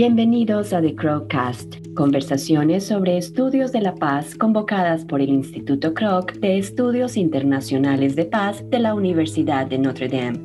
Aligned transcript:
Bienvenidos 0.00 0.72
a 0.72 0.80
The 0.80 0.94
Crowcast, 0.94 1.92
conversaciones 1.96 2.86
sobre 2.86 3.18
estudios 3.18 3.72
de 3.72 3.80
la 3.80 3.96
paz 3.96 4.36
convocadas 4.36 5.04
por 5.04 5.20
el 5.20 5.28
Instituto 5.28 5.92
Kroc 5.92 6.34
de 6.34 6.56
Estudios 6.56 7.16
Internacionales 7.16 8.14
de 8.14 8.24
Paz 8.24 8.62
de 8.70 8.78
la 8.78 8.94
Universidad 8.94 9.66
de 9.66 9.78
Notre 9.78 10.06
Dame. 10.06 10.38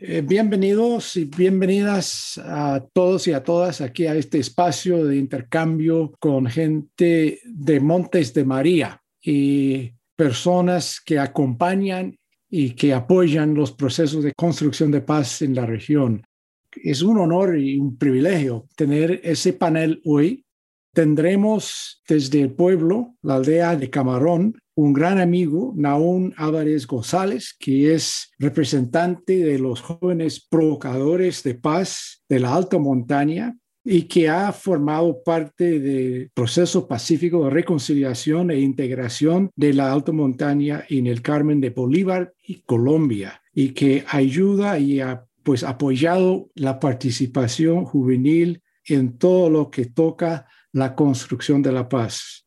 Eh, 0.00 0.22
bienvenidos 0.22 1.16
y 1.16 1.24
bienvenidas 1.26 2.40
a 2.42 2.84
todos 2.92 3.28
y 3.28 3.32
a 3.32 3.44
todas 3.44 3.80
aquí 3.80 4.06
a 4.06 4.16
este 4.16 4.38
espacio 4.38 5.04
de 5.04 5.16
intercambio 5.16 6.12
con 6.18 6.46
gente 6.46 7.40
de 7.44 7.80
Montes 7.80 8.34
de 8.34 8.44
María 8.44 9.00
y 9.22 9.92
personas 10.16 11.00
que 11.00 11.18
acompañan 11.18 12.16
y 12.48 12.70
que 12.70 12.94
apoyan 12.94 13.54
los 13.54 13.70
procesos 13.72 14.24
de 14.24 14.32
construcción 14.36 14.90
de 14.90 15.02
paz 15.02 15.42
en 15.42 15.54
la 15.54 15.66
región. 15.66 16.24
Es 16.72 17.02
un 17.02 17.18
honor 17.18 17.58
y 17.58 17.78
un 17.78 17.96
privilegio 17.96 18.66
tener 18.74 19.20
ese 19.22 19.52
panel 19.52 20.00
hoy. 20.04 20.44
Tendremos 20.92 22.02
desde 22.08 22.40
el 22.40 22.52
pueblo, 22.52 23.14
la 23.22 23.36
aldea 23.36 23.76
de 23.76 23.90
Camarón, 23.90 24.56
un 24.80 24.94
gran 24.94 25.20
amigo, 25.20 25.74
Naún 25.76 26.32
Álvarez 26.38 26.86
González, 26.86 27.54
que 27.58 27.92
es 27.92 28.30
representante 28.38 29.44
de 29.44 29.58
los 29.58 29.82
jóvenes 29.82 30.40
provocadores 30.40 31.42
de 31.42 31.54
paz 31.54 32.22
de 32.30 32.40
la 32.40 32.54
alta 32.54 32.78
montaña 32.78 33.54
y 33.84 34.02
que 34.04 34.30
ha 34.30 34.50
formado 34.52 35.22
parte 35.22 35.80
del 35.80 36.30
proceso 36.32 36.88
pacífico 36.88 37.44
de 37.44 37.50
reconciliación 37.50 38.50
e 38.50 38.60
integración 38.60 39.50
de 39.54 39.74
la 39.74 39.92
alta 39.92 40.12
montaña 40.12 40.84
en 40.88 41.06
el 41.06 41.20
Carmen 41.20 41.60
de 41.60 41.70
Bolívar 41.70 42.32
y 42.42 42.62
Colombia, 42.62 43.42
y 43.52 43.70
que 43.70 44.02
ayuda 44.08 44.78
y 44.78 45.00
ha 45.00 45.26
pues 45.42 45.62
apoyado 45.62 46.48
la 46.54 46.80
participación 46.80 47.84
juvenil 47.84 48.62
en 48.86 49.18
todo 49.18 49.50
lo 49.50 49.70
que 49.70 49.84
toca 49.84 50.46
la 50.72 50.94
construcción 50.94 51.60
de 51.60 51.72
la 51.72 51.86
paz. 51.86 52.46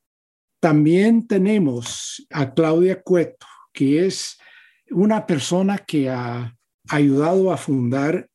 También 0.64 1.28
tenemos 1.28 2.25
a 2.30 2.53
Claudia 2.53 3.02
Cueto, 3.02 3.45
que 3.73 4.06
es 4.06 4.38
una 4.92 5.28
persona 5.28 5.78
que 5.78 6.09
ha 6.09 6.56
ayudado 6.88 7.52
a 7.52 7.57
fundar 7.57 8.29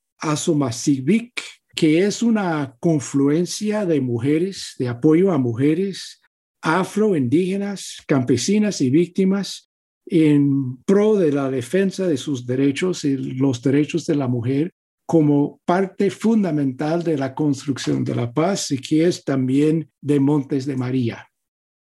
Civic, 0.70 1.42
que 1.74 2.04
es 2.04 2.22
una 2.22 2.76
confluencia 2.80 3.86
de 3.86 4.02
mujeres, 4.02 4.74
de 4.78 4.88
apoyo 4.88 5.32
a 5.32 5.38
mujeres 5.38 6.20
afroindígenas, 6.60 7.96
campesinas 8.06 8.82
y 8.82 8.90
víctimas 8.90 9.70
en 10.04 10.82
pro 10.84 11.16
de 11.16 11.32
la 11.32 11.50
defensa 11.50 12.06
de 12.06 12.18
sus 12.18 12.44
derechos 12.44 13.06
y 13.06 13.16
los 13.16 13.62
derechos 13.62 14.04
de 14.04 14.16
la 14.16 14.28
mujer 14.28 14.74
como 15.06 15.62
parte 15.64 16.10
fundamental 16.10 17.02
de 17.02 17.16
la 17.16 17.34
construcción 17.34 18.04
de 18.04 18.14
la 18.14 18.30
paz 18.34 18.70
y 18.70 18.76
que 18.76 19.06
es 19.06 19.24
también 19.24 19.90
de 20.02 20.20
Montes 20.20 20.66
de 20.66 20.76
María 20.76 21.27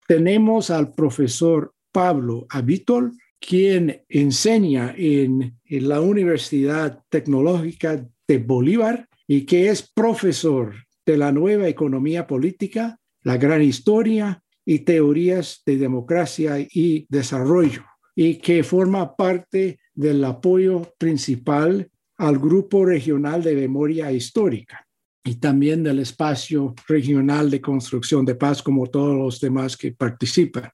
tenemos 0.09 0.71
al 0.71 0.91
profesor 0.95 1.75
Pablo 1.91 2.47
Abitol, 2.49 3.15
quien 3.39 4.01
enseña 4.09 4.91
en, 4.97 5.59
la 5.65 6.01
Universidad 6.01 7.03
Tecnológica 7.09 8.09
de 8.27 8.37
Bolívar 8.39 9.07
y 9.27 9.45
que 9.45 9.69
es 9.69 9.87
profesor 9.87 10.73
de 11.05 11.15
la 11.15 11.31
nueva 11.31 11.67
economía 11.67 12.25
política, 12.25 12.97
la 13.21 13.37
gran 13.37 13.61
historia 13.61 14.41
y 14.65 14.79
teorías 14.79 15.61
de 15.63 15.77
democracia 15.77 16.55
y 16.59 17.05
desarrollo, 17.07 17.83
y 18.15 18.39
que 18.39 18.63
forma 18.63 19.15
parte 19.15 19.79
del 19.93 20.23
apoyo 20.23 20.91
principal 20.97 21.87
al 22.17 22.39
Grupo 22.39 22.83
Regional 22.83 23.43
de 23.43 23.55
Memoria 23.55 24.11
Histórica 24.11 24.88
y 25.23 25.35
también 25.35 25.83
del 25.83 25.99
espacio 25.99 26.73
regional 26.87 27.49
de 27.49 27.61
construcción 27.61 28.25
de 28.25 28.35
paz, 28.35 28.63
como 28.63 28.87
todos 28.87 29.15
los 29.15 29.39
demás 29.39 29.75
que 29.75 29.91
participan. 29.91 30.69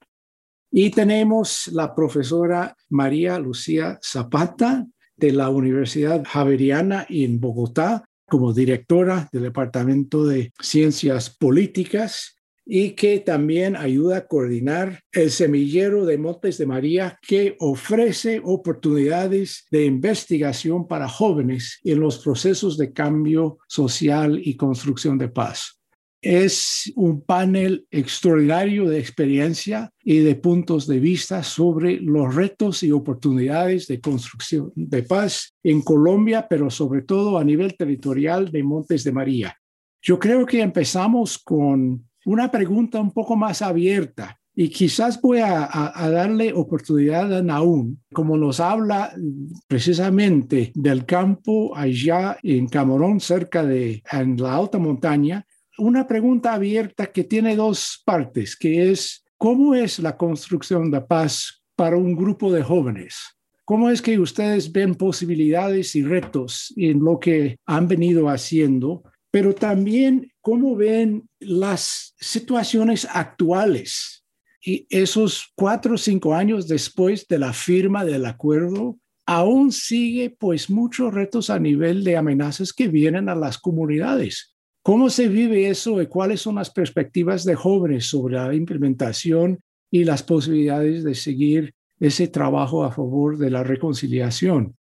Y 0.70 0.90
tenemos 0.90 1.68
la 1.68 1.94
profesora 1.94 2.76
María 2.90 3.38
Lucía 3.38 3.98
Zapata 4.02 4.86
de 5.16 5.32
la 5.32 5.48
Universidad 5.48 6.22
Javeriana 6.26 7.06
en 7.08 7.40
Bogotá 7.40 8.04
como 8.28 8.52
directora 8.52 9.28
del 9.32 9.44
Departamento 9.44 10.26
de 10.26 10.52
Ciencias 10.60 11.30
Políticas 11.30 12.35
y 12.66 12.90
que 12.90 13.20
también 13.20 13.76
ayuda 13.76 14.18
a 14.18 14.26
coordinar 14.26 15.00
el 15.12 15.30
semillero 15.30 16.04
de 16.04 16.18
Montes 16.18 16.58
de 16.58 16.66
María 16.66 17.16
que 17.22 17.56
ofrece 17.60 18.40
oportunidades 18.42 19.66
de 19.70 19.84
investigación 19.84 20.88
para 20.88 21.08
jóvenes 21.08 21.78
en 21.84 22.00
los 22.00 22.18
procesos 22.18 22.76
de 22.76 22.92
cambio 22.92 23.58
social 23.68 24.40
y 24.42 24.56
construcción 24.56 25.16
de 25.16 25.28
paz. 25.28 25.80
Es 26.20 26.92
un 26.96 27.20
panel 27.20 27.86
extraordinario 27.88 28.88
de 28.88 28.98
experiencia 28.98 29.92
y 30.02 30.18
de 30.18 30.34
puntos 30.34 30.88
de 30.88 30.98
vista 30.98 31.44
sobre 31.44 32.00
los 32.00 32.34
retos 32.34 32.82
y 32.82 32.90
oportunidades 32.90 33.86
de 33.86 34.00
construcción 34.00 34.72
de 34.74 35.04
paz 35.04 35.54
en 35.62 35.82
Colombia, 35.82 36.46
pero 36.50 36.68
sobre 36.68 37.02
todo 37.02 37.38
a 37.38 37.44
nivel 37.44 37.76
territorial 37.76 38.50
de 38.50 38.64
Montes 38.64 39.04
de 39.04 39.12
María. 39.12 39.56
Yo 40.02 40.18
creo 40.18 40.44
que 40.46 40.62
empezamos 40.62 41.38
con 41.38 42.05
una 42.26 42.50
pregunta 42.50 43.00
un 43.00 43.12
poco 43.12 43.36
más 43.36 43.62
abierta. 43.62 44.38
Y 44.54 44.68
quizás 44.70 45.20
voy 45.20 45.38
a, 45.40 45.68
darle 46.10 46.52
oportunidad 46.52 47.32
a 47.32 47.42
Naún, 47.42 48.02
como 48.12 48.36
nos 48.38 48.58
habla 48.58 49.12
precisamente 49.68 50.72
del 50.74 51.04
campo 51.04 51.76
allá 51.76 52.38
en 52.42 52.66
Camarón, 52.66 53.20
cerca 53.20 53.64
de 53.64 54.02
en 54.10 54.36
la 54.38 54.56
alta 54.56 54.78
montaña, 54.78 55.46
una 55.78 56.06
pregunta 56.06 56.54
abierta 56.54 57.06
que 57.12 57.24
tiene 57.24 57.54
dos 57.54 58.02
partes, 58.04 58.56
que 58.56 58.90
es, 58.90 59.24
¿cómo 59.36 59.74
es 59.74 59.98
la 59.98 60.16
construcción 60.16 60.90
de 60.90 61.02
paz 61.02 61.62
para 61.76 61.98
un 61.98 62.16
grupo 62.16 62.50
de 62.50 62.62
jóvenes? 62.62 63.14
¿Cómo 63.66 63.90
es 63.90 64.00
que 64.00 64.18
ustedes 64.18 64.72
ven 64.72 64.94
posibilidades 64.94 65.94
y 65.94 66.02
retos 66.02 66.72
en 66.76 67.04
lo 67.04 67.20
que 67.20 67.58
han 67.66 67.88
venido 67.88 68.28
haciendo? 68.30 69.02
Pero 69.30 69.54
también 69.54 70.32
cómo 70.40 70.76
ven 70.76 71.28
las 71.40 72.14
situaciones 72.18 73.06
actuales 73.10 74.24
y 74.66 74.86
esos 74.90 75.52
cuatro 75.54 75.94
o 75.94 75.98
cinco 75.98 76.34
años 76.34 76.66
después 76.66 77.26
de 77.28 77.38
la 77.38 77.52
firma 77.52 78.04
del 78.04 78.26
acuerdo, 78.26 78.98
aún 79.24 79.70
sigue 79.72 80.30
pues 80.30 80.70
muchos 80.70 81.14
retos 81.14 81.50
a 81.50 81.58
nivel 81.58 82.02
de 82.02 82.16
amenazas 82.16 82.72
que 82.72 82.88
vienen 82.88 83.28
a 83.28 83.34
las 83.34 83.58
comunidades. 83.58 84.56
¿Cómo 84.82 85.10
se 85.10 85.28
vive 85.28 85.68
eso 85.68 86.00
y 86.00 86.06
cuáles 86.06 86.40
son 86.40 86.56
las 86.56 86.70
perspectivas 86.70 87.44
de 87.44 87.56
jóvenes 87.56 88.06
sobre 88.06 88.36
la 88.36 88.54
implementación 88.54 89.60
y 89.90 90.04
las 90.04 90.22
posibilidades 90.22 91.02
de 91.04 91.14
seguir 91.14 91.74
ese 91.98 92.28
trabajo 92.28 92.84
a 92.84 92.92
favor 92.92 93.38
de 93.38 93.50
la 93.50 93.64
reconciliación? 93.64 94.76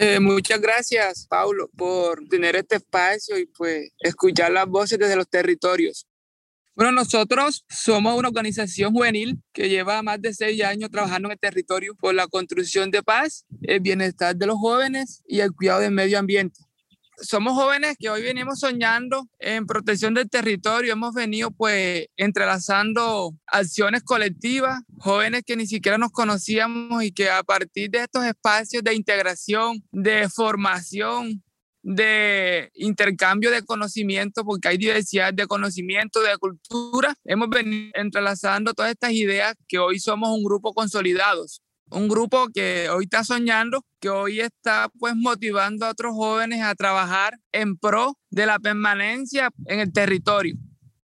Eh, 0.00 0.20
muchas 0.20 0.60
gracias, 0.60 1.26
Paulo, 1.28 1.68
por 1.76 2.24
tener 2.28 2.54
este 2.54 2.76
espacio 2.76 3.36
y 3.36 3.46
pues 3.46 3.90
escuchar 3.98 4.52
las 4.52 4.68
voces 4.68 4.96
desde 4.96 5.16
los 5.16 5.28
territorios. 5.28 6.06
Bueno, 6.76 6.92
nosotros 6.92 7.64
somos 7.68 8.16
una 8.16 8.28
organización 8.28 8.92
juvenil 8.92 9.42
que 9.52 9.68
lleva 9.68 10.00
más 10.04 10.22
de 10.22 10.32
seis 10.32 10.62
años 10.62 10.90
trabajando 10.92 11.26
en 11.26 11.32
el 11.32 11.38
territorio 11.40 11.96
por 11.96 12.14
la 12.14 12.28
construcción 12.28 12.92
de 12.92 13.02
paz, 13.02 13.44
el 13.62 13.80
bienestar 13.80 14.36
de 14.36 14.46
los 14.46 14.58
jóvenes 14.58 15.24
y 15.26 15.40
el 15.40 15.52
cuidado 15.52 15.80
del 15.80 15.90
medio 15.90 16.20
ambiente. 16.20 16.60
Somos 17.20 17.54
jóvenes 17.54 17.96
que 17.98 18.10
hoy 18.10 18.22
venimos 18.22 18.60
soñando 18.60 19.28
en 19.38 19.66
protección 19.66 20.14
del 20.14 20.30
territorio, 20.30 20.92
hemos 20.92 21.14
venido 21.14 21.50
pues 21.50 22.06
entrelazando 22.16 23.34
acciones 23.46 24.02
colectivas, 24.02 24.80
jóvenes 24.98 25.42
que 25.46 25.56
ni 25.56 25.66
siquiera 25.66 25.98
nos 25.98 26.10
conocíamos 26.10 27.02
y 27.02 27.12
que 27.12 27.30
a 27.30 27.42
partir 27.42 27.90
de 27.90 28.00
estos 28.00 28.24
espacios 28.24 28.82
de 28.82 28.94
integración, 28.94 29.82
de 29.90 30.28
formación, 30.28 31.42
de 31.82 32.70
intercambio 32.74 33.50
de 33.50 33.62
conocimiento, 33.62 34.44
porque 34.44 34.68
hay 34.68 34.78
diversidad 34.78 35.32
de 35.32 35.46
conocimiento, 35.46 36.20
de 36.20 36.36
cultura, 36.38 37.14
hemos 37.24 37.48
venido 37.48 37.90
entrelazando 37.94 38.74
todas 38.74 38.92
estas 38.92 39.12
ideas 39.12 39.54
que 39.66 39.78
hoy 39.78 39.98
somos 39.98 40.30
un 40.30 40.44
grupo 40.44 40.74
consolidados 40.74 41.62
un 41.90 42.08
grupo 42.08 42.48
que 42.52 42.88
hoy 42.90 43.04
está 43.04 43.24
soñando, 43.24 43.84
que 44.00 44.08
hoy 44.08 44.40
está 44.40 44.90
pues 44.98 45.14
motivando 45.16 45.86
a 45.86 45.90
otros 45.90 46.12
jóvenes 46.14 46.62
a 46.62 46.74
trabajar 46.74 47.38
en 47.52 47.76
pro 47.76 48.18
de 48.30 48.46
la 48.46 48.58
permanencia 48.58 49.50
en 49.66 49.80
el 49.80 49.92
territorio. 49.92 50.56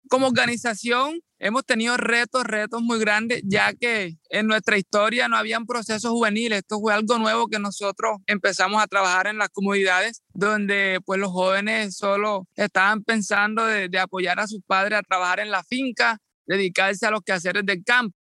Como 0.09 0.27
organización 0.27 1.21
hemos 1.43 1.65
tenido 1.67 1.97
retos, 1.97 2.45
retos 2.45 2.83
muy 2.83 2.99
grandes, 3.01 3.43
ya 3.45 3.73
que 3.75 4.17
en 4.31 4.47
nuestra 4.47 4.79
historia 4.79 5.27
no 5.29 5.37
habían 5.37 5.67
procesos 5.67 6.11
juveniles. 6.11 6.61
Esto 6.61 6.79
fue 6.79 6.95
algo 6.95 7.19
nuevo 7.19 7.49
que 7.49 7.59
nosotros 7.59 8.19
empezamos 8.27 8.81
a 8.81 8.87
trabajar 8.87 9.27
en 9.27 9.39
las 9.39 9.49
comunidades, 9.49 10.23
donde 10.33 11.01
pues 11.05 11.19
los 11.19 11.33
jóvenes 11.33 11.97
solo 11.97 12.47
estaban 12.55 13.03
pensando 13.03 13.67
de, 13.67 13.91
apoyar 13.99 14.39
a 14.39 14.47
sus 14.47 14.61
padres 14.65 14.99
a 14.99 15.03
trabajar 15.03 15.41
en 15.41 15.51
la 15.51 15.65
finca, 15.65 16.19
dedicarse 16.47 17.07
a 17.07 17.11
los 17.11 17.23
quehaceres 17.23 17.67
del 17.67 17.83
campo. 17.85 18.17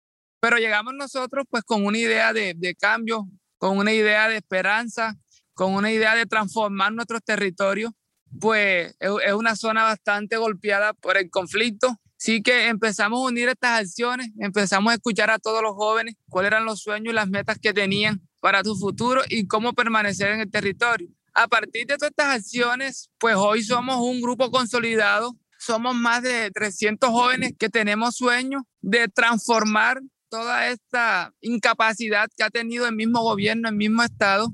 Pero 0.47 0.59
llegamos 0.59 0.93
nosotros 0.93 1.43
pues 1.49 1.65
con 1.65 1.85
una 1.85 1.97
idea 1.97 2.31
de, 2.31 2.53
de 2.55 2.73
cambio, 2.73 3.27
con 3.57 3.77
una 3.77 3.91
idea 3.91 4.29
de 4.29 4.37
esperanza, 4.37 5.17
con 5.53 5.73
una 5.73 5.91
idea 5.91 6.15
de 6.15 6.25
transformar 6.25 6.93
nuestros 6.93 7.21
territorios, 7.21 7.91
pues 8.39 8.95
es, 8.97 9.11
es 9.25 9.33
una 9.33 9.57
zona 9.57 9.83
bastante 9.83 10.37
golpeada 10.37 10.93
por 10.93 11.17
el 11.17 11.29
conflicto. 11.29 11.97
Sí 12.15 12.41
que 12.41 12.67
empezamos 12.67 13.19
a 13.19 13.27
unir 13.27 13.49
estas 13.49 13.81
acciones, 13.81 14.29
empezamos 14.39 14.89
a 14.91 14.95
escuchar 14.95 15.31
a 15.31 15.37
todos 15.37 15.61
los 15.61 15.73
jóvenes 15.73 16.15
cuáles 16.29 16.51
eran 16.51 16.63
los 16.63 16.79
sueños 16.79 17.11
y 17.11 17.15
las 17.15 17.27
metas 17.27 17.57
que 17.61 17.73
tenían 17.73 18.21
para 18.39 18.63
su 18.63 18.77
futuro 18.77 19.23
y 19.27 19.47
cómo 19.47 19.73
permanecer 19.73 20.29
en 20.29 20.39
el 20.39 20.49
territorio. 20.49 21.09
A 21.33 21.49
partir 21.49 21.87
de 21.87 21.97
todas 21.97 22.11
estas 22.11 22.35
acciones, 22.37 23.09
pues 23.17 23.35
hoy 23.35 23.63
somos 23.63 23.97
un 23.97 24.21
grupo 24.21 24.49
consolidado, 24.49 25.35
somos 25.59 25.93
más 25.93 26.23
de 26.23 26.51
300 26.51 27.09
jóvenes 27.09 27.51
que 27.59 27.67
tenemos 27.67 28.15
sueños 28.15 28.63
de 28.79 29.09
transformar 29.09 29.99
toda 30.29 30.69
esta 30.69 31.33
incapacidad 31.41 32.29
que 32.35 32.43
ha 32.43 32.49
tenido 32.49 32.87
el 32.87 32.95
mismo 32.95 33.21
gobierno, 33.21 33.69
el 33.69 33.75
mismo 33.75 34.03
Estado, 34.03 34.47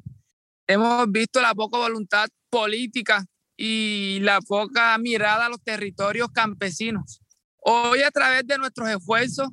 hemos 0.67 1.11
visto 1.11 1.41
la 1.41 1.53
poca 1.53 1.77
voluntad 1.77 2.27
política 2.49 3.25
y 3.57 4.19
la 4.21 4.41
poca 4.41 4.97
mirada 4.97 5.45
a 5.45 5.49
los 5.49 5.61
territorios 5.63 6.29
campesinos. 6.33 7.21
Hoy 7.57 8.01
a 8.01 8.11
través 8.11 8.45
de 8.45 8.57
nuestros 8.57 8.89
esfuerzos, 8.89 9.49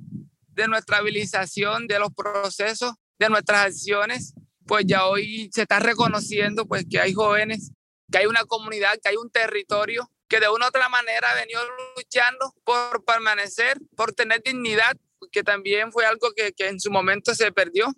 de 0.49 0.69
nuestra 0.69 0.99
habilitación, 0.99 1.87
de 1.87 1.99
los 1.99 2.13
procesos, 2.15 2.95
de 3.19 3.29
nuestras 3.29 3.67
acciones, 3.67 4.35
pues 4.67 4.85
ya 4.87 5.07
hoy 5.07 5.51
se 5.53 5.63
está 5.63 5.79
reconociendo 5.79 6.67
pues 6.67 6.85
que 6.89 7.01
hay 7.01 7.13
jóvenes, 7.13 7.73
que 8.11 8.19
hay 8.19 8.27
una 8.27 8.45
comunidad, 8.45 8.99
que 9.03 9.11
hay 9.11 9.17
un 9.17 9.31
territorio 9.31 10.11
que 10.29 10.41
de 10.41 10.49
una 10.49 10.67
u 10.67 10.69
otra 10.69 10.89
manera 10.89 11.29
ha 11.31 11.35
venido 11.35 11.61
luchando 11.97 12.55
por 12.65 13.05
permanecer, 13.05 13.79
por 13.97 14.13
tener 14.13 14.43
dignidad 14.45 14.97
que 15.31 15.43
también 15.43 15.93
fue 15.93 16.07
algo 16.07 16.33
que, 16.35 16.53
que 16.53 16.69
en 16.69 16.81
su 16.81 16.91
momento 16.91 17.35
se 17.35 17.53
perdió. 17.53 17.93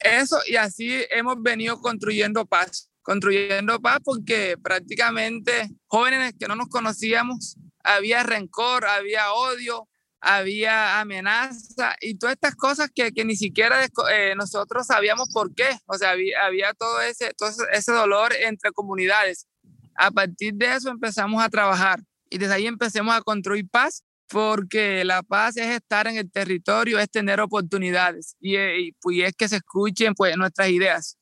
Eso 0.00 0.38
y 0.46 0.56
así 0.56 1.04
hemos 1.10 1.40
venido 1.40 1.80
construyendo 1.80 2.44
paz, 2.44 2.90
construyendo 3.02 3.80
paz 3.80 4.00
porque 4.04 4.56
prácticamente 4.62 5.70
jóvenes 5.86 6.34
que 6.38 6.48
no 6.48 6.56
nos 6.56 6.68
conocíamos, 6.68 7.56
había 7.82 8.22
rencor, 8.22 8.86
había 8.86 9.32
odio, 9.32 9.88
había 10.20 11.00
amenaza 11.00 11.96
y 12.00 12.16
todas 12.16 12.34
estas 12.34 12.54
cosas 12.54 12.90
que, 12.94 13.12
que 13.12 13.24
ni 13.24 13.36
siquiera 13.36 13.84
eh, 14.10 14.34
nosotros 14.36 14.86
sabíamos 14.86 15.28
por 15.32 15.54
qué. 15.54 15.78
O 15.86 15.98
sea, 15.98 16.10
había, 16.10 16.44
había 16.44 16.72
todo, 16.74 17.00
ese, 17.02 17.32
todo 17.34 17.50
ese 17.72 17.92
dolor 17.92 18.32
entre 18.34 18.72
comunidades. 18.72 19.46
A 19.96 20.10
partir 20.10 20.54
de 20.54 20.74
eso 20.74 20.90
empezamos 20.90 21.42
a 21.42 21.48
trabajar 21.48 22.00
y 22.30 22.38
desde 22.38 22.54
ahí 22.54 22.66
empecemos 22.66 23.14
a 23.14 23.22
construir 23.22 23.68
paz 23.68 24.03
porque 24.28 25.04
la 25.04 25.22
paz 25.22 25.56
es 25.56 25.68
estar 25.68 26.06
en 26.06 26.16
el 26.16 26.30
territorio, 26.30 26.98
es 26.98 27.10
tener 27.10 27.40
oportunidades 27.40 28.36
y, 28.40 28.56
eh, 28.56 28.80
y, 28.80 28.92
pues, 28.92 29.18
es 29.24 29.32
que 29.34 29.48
se 29.48 29.56
escuchen 29.56 30.14
pues, 30.14 30.36
nuestras 30.36 30.68
ideas. 30.68 31.18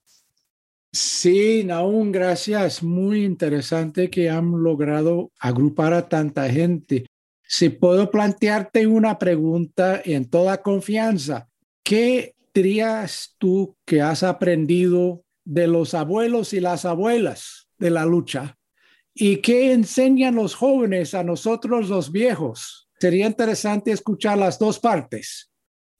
Sí, 0.92 1.66
aún 1.70 2.12
gracias. 2.12 2.82
Muy 2.82 3.24
interesante 3.24 4.10
que 4.10 4.28
han 4.28 4.62
logrado 4.62 5.32
agrupar 5.38 5.94
a 5.94 6.08
tanta 6.08 6.50
gente. 6.50 7.06
Si 7.42 7.70
puedo 7.70 8.10
plantearte 8.10 8.86
una 8.86 9.18
pregunta 9.18 10.02
en 10.04 10.28
toda 10.28 10.60
confianza, 10.60 11.48
¿qué 11.82 12.34
dirías 12.54 13.34
tú 13.38 13.74
que 13.86 14.02
has 14.02 14.22
aprendido 14.22 15.24
de 15.44 15.66
los 15.66 15.94
abuelos 15.94 16.52
y 16.52 16.60
las 16.60 16.84
abuelas 16.84 17.68
de 17.78 17.90
la 17.90 18.04
lucha? 18.04 18.58
¿Y 19.14 19.38
qué 19.38 19.72
enseñan 19.72 20.34
los 20.34 20.54
jóvenes 20.54 21.14
a 21.14 21.24
nosotros 21.24 21.88
los 21.88 22.12
viejos? 22.12 22.81
Sería 23.02 23.26
interesante 23.26 23.90
escuchar 23.90 24.38
las 24.38 24.60
dos 24.60 24.78
partes 24.78 25.50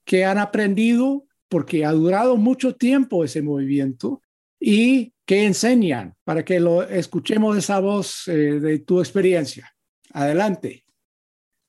que 0.05 0.23
han 0.23 0.37
aprendido 0.37 1.25
porque 1.49 1.83
ha 1.83 1.91
durado 1.91 2.37
mucho 2.37 2.77
tiempo 2.77 3.25
ese 3.25 3.41
movimiento 3.41 4.21
y 4.57 5.13
que 5.25 5.43
enseñan 5.43 6.15
para 6.23 6.45
que 6.45 6.61
lo 6.61 6.81
escuchemos 6.83 7.57
esa 7.57 7.81
voz 7.81 8.25
eh, 8.29 8.57
de 8.61 8.79
tu 8.79 9.01
experiencia. 9.01 9.75
Adelante. 10.13 10.85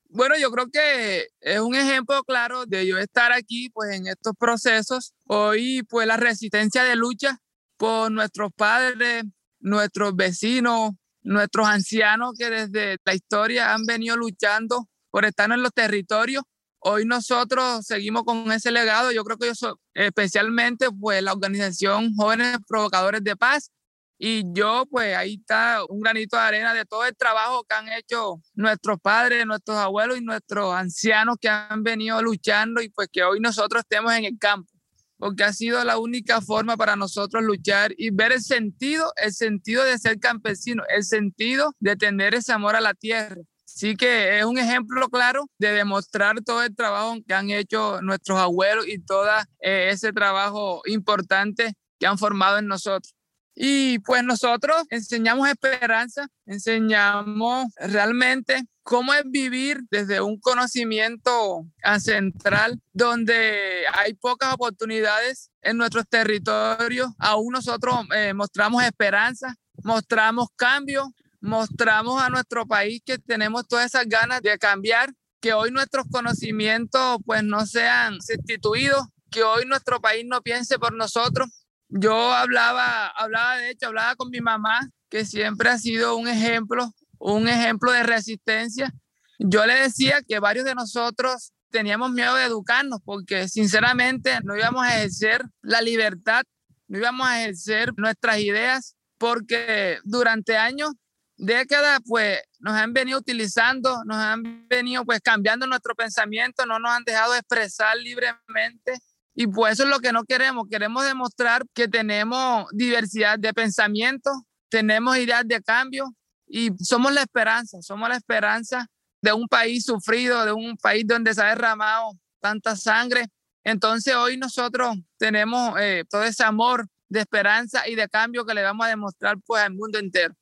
Bueno, 0.09 0.37
yo 0.39 0.53
creo 0.53 0.69
que 0.71 1.27
es 1.41 1.59
un 1.59 1.75
ejemplo 1.75 2.23
claro 2.23 2.65
de 2.65 2.87
yo 2.87 2.97
estar 2.99 3.33
aquí, 3.33 3.71
pues 3.71 3.91
en 3.91 4.07
estos 4.07 4.35
procesos. 4.39 5.15
Hoy, 5.27 5.83
pues 5.89 6.07
la 6.07 6.17
resistencia 6.17 6.85
de 6.85 6.95
lucha 6.95 7.41
por 7.77 8.13
nuestros 8.13 8.53
padres, 8.55 9.25
nuestros 9.59 10.15
vecinos, 10.15 10.93
nuestros 11.23 11.67
ancianos 11.67 12.35
que 12.39 12.51
desde 12.51 12.99
la 13.05 13.15
historia 13.17 13.75
han 13.75 13.85
venido 13.85 14.17
luchando 14.17 14.89
por 15.15 15.25
estar 15.25 15.49
en 15.53 15.63
los 15.63 15.73
territorios. 15.73 16.43
Hoy 16.81 17.05
nosotros 17.05 17.87
seguimos 17.87 18.25
con 18.25 18.51
ese 18.51 18.73
legado. 18.73 19.13
Yo 19.13 19.23
creo 19.23 19.39
que 19.39 19.47
yo 19.47 19.79
especialmente 19.95 20.89
pues 20.91 21.23
la 21.23 21.33
organización 21.33 22.13
Jóvenes 22.17 22.59
Provocadores 22.67 23.23
de 23.23 23.37
Paz. 23.37 23.71
Y 24.19 24.43
yo, 24.53 24.87
pues 24.91 25.17
ahí 25.17 25.35
está 25.35 25.85
un 25.89 26.01
granito 26.01 26.37
de 26.37 26.43
arena 26.43 26.75
de 26.75 26.85
todo 26.85 27.05
el 27.05 27.15
trabajo 27.15 27.63
que 27.63 27.77
han 27.77 27.89
hecho 27.91 28.43
nuestros 28.55 28.99
padres, 29.01 29.47
nuestros 29.47 29.77
abuelos 29.77 30.19
y 30.19 30.21
nuestros 30.21 30.75
ancianos 30.75 31.37
que 31.41 31.49
han 31.49 31.85
venido 31.85 32.21
luchando 32.21 32.83
y 32.83 32.89
pues 32.89 33.07
que 33.13 33.23
hoy 33.23 33.39
nosotros 33.39 33.85
estemos 33.89 34.13
en 34.15 34.25
el 34.25 34.37
campo, 34.37 34.73
porque 35.17 35.45
ha 35.45 35.53
sido 35.53 35.85
la 35.85 35.97
única 35.97 36.41
forma 36.41 36.77
para 36.77 36.97
nosotros 36.97 37.45
luchar 37.45 37.95
y 37.97 38.11
ver 38.11 38.33
el 38.33 38.43
sentido, 38.43 39.13
el 39.15 39.33
sentido 39.33 39.85
de 39.85 39.97
ser 39.97 40.19
campesino, 40.19 40.83
el 40.89 41.05
sentido 41.05 41.73
de 41.79 41.95
tener 41.95 42.35
ese 42.35 42.53
amor 42.53 42.75
a 42.75 42.81
la 42.81 42.95
tierra. 42.95 43.41
Sí 43.75 43.97
que 43.97 44.39
es 44.39 44.45
un 44.45 44.57
ejemplo 44.57 45.09
claro 45.09 45.47
de 45.59 45.73
demostrar 45.73 46.41
todo 46.45 46.63
el 46.63 46.77
trabajo 46.77 47.17
que 47.27 47.35
han 47.35 47.51
hecho 47.51 48.01
nuestros 48.03 48.39
abuelos 48.39 48.87
y 48.87 49.01
todo 49.01 49.29
eh, 49.59 49.89
ese 49.91 50.13
trabajo 50.13 50.81
importante 50.87 51.75
que 51.99 52.07
han 52.07 52.17
formado 52.17 52.59
en 52.59 52.69
nosotros. 52.69 53.13
Y 53.57 53.99
pues 54.01 54.23
nosotros 54.23 54.85
enseñamos 54.91 55.49
esperanza, 55.49 56.29
enseñamos 56.47 57.67
realmente 57.75 58.63
cómo 58.85 59.13
es 59.13 59.25
vivir 59.27 59.81
desde 59.91 60.21
un 60.21 60.39
conocimiento 60.39 61.67
ancestral 61.83 62.81
donde 62.93 63.87
hay 63.93 64.15
pocas 64.15 64.55
oportunidades 64.55 65.51
en 65.63 65.79
nuestros 65.79 66.09
territorios. 66.09 67.09
Aún 67.19 67.53
nosotros 67.53 68.07
eh, 68.15 68.35
mostramos 68.35 68.85
esperanza, 68.85 69.53
mostramos 69.83 70.47
cambio 70.55 71.13
mostramos 71.45 72.23
a 72.23 72.31
nuestro 72.31 72.67
país 72.67 73.03
que 73.05 73.19
tenemos 73.19 73.69
todas 73.69 73.87
esas 73.87 74.07
ganas 74.07 74.41
de 74.41 74.59
cambiar, 74.59 75.13
que 75.41 75.53
hoy 75.53 75.71
nuestros 75.71 76.07
conocimientos 76.11 77.19
pues 77.27 77.45
no 77.45 77.67
sean 77.67 78.21
sustituidos, 78.23 79.05
que 79.31 79.43
hoy 79.43 79.67
nuestro 79.67 80.01
país 80.01 80.25
no 80.27 80.41
piense 80.41 80.79
por 80.79 80.95
nosotros. 80.95 81.49
Yo 81.91 82.33
hablaba, 82.33 83.09
hablaba 83.09 83.59
de 83.59 83.71
hecho, 83.71 83.89
hablaba 83.89 84.17
con 84.17 84.31
mi 84.31 84.41
mamá, 84.41 84.89
que 85.11 85.27
siempre 85.27 85.69
ha 85.69 85.79
sido 85.79 86.17
un 86.17 86.29
ejemplo, 86.29 86.91
un 87.19 87.47
ejemplo 87.47 87.93
de 87.93 88.05
resistencia. 88.05 88.91
Yo 89.39 89.67
le 89.67 89.75
decía 89.75 90.23
que 90.27 90.39
varios 90.39 90.65
de 90.65 90.75
nosotros 90.75 91.53
teníamos 91.69 92.11
miedo 92.11 92.37
de 92.37 92.45
educarnos 92.45 93.01
porque 93.05 93.49
sinceramente 93.49 94.39
no 94.45 94.57
íbamos 94.57 94.83
a 94.83 94.97
ejercer 94.97 95.45
la 95.61 95.83
libertad, 95.83 96.45
no 96.89 96.99
íbamos 96.99 97.29
a 97.29 97.43
ejercer 97.43 97.93
nuestras 97.99 98.39
ideas 98.39 98.97
porque 99.19 99.99
durante 100.05 100.57
años 100.57 100.93
décadas, 101.37 102.01
pues 102.07 102.41
nos 102.61 102.75
han 102.75 102.93
venido 102.93 103.19
utilizando, 103.19 104.05
nos 104.05 104.17
han 104.17 104.67
venido 104.69 105.05
pues 105.05 105.21
cambiando 105.21 105.67
nuestro 105.67 105.95
pensamiento, 105.95 106.67
no 106.67 106.79
nos 106.79 106.93
han 106.93 107.05
dejado 107.05 107.35
expresar 107.35 107.97
libremente. 107.97 108.99
Y 109.35 109.49
pues 109.49 109.75
eso 109.75 109.83
es 109.85 109.89
lo 109.89 109.99
que 109.99 110.13
no 110.13 110.25
queremos. 110.25 110.67
Queremos 110.71 111.05
demostrar 111.05 111.65
que 111.75 111.89
tenemos 111.89 112.67
diversidad 112.73 113.39
de 113.39 113.53
pensamientos, 113.53 114.33
tenemos 114.69 115.17
ideas 115.17 115.47
de 115.47 115.61
cambio 115.61 116.07
y 116.47 116.71
somos 116.79 117.13
la 117.13 117.23
esperanza, 117.23 117.83
somos 117.83 118.09
la 118.09 118.17
esperanza 118.17 118.87
de 119.21 119.33
un 119.33 119.49
país 119.49 119.85
sufrido, 119.85 120.45
de 120.45 120.53
un 120.53 120.77
país 120.77 121.05
donde 121.07 121.35
se 121.35 121.43
ha 121.43 121.47
derramado 121.47 122.13
tanta 122.41 122.77
sangre. 122.77 123.27
Entonces 123.65 124.15
hoy 124.15 124.37
nosotros 124.37 124.97
tenemos 125.17 125.75
eh, 125.81 126.05
todo 126.09 126.23
ese 126.23 126.45
amor 126.45 126.87
de 127.09 127.21
esperanza 127.21 127.89
y 127.89 127.95
de 127.95 128.09
cambio 128.09 128.45
que 128.45 128.55
le 128.55 128.63
vamos 128.63 128.87
a 128.87 128.91
demostrar 128.91 129.37
pues 129.47 129.63
al 129.63 129.73
mundo 129.75 129.99
entero. 129.99 130.35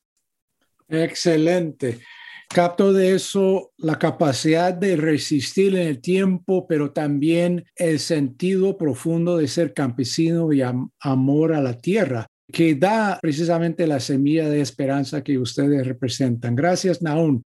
Excelente. 0.89 2.01
Capto 2.49 2.93
de 2.93 3.15
eso 3.15 3.73
la 3.79 3.99
capacidad 3.99 4.75
de 4.75 4.97
resistir 4.97 5.75
en 5.75 5.87
el 5.87 6.03
tiempo, 6.03 6.67
pero 6.67 6.93
también 6.93 7.65
el 7.77 7.99
sentido 7.99 8.77
profundo 8.77 9.39
de 9.39 9.49
ser 9.49 9.73
campesino 9.73 10.53
y 10.53 10.63
amor 11.01 11.55
a 11.55 11.63
la 11.63 11.79
tierra, 11.79 12.27
que 12.53 12.75
da 12.75 13.19
precisamente 13.23 13.87
la 13.87 14.01
semilla 14.01 14.51
de 14.51 14.61
esperanza 14.61 15.25
que 15.25 15.39
ustedes 15.39 15.87
representan. 15.87 16.55
Gracias, 16.55 17.01
Naún. 17.01 17.43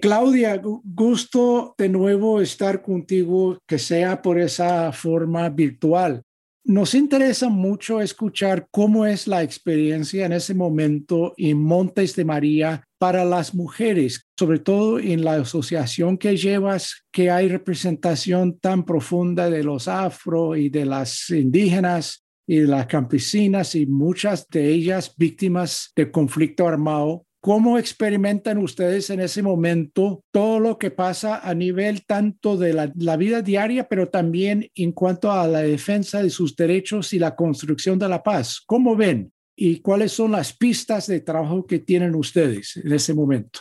Claudia, 0.00 0.58
gusto 0.62 1.74
de 1.76 1.88
nuevo 1.88 2.40
estar 2.40 2.82
contigo, 2.82 3.58
que 3.66 3.78
sea 3.78 4.22
por 4.22 4.38
esa 4.38 4.90
forma 4.92 5.50
virtual. 5.50 6.22
Nos 6.68 6.92
interesa 6.92 7.48
mucho 7.48 8.02
escuchar 8.02 8.68
cómo 8.70 9.06
es 9.06 9.26
la 9.26 9.42
experiencia 9.42 10.26
en 10.26 10.34
ese 10.34 10.52
momento 10.52 11.32
en 11.38 11.62
Montes 11.62 12.14
de 12.14 12.26
María 12.26 12.84
para 12.98 13.24
las 13.24 13.54
mujeres, 13.54 14.28
sobre 14.38 14.58
todo 14.58 14.98
en 14.98 15.24
la 15.24 15.36
asociación 15.36 16.18
que 16.18 16.36
llevas, 16.36 17.06
que 17.10 17.30
hay 17.30 17.48
representación 17.48 18.58
tan 18.58 18.84
profunda 18.84 19.48
de 19.48 19.64
los 19.64 19.88
afro 19.88 20.56
y 20.56 20.68
de 20.68 20.84
las 20.84 21.30
indígenas 21.30 22.26
y 22.46 22.58
de 22.58 22.66
las 22.66 22.84
campesinas 22.84 23.74
y 23.74 23.86
muchas 23.86 24.46
de 24.48 24.68
ellas 24.68 25.14
víctimas 25.16 25.90
de 25.96 26.10
conflicto 26.10 26.68
armado 26.68 27.24
¿Cómo 27.40 27.78
experimentan 27.78 28.58
ustedes 28.58 29.10
en 29.10 29.20
ese 29.20 29.42
momento 29.42 30.24
todo 30.32 30.58
lo 30.58 30.76
que 30.76 30.90
pasa 30.90 31.38
a 31.38 31.54
nivel 31.54 32.04
tanto 32.04 32.56
de 32.56 32.72
la, 32.72 33.16
vida 33.16 33.42
diaria, 33.42 33.88
pero 33.88 34.08
también 34.08 34.68
en 34.74 34.90
cuanto 34.90 35.30
a 35.30 35.46
la 35.46 35.60
defensa 35.60 36.20
de 36.20 36.30
sus 36.30 36.56
derechos 36.56 37.12
y 37.12 37.20
la 37.20 37.36
construcción 37.36 37.96
de 37.98 38.08
la 38.08 38.22
paz? 38.24 38.60
¿Cómo 38.66 38.96
ven? 38.96 39.32
¿Y 39.54 39.80
cuáles 39.80 40.12
son 40.12 40.32
las 40.32 40.52
pistas 40.52 41.06
de 41.06 41.20
trabajo 41.20 41.64
que 41.64 41.78
tienen 41.78 42.16
ustedes 42.16 42.76
en 42.76 42.92
ese 42.92 43.14
momento? 43.14 43.60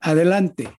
Adelante. 0.00 0.72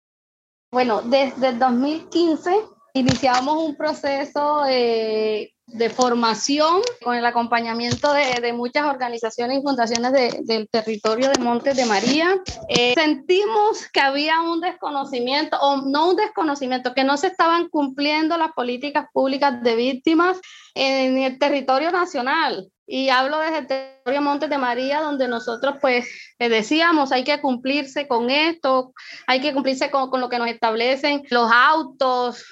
Bueno, 0.72 1.02
desde 1.02 1.48
el 1.48 1.58
2015 1.58 2.50
iniciamos 2.94 3.68
un 3.68 3.76
proceso 3.76 4.62
de 4.62 5.52
de 5.72 5.90
formación 5.90 6.82
con 7.02 7.14
el 7.14 7.24
acompañamiento 7.24 8.12
de, 8.12 8.52
muchas 8.52 8.84
organizaciones 8.84 9.58
y 9.58 9.62
fundaciones 9.62 10.12
del 10.42 10.68
territorio 10.68 11.30
de 11.30 11.42
Montes 11.42 11.76
de 11.76 11.86
María. 11.86 12.36
Eh, 12.68 12.94
sentimos 12.94 13.88
que 13.92 14.00
había 14.00 14.40
un 14.40 14.60
desconocimiento, 14.60 15.56
o 15.60 15.82
no 15.82 16.10
un 16.10 16.16
desconocimiento, 16.16 16.94
que 16.94 17.04
no 17.04 17.16
se 17.16 17.28
estaban 17.28 17.68
cumpliendo 17.68 18.36
las 18.36 18.52
políticas 18.52 19.06
públicas 19.12 19.62
de 19.62 19.76
víctimas 19.76 20.38
en 20.74 21.18
el 21.18 21.38
territorio 21.38 21.90
nacional. 21.90 22.68
Y 22.86 23.08
hablo 23.08 23.38
desde 23.38 23.58
el 23.58 23.66
territorio 23.68 24.22
Montes 24.22 24.50
de 24.50 24.58
María, 24.58 25.00
donde 25.00 25.28
nosotros 25.28 25.76
pues 25.80 26.08
decíamos, 26.38 27.12
hay 27.12 27.22
que 27.22 27.40
cumplirse 27.40 28.08
con 28.08 28.30
esto, 28.30 28.92
hay 29.28 29.40
que 29.40 29.52
cumplirse 29.52 29.92
con, 29.92 30.10
con 30.10 30.20
lo 30.20 30.28
que 30.28 30.38
nos 30.38 30.48
establecen 30.48 31.22
los 31.30 31.48
autos, 31.52 32.44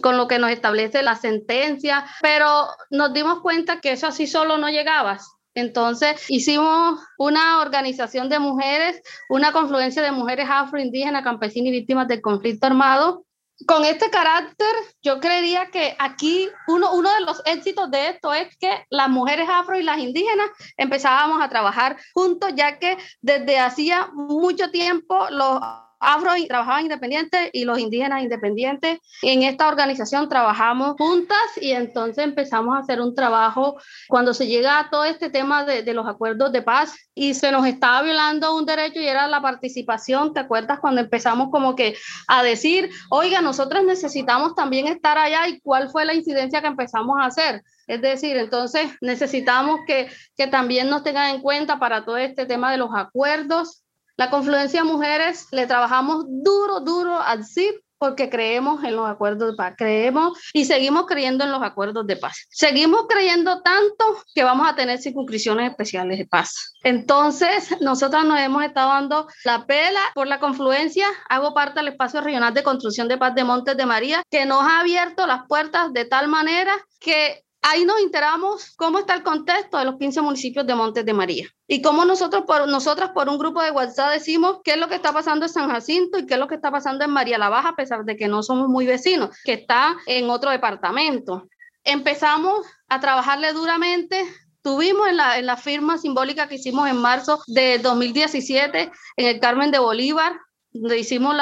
con 0.00 0.16
lo 0.16 0.28
que 0.28 0.38
nos 0.38 0.50
establece 0.50 1.02
la 1.02 1.16
sentencia, 1.16 2.04
pero 2.20 2.66
nos 2.90 3.12
dimos 3.12 3.40
cuenta 3.40 3.80
que 3.80 3.92
eso 3.92 4.06
así 4.06 4.26
solo 4.26 4.58
no 4.58 4.68
llegaba. 4.68 5.18
Entonces 5.54 6.24
hicimos 6.28 7.00
una 7.18 7.60
organización 7.60 8.28
de 8.28 8.38
mujeres, 8.38 9.00
una 9.28 9.52
confluencia 9.52 10.02
de 10.02 10.12
mujeres 10.12 10.46
afroindígenas, 10.48 11.22
campesinas 11.22 11.68
y 11.68 11.72
víctimas 11.72 12.08
del 12.08 12.22
conflicto 12.22 12.66
armado. 12.66 13.24
Con 13.66 13.84
este 13.84 14.10
carácter, 14.10 14.74
yo 15.02 15.20
creería 15.20 15.70
que 15.70 15.94
aquí 15.98 16.48
uno, 16.66 16.92
uno 16.94 17.12
de 17.14 17.20
los 17.20 17.42
éxitos 17.44 17.90
de 17.90 18.08
esto 18.08 18.32
es 18.32 18.56
que 18.56 18.86
las 18.90 19.08
mujeres 19.08 19.46
afro 19.48 19.78
y 19.78 19.84
las 19.84 19.98
indígenas 19.98 20.48
empezábamos 20.76 21.40
a 21.40 21.48
trabajar 21.48 21.96
juntos, 22.12 22.50
ya 22.56 22.78
que 22.78 22.96
desde 23.20 23.60
hacía 23.60 24.08
mucho 24.14 24.70
tiempo 24.70 25.28
los 25.30 25.60
afro 26.02 26.32
trabajaban 26.48 26.82
independientes 26.82 27.50
y 27.52 27.64
los 27.64 27.78
indígenas 27.78 28.22
independientes. 28.22 28.98
En 29.22 29.42
esta 29.44 29.68
organización 29.68 30.28
trabajamos 30.28 30.96
juntas 30.98 31.38
y 31.60 31.70
entonces 31.70 32.24
empezamos 32.24 32.76
a 32.76 32.80
hacer 32.80 33.00
un 33.00 33.14
trabajo 33.14 33.80
cuando 34.08 34.34
se 34.34 34.46
llega 34.46 34.78
a 34.78 34.90
todo 34.90 35.04
este 35.04 35.30
tema 35.30 35.64
de, 35.64 35.82
de 35.82 35.94
los 35.94 36.06
acuerdos 36.06 36.52
de 36.52 36.62
paz 36.62 36.94
y 37.14 37.34
se 37.34 37.52
nos 37.52 37.66
estaba 37.66 38.02
violando 38.02 38.56
un 38.56 38.66
derecho 38.66 39.00
y 39.00 39.06
era 39.06 39.28
la 39.28 39.40
participación. 39.40 40.34
¿Te 40.34 40.40
acuerdas 40.40 40.80
cuando 40.80 41.00
empezamos 41.00 41.50
como 41.50 41.76
que 41.76 41.94
a 42.26 42.42
decir, 42.42 42.90
oiga, 43.10 43.40
nosotros 43.40 43.84
necesitamos 43.84 44.54
también 44.54 44.88
estar 44.88 45.16
allá 45.18 45.46
y 45.48 45.60
cuál 45.60 45.90
fue 45.90 46.04
la 46.04 46.14
incidencia 46.14 46.60
que 46.60 46.66
empezamos 46.66 47.20
a 47.20 47.26
hacer? 47.26 47.62
Es 47.86 48.00
decir, 48.00 48.36
entonces 48.36 48.90
necesitamos 49.00 49.80
que, 49.86 50.08
que 50.36 50.46
también 50.46 50.88
nos 50.88 51.02
tengan 51.02 51.34
en 51.34 51.42
cuenta 51.42 51.78
para 51.78 52.04
todo 52.04 52.16
este 52.16 52.46
tema 52.46 52.70
de 52.70 52.78
los 52.78 52.90
acuerdos 52.94 53.81
la 54.16 54.30
confluencia 54.30 54.84
mujeres 54.84 55.48
le 55.52 55.66
trabajamos 55.66 56.24
duro, 56.28 56.80
duro 56.80 57.20
al 57.20 57.44
CIP 57.44 57.76
porque 58.02 58.28
creemos 58.28 58.82
en 58.82 58.96
los 58.96 59.08
acuerdos 59.08 59.52
de 59.52 59.56
paz, 59.56 59.74
creemos 59.78 60.36
y 60.52 60.64
seguimos 60.64 61.06
creyendo 61.06 61.44
en 61.44 61.52
los 61.52 61.62
acuerdos 61.62 62.04
de 62.04 62.16
paz. 62.16 62.48
Seguimos 62.50 63.06
creyendo 63.08 63.62
tanto 63.62 64.24
que 64.34 64.42
vamos 64.42 64.68
a 64.68 64.74
tener 64.74 64.98
circunscripciones 64.98 65.70
especiales 65.70 66.18
de 66.18 66.26
paz. 66.26 66.74
Entonces, 66.82 67.80
nosotras 67.80 68.24
nos 68.24 68.40
hemos 68.40 68.64
estado 68.64 68.88
dando 68.88 69.28
la 69.44 69.66
pela 69.66 70.00
por 70.16 70.26
la 70.26 70.40
confluencia. 70.40 71.06
Hago 71.28 71.54
parte 71.54 71.78
del 71.78 71.92
espacio 71.92 72.20
regional 72.20 72.52
de 72.52 72.64
construcción 72.64 73.06
de 73.06 73.18
paz 73.18 73.36
de 73.36 73.44
Montes 73.44 73.76
de 73.76 73.86
María, 73.86 74.24
que 74.28 74.46
nos 74.46 74.64
ha 74.64 74.80
abierto 74.80 75.24
las 75.28 75.46
puertas 75.46 75.92
de 75.92 76.04
tal 76.04 76.26
manera 76.26 76.74
que 76.98 77.44
ahí 77.62 77.84
nos 77.84 78.00
enteramos 78.00 78.74
cómo 78.76 78.98
está 78.98 79.14
el 79.14 79.22
contexto 79.22 79.78
de 79.78 79.84
los 79.84 79.96
15 79.96 80.20
municipios 80.20 80.66
de 80.66 80.74
Montes 80.74 81.06
de 81.06 81.12
María 81.14 81.48
y 81.66 81.80
cómo 81.80 82.04
nosotros 82.04 82.44
por, 82.46 82.68
nosotras 82.68 83.10
por 83.10 83.28
un 83.28 83.38
grupo 83.38 83.62
de 83.62 83.70
WhatsApp 83.70 84.12
decimos 84.12 84.58
qué 84.64 84.72
es 84.72 84.78
lo 84.78 84.88
que 84.88 84.96
está 84.96 85.12
pasando 85.12 85.46
en 85.46 85.52
San 85.52 85.70
Jacinto 85.70 86.18
y 86.18 86.26
qué 86.26 86.34
es 86.34 86.40
lo 86.40 86.48
que 86.48 86.56
está 86.56 86.70
pasando 86.70 87.04
en 87.04 87.10
María 87.10 87.38
la 87.38 87.48
Baja, 87.48 87.70
a 87.70 87.76
pesar 87.76 88.04
de 88.04 88.16
que 88.16 88.28
no 88.28 88.42
somos 88.42 88.68
muy 88.68 88.84
vecinos, 88.84 89.30
que 89.44 89.54
está 89.54 89.96
en 90.06 90.28
otro 90.28 90.50
departamento. 90.50 91.48
Empezamos 91.84 92.66
a 92.88 93.00
trabajarle 93.00 93.52
duramente 93.52 94.26
Tuvimos 94.62 95.08
en 95.08 95.16
la, 95.16 95.38
en 95.38 95.46
la 95.46 95.56
firma 95.56 95.98
simbólica 95.98 96.46
que 96.46 96.54
hicimos 96.54 96.88
en 96.88 96.96
marzo 96.96 97.42
de 97.48 97.78
2017 97.78 98.92
en 99.16 99.26
el 99.26 99.40
Carmen 99.40 99.72
de 99.72 99.80
Bolívar, 99.80 100.38
donde 100.70 101.00
hicimos 101.00 101.34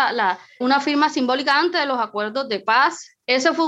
una 0.59 0.81
firma 0.81 1.11
simbólica 1.11 1.59
antes 1.59 1.83
de 1.83 1.87
los 1.87 1.99
acuerdos 1.99 2.49
de 2.49 2.61
paz. 2.61 3.19
Eso 3.27 3.53
fue 3.53 3.67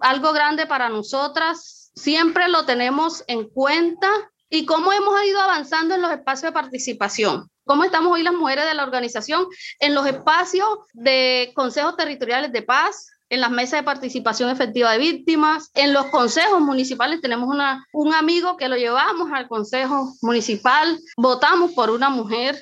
algo 0.00 0.32
grande 0.32 0.66
para 0.66 0.88
nosotras 0.88 1.79
siempre 1.94 2.48
lo 2.48 2.64
tenemos 2.64 3.24
en 3.26 3.48
cuenta 3.48 4.08
y 4.48 4.66
cómo 4.66 4.92
hemos 4.92 5.22
ido 5.24 5.40
avanzando 5.40 5.94
en 5.94 6.02
los 6.02 6.10
espacios 6.10 6.50
de 6.50 6.60
participación. 6.60 7.48
¿Cómo 7.64 7.84
estamos 7.84 8.12
hoy 8.12 8.22
las 8.22 8.34
mujeres 8.34 8.64
de 8.64 8.74
la 8.74 8.82
organización 8.82 9.46
en 9.78 9.94
los 9.94 10.06
espacios 10.06 10.68
de 10.92 11.52
consejos 11.54 11.96
territoriales 11.96 12.52
de 12.52 12.62
paz, 12.62 13.06
en 13.30 13.40
las 13.40 13.50
mesas 13.50 13.80
de 13.80 13.84
participación 13.84 14.50
efectiva 14.50 14.92
de 14.92 14.98
víctimas, 14.98 15.70
en 15.74 15.92
los 15.92 16.06
consejos 16.06 16.60
municipales. 16.60 17.20
Tenemos 17.20 17.48
una, 17.48 17.86
un 17.92 18.12
amigo 18.12 18.56
que 18.56 18.68
lo 18.68 18.76
llevamos 18.76 19.30
al 19.32 19.46
consejo 19.48 20.12
municipal, 20.20 20.98
votamos 21.16 21.70
por 21.72 21.90
una 21.90 22.10
mujer. 22.10 22.60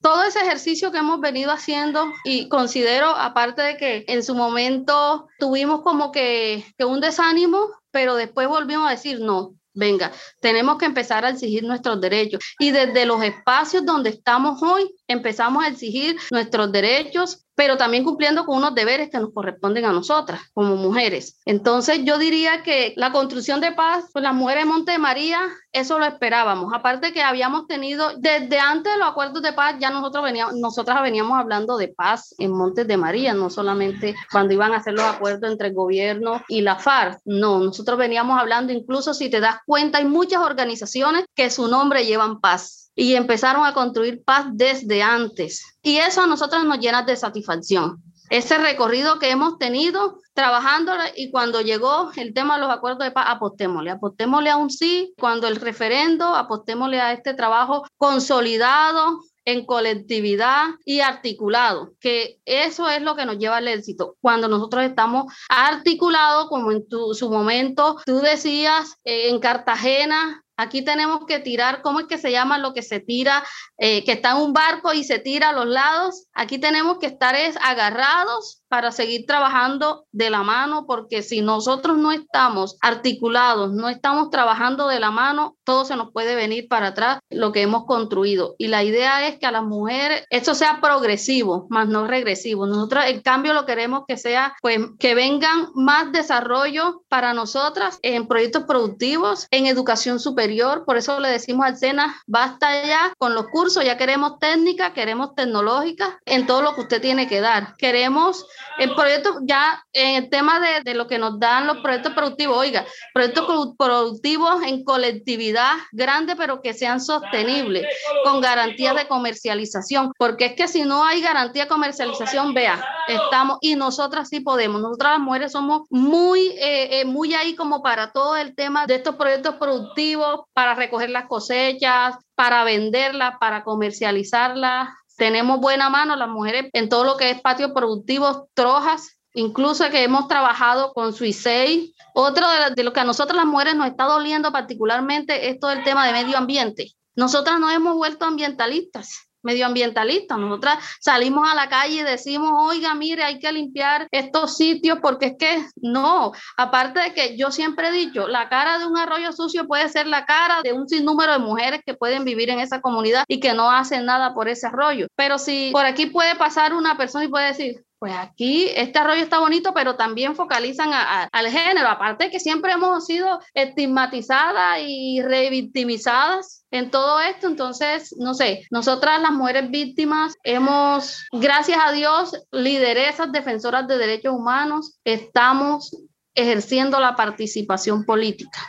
Todo 0.00 0.22
ese 0.22 0.40
ejercicio 0.40 0.92
que 0.92 0.98
hemos 0.98 1.20
venido 1.20 1.50
haciendo 1.50 2.06
y 2.24 2.48
considero, 2.48 3.08
aparte 3.08 3.62
de 3.62 3.76
que 3.76 4.04
en 4.06 4.22
su 4.22 4.34
momento 4.34 5.28
tuvimos 5.38 5.82
como 5.82 6.12
que, 6.12 6.64
un 6.78 7.00
desánimo, 7.00 7.68
pero 7.90 8.14
después 8.14 8.46
volvimos 8.48 8.86
a 8.86 8.92
decir, 8.92 9.20
no, 9.20 9.54
venga, 9.74 10.12
tenemos 10.40 10.78
que 10.78 10.86
empezar 10.86 11.24
a 11.24 11.30
exigir 11.30 11.64
nuestros 11.64 12.00
derechos. 12.00 12.40
Y 12.60 12.70
desde 12.70 13.06
los 13.06 13.22
espacios 13.22 13.84
donde 13.84 14.10
estamos 14.10 14.62
hoy, 14.62 14.88
empezamos 15.08 15.64
a 15.64 15.68
exigir 15.68 16.16
nuestros 16.30 16.70
derechos 16.70 17.44
pero 17.58 17.76
también 17.76 18.04
cumpliendo 18.04 18.46
con 18.46 18.56
unos 18.56 18.72
deberes 18.76 19.10
que 19.10 19.18
nos 19.18 19.32
corresponden 19.34 19.84
a 19.84 19.92
nosotras 19.92 20.40
como 20.54 20.76
mujeres. 20.76 21.40
Entonces 21.44 22.04
yo 22.04 22.16
diría 22.16 22.62
que 22.62 22.92
la 22.94 23.10
construcción 23.10 23.60
de 23.60 23.72
paz, 23.72 24.04
pues 24.12 24.22
las 24.22 24.32
mujeres 24.32 24.62
de 24.62 24.70
Monte 24.70 24.96
María, 24.96 25.40
eso 25.72 25.98
lo 25.98 26.04
esperábamos. 26.04 26.72
Aparte 26.72 27.12
que 27.12 27.20
habíamos 27.20 27.66
tenido, 27.66 28.12
desde 28.16 28.60
antes 28.60 28.92
de 28.92 28.98
los 29.00 29.08
acuerdos 29.08 29.42
de 29.42 29.52
paz, 29.52 29.74
ya 29.80 29.90
nosotros 29.90 30.22
veníamos, 30.22 30.54
nosotras 30.54 31.02
veníamos 31.02 31.36
hablando 31.36 31.76
de 31.76 31.88
paz 31.88 32.32
en 32.38 32.52
Montes 32.52 32.86
de 32.86 32.96
María, 32.96 33.34
no 33.34 33.50
solamente 33.50 34.14
cuando 34.30 34.54
iban 34.54 34.72
a 34.72 34.76
hacer 34.76 34.94
los 34.94 35.04
acuerdos 35.04 35.50
entre 35.50 35.68
el 35.68 35.74
gobierno 35.74 36.40
y 36.46 36.60
la 36.60 36.76
FARC, 36.76 37.18
no, 37.24 37.58
nosotros 37.58 37.98
veníamos 37.98 38.38
hablando, 38.38 38.72
incluso 38.72 39.14
si 39.14 39.30
te 39.30 39.40
das 39.40 39.56
cuenta, 39.66 39.98
hay 39.98 40.04
muchas 40.04 40.42
organizaciones 40.42 41.24
que 41.34 41.50
su 41.50 41.66
nombre 41.66 42.06
llevan 42.06 42.40
paz 42.40 42.87
y 42.98 43.14
empezaron 43.14 43.64
a 43.64 43.72
construir 43.72 44.24
paz 44.24 44.46
desde 44.50 45.04
antes. 45.04 45.78
Y 45.82 45.98
eso 45.98 46.20
a 46.20 46.26
nosotros 46.26 46.64
nos 46.64 46.80
llena 46.80 47.02
de 47.02 47.14
satisfacción. 47.14 48.02
ese 48.28 48.58
recorrido 48.58 49.18
que 49.18 49.30
hemos 49.30 49.56
tenido 49.56 50.20
trabajando 50.34 50.92
y 51.16 51.30
cuando 51.30 51.62
llegó 51.62 52.10
el 52.16 52.34
tema 52.34 52.56
de 52.56 52.62
los 52.62 52.70
acuerdos 52.70 53.04
de 53.04 53.12
paz, 53.12 53.26
apostémosle, 53.28 53.90
apostémosle 53.92 54.50
a 54.50 54.56
un 54.56 54.68
sí, 54.68 55.14
cuando 55.18 55.46
el 55.46 55.56
referendo, 55.56 56.26
apostémosle 56.34 57.00
a 57.00 57.12
este 57.12 57.32
trabajo 57.32 57.86
consolidado, 57.96 59.20
en 59.48 59.64
colectividad 59.64 60.66
y 60.84 61.00
articulado, 61.00 61.92
que 62.00 62.38
eso 62.44 62.90
es 62.90 63.00
lo 63.00 63.16
que 63.16 63.24
nos 63.24 63.38
lleva 63.38 63.56
al 63.56 63.68
éxito. 63.68 64.16
Cuando 64.20 64.46
nosotros 64.46 64.84
estamos 64.84 65.32
articulados, 65.48 66.48
como 66.48 66.70
en 66.70 66.86
tu, 66.86 67.14
su 67.14 67.30
momento 67.30 67.96
tú 68.04 68.18
decías, 68.18 68.98
eh, 69.04 69.30
en 69.30 69.38
Cartagena, 69.38 70.44
Aquí 70.58 70.82
tenemos 70.82 71.24
que 71.24 71.38
tirar, 71.38 71.82
¿cómo 71.82 72.00
es 72.00 72.06
que 72.06 72.18
se 72.18 72.32
llama 72.32 72.58
lo 72.58 72.74
que 72.74 72.82
se 72.82 72.98
tira? 72.98 73.44
Eh, 73.78 74.04
que 74.04 74.12
está 74.12 74.32
en 74.32 74.38
un 74.38 74.52
barco 74.52 74.92
y 74.92 75.04
se 75.04 75.20
tira 75.20 75.50
a 75.50 75.52
los 75.52 75.66
lados. 75.66 76.26
Aquí 76.34 76.58
tenemos 76.58 76.98
que 76.98 77.06
estar 77.06 77.36
es 77.36 77.56
agarrados 77.62 78.57
para 78.68 78.92
seguir 78.92 79.26
trabajando 79.26 80.06
de 80.12 80.30
la 80.30 80.42
mano, 80.42 80.86
porque 80.86 81.22
si 81.22 81.40
nosotros 81.40 81.98
no 81.98 82.12
estamos 82.12 82.76
articulados, 82.80 83.72
no 83.72 83.88
estamos 83.88 84.30
trabajando 84.30 84.88
de 84.88 85.00
la 85.00 85.10
mano, 85.10 85.56
todo 85.64 85.84
se 85.84 85.96
nos 85.96 86.12
puede 86.12 86.34
venir 86.34 86.68
para 86.68 86.88
atrás 86.88 87.18
lo 87.30 87.52
que 87.52 87.62
hemos 87.62 87.84
construido. 87.86 88.54
Y 88.58 88.68
la 88.68 88.84
idea 88.84 89.26
es 89.26 89.38
que 89.38 89.46
a 89.46 89.52
las 89.52 89.64
mujeres 89.64 90.24
esto 90.30 90.54
sea 90.54 90.80
progresivo, 90.80 91.66
más 91.70 91.88
no 91.88 92.06
regresivo. 92.06 92.66
Nosotros, 92.66 93.04
en 93.06 93.20
cambio, 93.22 93.54
lo 93.54 93.66
queremos 93.66 94.02
que 94.06 94.16
sea, 94.16 94.54
pues, 94.60 94.78
que 94.98 95.14
vengan 95.14 95.68
más 95.74 96.12
desarrollo 96.12 97.02
para 97.08 97.34
nosotras 97.34 97.98
en 98.02 98.26
proyectos 98.28 98.64
productivos, 98.64 99.46
en 99.50 99.66
educación 99.66 100.20
superior. 100.20 100.84
Por 100.84 100.96
eso 100.96 101.18
le 101.20 101.28
decimos 101.28 101.66
al 101.66 101.76
SENA, 101.76 102.22
basta 102.26 102.86
ya 102.86 103.12
con 103.18 103.34
los 103.34 103.46
cursos, 103.48 103.84
ya 103.84 103.96
queremos 103.96 104.38
técnica, 104.38 104.92
queremos 104.92 105.34
tecnológica 105.34 106.20
en 106.26 106.46
todo 106.46 106.62
lo 106.62 106.74
que 106.74 106.82
usted 106.82 107.00
tiene 107.00 107.28
que 107.28 107.40
dar. 107.40 107.76
Queremos 107.76 108.46
el 108.78 108.94
proyecto, 108.94 109.38
ya 109.42 109.84
en 109.92 110.24
el 110.24 110.30
tema 110.30 110.60
de, 110.60 110.82
de, 110.84 110.94
lo 110.94 111.06
que 111.06 111.18
nos 111.18 111.38
dan 111.38 111.66
los 111.66 111.78
proyectos 111.78 112.12
productivos, 112.12 112.56
oiga, 112.56 112.84
proyectos 113.12 113.74
productivos 113.76 114.62
en 114.62 114.84
colectividad 114.84 115.72
grande, 115.92 116.36
pero 116.36 116.62
que 116.62 116.74
sean 116.74 117.00
sostenibles, 117.00 117.86
con 118.24 118.40
garantías 118.40 118.94
de 118.94 119.08
comercialización, 119.08 120.12
porque 120.18 120.46
es 120.46 120.54
que 120.54 120.68
si 120.68 120.82
no 120.82 121.04
hay 121.04 121.20
garantía 121.20 121.64
de 121.64 121.68
comercialización, 121.68 122.54
vea, 122.54 122.84
estamos, 123.08 123.58
y 123.60 123.76
nosotras 123.76 124.28
sí 124.28 124.40
podemos, 124.40 124.80
nosotras 124.80 125.12
las 125.14 125.20
mujeres 125.20 125.52
somos 125.52 125.82
muy, 125.90 126.48
eh, 126.58 127.00
eh, 127.00 127.04
muy 127.04 127.34
ahí 127.34 127.54
como 127.54 127.82
para 127.82 128.12
todo 128.12 128.36
el 128.36 128.54
tema 128.54 128.86
de 128.86 128.96
estos 128.96 129.16
proyectos 129.16 129.56
productivos, 129.56 130.42
para 130.52 130.74
recoger 130.74 131.10
las 131.10 131.26
cosechas, 131.26 132.16
para 132.34 132.64
venderlas, 132.64 133.34
para 133.40 133.64
comercializarlas, 133.64 134.88
tenemos 135.18 135.58
buena 135.58 135.90
mano 135.90 136.14
las 136.14 136.28
mujeres 136.28 136.70
en 136.72 136.88
todo 136.88 137.04
lo 137.04 137.16
que 137.16 137.30
es 137.30 137.40
patios 137.40 137.72
productivos, 137.72 138.44
trojas, 138.54 139.18
incluso 139.34 139.90
que 139.90 140.04
hemos 140.04 140.28
trabajado 140.28 140.92
con 140.94 141.12
Suisei. 141.12 141.92
Otro 142.14 142.46
de, 142.74 142.84
lo 142.84 142.92
que 142.92 143.00
a 143.00 143.04
nosotras 143.04 143.36
las 143.36 143.46
mujeres 143.46 143.74
nos 143.74 143.88
está 143.88 144.04
doliendo 144.04 144.52
particularmente 144.52 145.50
es 145.50 145.58
todo 145.58 145.72
el 145.72 145.82
tema 145.82 146.06
de 146.06 146.12
medio 146.12 146.38
ambiente. 146.38 146.92
Nosotras 147.16 147.58
nos 147.58 147.72
hemos 147.72 147.96
vuelto 147.96 148.24
ambientalistas 148.24 149.27
medioambientalistas. 149.42 150.38
Nosotras 150.38 150.78
salimos 151.00 151.48
a 151.50 151.54
la 151.54 151.68
calle 151.68 152.00
y 152.00 152.02
decimos, 152.02 152.50
oiga, 152.54 152.94
mire, 152.94 153.22
hay 153.22 153.38
que 153.38 153.52
limpiar 153.52 154.08
estos 154.10 154.56
sitios 154.56 154.98
porque 155.00 155.26
es 155.26 155.34
que 155.38 155.64
no, 155.76 156.32
aparte 156.56 157.00
de 157.00 157.14
que 157.14 157.36
yo 157.36 157.50
siempre 157.50 157.88
he 157.88 157.92
dicho, 157.92 158.28
la 158.28 158.48
cara 158.48 158.78
de 158.78 158.86
un 158.86 158.96
arroyo 158.96 159.32
sucio 159.32 159.66
puede 159.66 159.88
ser 159.88 160.06
la 160.06 160.24
cara 160.24 160.62
de 160.62 160.72
un 160.72 160.88
sinnúmero 160.88 161.32
de 161.32 161.38
mujeres 161.38 161.80
que 161.84 161.94
pueden 161.94 162.24
vivir 162.24 162.50
en 162.50 162.60
esa 162.60 162.80
comunidad 162.80 163.24
y 163.28 163.40
que 163.40 163.54
no 163.54 163.70
hacen 163.70 164.04
nada 164.04 164.34
por 164.34 164.48
ese 164.48 164.66
arroyo. 164.66 165.06
Pero 165.16 165.38
si 165.38 165.70
por 165.72 165.84
aquí 165.84 166.06
puede 166.06 166.34
pasar 166.36 166.74
una 166.74 166.96
persona 166.96 167.24
y 167.24 167.28
puede 167.28 167.46
decir, 167.46 167.84
pues 167.98 168.12
aquí 168.16 168.68
este 168.74 168.98
arroyo 168.98 169.22
está 169.22 169.40
bonito, 169.40 169.72
pero 169.74 169.96
también 169.96 170.36
focalizan 170.36 170.90
al 170.92 171.48
género, 171.48 171.88
aparte 171.88 172.30
que 172.30 172.38
siempre 172.38 172.72
hemos 172.72 173.06
sido 173.06 173.40
estigmatizadas 173.54 174.80
y 174.86 175.20
revictimizadas 175.22 176.64
en 176.70 176.90
todo 176.90 177.20
esto, 177.20 177.48
entonces, 177.48 178.14
no 178.18 178.34
sé, 178.34 178.66
nosotras 178.70 179.20
las 179.20 179.32
mujeres 179.32 179.70
víctimas 179.70 180.34
hemos, 180.44 181.26
gracias 181.32 181.78
a 181.84 181.92
Dios, 181.92 182.32
lideresas 182.52 183.32
defensoras 183.32 183.88
de 183.88 183.98
derechos 183.98 184.34
humanos, 184.34 184.98
estamos 185.04 185.96
ejerciendo 186.34 187.00
la 187.00 187.16
participación 187.16 188.04
política. 188.04 188.60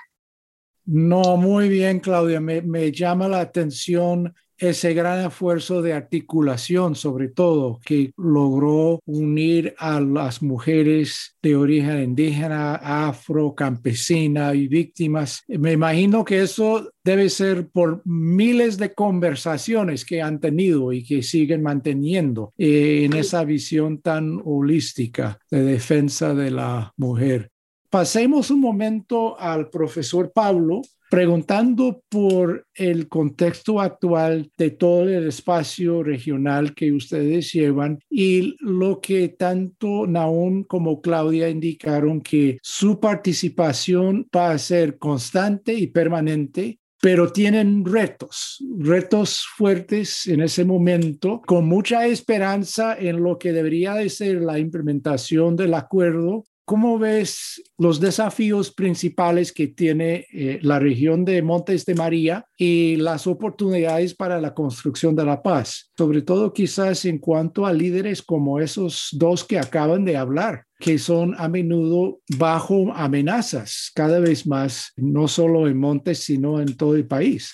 No, 0.85 1.37
muy 1.37 1.69
bien, 1.69 1.99
Claudia. 1.99 2.39
Me, 2.39 2.63
me, 2.63 2.91
llama 2.91 3.27
la 3.27 3.41
atención 3.41 4.33
ese 4.59 4.93
gran 4.93 5.25
esfuerzo 5.25 5.81
de 5.81 5.93
articulación, 5.93 6.95
sobre 6.95 7.29
todo, 7.29 7.79
que 7.83 8.11
logró 8.17 8.99
unir 9.05 9.73
a 9.77 9.99
las 10.01 10.41
mujeres 10.41 11.35
de 11.41 11.55
origen 11.55 12.03
indígena, 12.03 12.75
afro, 12.75 13.55
campesina 13.55 14.53
y 14.53 14.67
víctimas. 14.67 15.43
Me 15.47 15.71
imagino 15.71 16.25
que 16.25 16.41
eso 16.41 16.91
debe 17.03 17.29
ser 17.29 17.69
por 17.69 18.01
miles 18.05 18.77
de 18.77 18.93
conversaciones 18.93 20.05
que 20.05 20.21
han 20.21 20.39
tenido 20.39 20.91
y 20.91 21.03
que 21.03 21.23
siguen 21.23 21.63
manteniendo 21.63 22.53
eh, 22.57 23.05
en 23.05 23.13
esa 23.13 23.43
visión 23.43 24.01
tan 24.01 24.41
holística 24.43 25.39
de 25.49 25.63
defensa 25.63 26.33
de 26.33 26.51
la 26.51 26.93
mujer. 26.97 27.49
Pasemos 27.89 28.51
un 28.51 28.59
momento 28.59 29.39
al 29.39 29.69
profesor 29.69 30.31
Pablo 30.31 30.81
preguntando 31.09 32.03
por 32.09 32.67
el 32.75 33.07
contexto 33.07 33.79
actual 33.81 34.51
de 34.57 34.71
todo 34.71 35.09
el 35.09 35.27
espacio 35.27 36.03
regional 36.03 36.73
que 36.73 36.91
ustedes 36.91 37.51
llevan 37.51 37.99
y 38.09 38.55
lo 38.59 39.01
que 39.01 39.29
tanto 39.29 40.05
Naún 40.07 40.63
como 40.63 41.01
Claudia 41.01 41.49
indicaron 41.49 42.21
que 42.21 42.59
su 42.61 42.99
participación 42.99 44.27
va 44.35 44.51
a 44.51 44.57
ser 44.57 44.97
constante 44.97 45.73
y 45.73 45.87
permanente 45.87 46.79
pero 47.01 47.31
tienen 47.31 47.85
retos, 47.85 48.57
retos 48.77 49.45
fuertes 49.55 50.27
en 50.27 50.41
ese 50.41 50.65
momento, 50.65 51.41
con 51.45 51.65
mucha 51.65 52.05
esperanza 52.05 52.97
en 52.97 53.23
lo 53.23 53.37
que 53.37 53.53
debería 53.53 53.93
de 53.93 54.09
ser 54.09 54.41
la 54.41 54.59
implementación 54.59 55.55
del 55.55 55.75
acuerdo 55.75 56.43
¿Cómo 56.69 56.99
ves 56.99 57.63
los 57.79 57.99
desafíos 57.99 58.71
principales 58.71 59.51
que 59.51 59.69
tiene 59.69 60.27
eh, 60.31 60.59
la 60.61 60.77
región 60.77 61.25
de 61.25 61.41
Montes 61.41 61.83
de 61.83 61.95
María 61.95 62.45
y 62.55 62.95
las 62.97 63.25
oportunidades 63.25 64.13
para 64.13 64.39
la 64.39 64.53
construcción 64.53 65.15
de 65.15 65.25
la 65.25 65.41
paz? 65.41 65.89
Sobre 65.97 66.21
todo 66.21 66.53
quizás 66.53 67.05
en 67.05 67.17
cuanto 67.17 67.65
a 67.65 67.73
líderes 67.73 68.21
como 68.21 68.59
esos 68.59 69.07
dos 69.13 69.43
que 69.43 69.57
acaban 69.57 70.05
de 70.05 70.15
hablar, 70.15 70.65
que 70.77 70.99
son 70.99 71.33
a 71.39 71.49
menudo 71.49 72.19
bajo 72.37 72.93
amenazas 72.93 73.89
cada 73.95 74.19
vez 74.19 74.45
más, 74.45 74.91
no 74.95 75.27
solo 75.27 75.67
en 75.67 75.79
Montes, 75.79 76.19
sino 76.19 76.61
en 76.61 76.77
todo 76.77 76.95
el 76.95 77.07
país. 77.07 77.51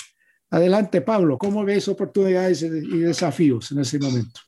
Adelante, 0.50 1.00
Pablo, 1.00 1.38
¿cómo 1.38 1.64
ves 1.64 1.88
oportunidades 1.88 2.64
y 2.64 2.98
desafíos 2.98 3.72
en 3.72 3.80
ese 3.80 3.98
momento? 3.98 4.42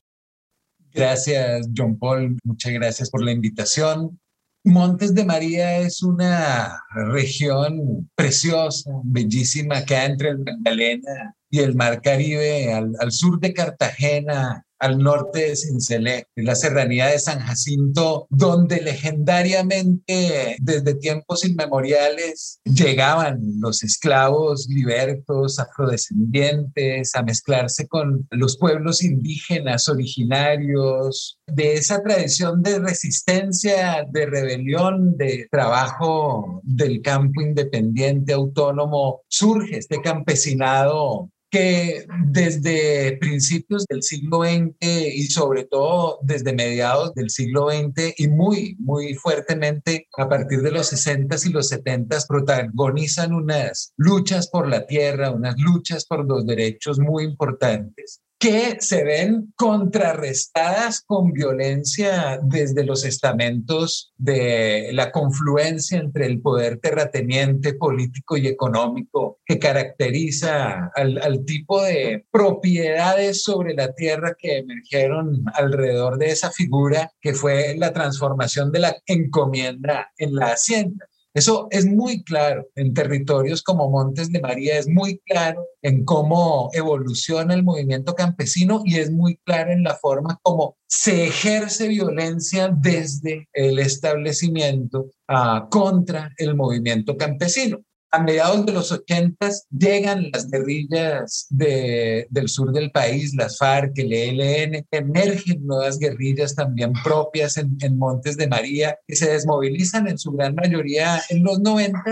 Gracias, 0.92 1.66
John 1.74 1.98
Paul. 1.98 2.36
Muchas 2.44 2.72
gracias 2.74 3.08
por 3.08 3.24
la 3.24 3.32
invitación. 3.32 4.20
Montes 4.68 5.14
de 5.14 5.24
María 5.24 5.78
es 5.78 6.02
una 6.02 6.82
región 7.12 8.08
preciosa, 8.14 8.90
bellísima, 9.02 9.84
que 9.84 9.96
entre 9.96 10.30
el 10.30 10.38
Magdalena 10.38 11.34
y 11.50 11.60
el 11.60 11.74
Mar 11.74 12.02
Caribe, 12.02 12.72
al, 12.72 12.92
al 13.00 13.10
sur 13.10 13.40
de 13.40 13.54
Cartagena, 13.54 14.64
al 14.78 14.98
norte 14.98 15.40
de 15.40 15.56
Cincele, 15.56 16.26
en 16.36 16.44
la 16.44 16.54
serranía 16.54 17.06
de 17.06 17.18
San 17.18 17.40
Jacinto, 17.40 18.26
donde 18.30 18.80
legendariamente 18.80 20.56
desde 20.60 20.94
tiempos 20.94 21.44
inmemoriales 21.44 22.60
llegaban 22.64 23.40
los 23.60 23.82
esclavos 23.82 24.68
libertos, 24.68 25.58
afrodescendientes, 25.58 27.14
a 27.14 27.22
mezclarse 27.22 27.86
con 27.88 28.26
los 28.30 28.56
pueblos 28.56 29.02
indígenas 29.02 29.88
originarios, 29.88 31.38
de 31.46 31.74
esa 31.74 32.02
tradición 32.02 32.62
de 32.62 32.78
resistencia, 32.78 34.06
de 34.10 34.26
rebelión, 34.26 35.16
de 35.16 35.48
trabajo 35.50 36.60
del 36.62 37.02
campo 37.02 37.40
independiente, 37.40 38.32
autónomo, 38.32 39.22
surge 39.28 39.78
este 39.78 40.00
campesinado 40.00 41.30
que 41.50 42.06
desde 42.26 43.16
principios 43.18 43.84
del 43.88 44.02
siglo 44.02 44.42
XX 44.42 44.74
y 44.80 45.22
sobre 45.28 45.64
todo 45.64 46.18
desde 46.22 46.52
mediados 46.52 47.14
del 47.14 47.30
siglo 47.30 47.70
XX 47.70 48.14
y 48.18 48.28
muy, 48.28 48.76
muy 48.78 49.14
fuertemente 49.14 50.08
a 50.16 50.28
partir 50.28 50.60
de 50.60 50.72
los 50.72 50.92
60s 50.92 51.46
y 51.46 51.52
los 51.52 51.72
70s 51.72 52.26
protagonizan 52.28 53.32
unas 53.32 53.92
luchas 53.96 54.48
por 54.48 54.68
la 54.68 54.86
tierra, 54.86 55.30
unas 55.30 55.56
luchas 55.58 56.04
por 56.06 56.26
los 56.26 56.46
derechos 56.46 56.98
muy 56.98 57.24
importantes. 57.24 58.20
Que 58.38 58.76
se 58.80 59.02
ven 59.02 59.52
contrarrestadas 59.56 61.02
con 61.02 61.32
violencia 61.32 62.38
desde 62.42 62.84
los 62.84 63.04
estamentos 63.04 64.12
de 64.16 64.90
la 64.92 65.10
confluencia 65.10 65.98
entre 65.98 66.26
el 66.26 66.40
poder 66.40 66.78
terrateniente, 66.78 67.74
político 67.74 68.36
y 68.36 68.46
económico 68.46 69.38
que 69.44 69.58
caracteriza 69.58 70.92
al, 70.94 71.18
al 71.20 71.44
tipo 71.44 71.82
de 71.82 72.26
propiedades 72.30 73.42
sobre 73.42 73.74
la 73.74 73.92
tierra 73.92 74.36
que 74.38 74.58
emergieron 74.58 75.42
alrededor 75.54 76.18
de 76.18 76.30
esa 76.30 76.52
figura 76.52 77.10
que 77.20 77.34
fue 77.34 77.74
la 77.76 77.92
transformación 77.92 78.70
de 78.70 78.78
la 78.78 78.96
encomienda 79.06 80.12
en 80.16 80.36
la 80.36 80.52
hacienda. 80.52 81.08
Eso 81.38 81.68
es 81.70 81.86
muy 81.86 82.24
claro 82.24 82.66
en 82.74 82.94
territorios 82.94 83.62
como 83.62 83.88
Montes 83.88 84.32
de 84.32 84.40
María, 84.40 84.76
es 84.76 84.88
muy 84.88 85.20
claro 85.24 85.64
en 85.82 86.04
cómo 86.04 86.68
evoluciona 86.72 87.54
el 87.54 87.62
movimiento 87.62 88.16
campesino 88.16 88.82
y 88.84 88.96
es 88.96 89.12
muy 89.12 89.36
claro 89.44 89.70
en 89.70 89.84
la 89.84 89.94
forma 89.94 90.40
como 90.42 90.76
se 90.88 91.26
ejerce 91.26 91.86
violencia 91.86 92.74
desde 92.76 93.48
el 93.52 93.78
establecimiento 93.78 95.10
ah, 95.28 95.68
contra 95.70 96.32
el 96.38 96.56
movimiento 96.56 97.16
campesino 97.16 97.78
a 98.10 98.22
mediados 98.22 98.64
de 98.64 98.72
los 98.72 98.90
80 98.90 99.50
llegan 99.70 100.30
las 100.32 100.50
guerrillas 100.50 101.46
del 101.50 102.48
sur 102.48 102.72
del 102.72 102.90
país, 102.90 103.34
las 103.34 103.58
FARC, 103.58 103.98
el 103.98 104.12
ELN, 104.12 104.86
emergen 104.90 105.66
nuevas 105.66 105.98
guerrillas 105.98 106.54
también 106.54 106.92
propias 107.04 107.56
en, 107.56 107.98
Montes 107.98 108.36
de 108.36 108.48
María, 108.48 108.98
que 109.06 109.16
se 109.16 109.30
desmovilizan 109.30 110.08
en 110.08 110.18
su 110.18 110.32
gran 110.32 110.54
mayoría 110.54 111.20
en 111.28 111.42
los 111.42 111.60
90 111.60 112.02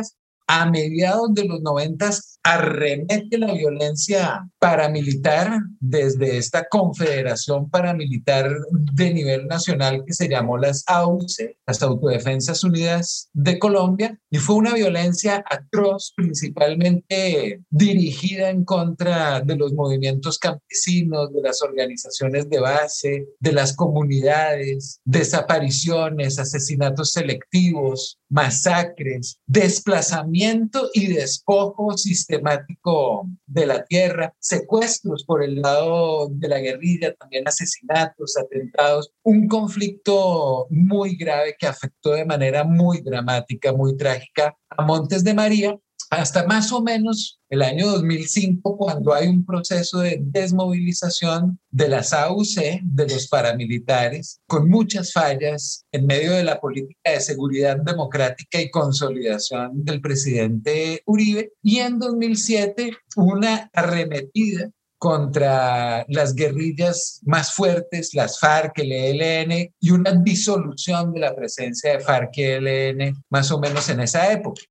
a 0.46 0.70
mediados 0.70 1.34
de 1.34 1.44
los 1.44 1.60
noventas 1.60 2.36
arremete 2.46 3.38
la 3.38 3.52
violencia 3.52 4.48
paramilitar 4.60 5.58
desde 5.80 6.38
esta 6.38 6.68
confederación 6.68 7.68
paramilitar 7.68 8.48
de 8.70 9.12
nivel 9.12 9.48
nacional 9.48 10.04
que 10.06 10.12
se 10.12 10.28
llamó 10.28 10.56
las 10.56 10.84
AUCE, 10.86 11.58
las 11.66 11.82
Autodefensas 11.82 12.62
Unidas 12.62 13.30
de 13.32 13.58
Colombia, 13.58 14.18
y 14.30 14.38
fue 14.38 14.56
una 14.56 14.74
violencia 14.74 15.44
atroz, 15.50 16.12
principalmente 16.14 17.62
dirigida 17.68 18.50
en 18.50 18.64
contra 18.64 19.40
de 19.40 19.56
los 19.56 19.72
movimientos 19.72 20.38
campesinos, 20.38 21.32
de 21.32 21.42
las 21.42 21.62
organizaciones 21.62 22.48
de 22.48 22.60
base, 22.60 23.26
de 23.40 23.52
las 23.52 23.74
comunidades, 23.74 25.00
desapariciones, 25.04 26.38
asesinatos 26.38 27.10
selectivos, 27.10 28.18
masacres, 28.28 29.40
desplazamiento 29.46 30.90
y 30.94 31.06
despojo 31.06 31.96
sistemático 31.96 33.28
de 33.46 33.66
la 33.66 33.84
tierra, 33.84 34.34
secuestros 34.38 35.24
por 35.24 35.42
el 35.42 35.62
lado 35.62 36.28
de 36.30 36.48
la 36.48 36.58
guerrilla, 36.58 37.14
también 37.14 37.46
asesinatos, 37.46 38.36
atentados, 38.36 39.12
un 39.22 39.46
conflicto 39.48 40.66
muy 40.70 41.16
grave 41.16 41.56
que 41.58 41.66
afectó 41.66 42.12
de 42.12 42.24
manera 42.24 42.64
muy 42.64 43.00
dramática, 43.00 43.72
muy 43.72 43.96
trágica 43.96 44.56
a 44.70 44.82
Montes 44.82 45.24
de 45.24 45.34
María 45.34 45.78
hasta 46.16 46.46
más 46.46 46.72
o 46.72 46.82
menos 46.82 47.38
el 47.50 47.62
año 47.62 47.86
2005, 47.88 48.76
cuando 48.76 49.14
hay 49.14 49.28
un 49.28 49.44
proceso 49.44 49.98
de 49.98 50.18
desmovilización 50.20 51.60
de 51.70 51.88
las 51.88 52.12
AUC, 52.12 52.80
de 52.82 53.08
los 53.08 53.28
paramilitares, 53.28 54.40
con 54.46 54.68
muchas 54.68 55.12
fallas 55.12 55.84
en 55.92 56.06
medio 56.06 56.32
de 56.32 56.42
la 56.42 56.58
política 56.58 57.12
de 57.12 57.20
seguridad 57.20 57.76
democrática 57.76 58.60
y 58.60 58.70
consolidación 58.70 59.84
del 59.84 60.00
presidente 60.00 61.02
Uribe, 61.06 61.52
y 61.62 61.78
en 61.78 61.98
2007 61.98 62.96
una 63.16 63.70
arremetida 63.72 64.70
contra 64.98 66.06
las 66.08 66.34
guerrillas 66.34 67.20
más 67.24 67.52
fuertes, 67.52 68.14
las 68.14 68.40
FARC, 68.40 68.78
el 68.78 68.92
ELN, 68.92 69.70
y 69.78 69.90
una 69.90 70.12
disolución 70.12 71.12
de 71.12 71.20
la 71.20 71.36
presencia 71.36 71.92
de 71.92 72.00
FARC 72.00 72.38
y 72.38 72.42
ELN 72.42 73.22
más 73.28 73.50
o 73.52 73.60
menos 73.60 73.88
en 73.90 74.00
esa 74.00 74.32
época. 74.32 74.62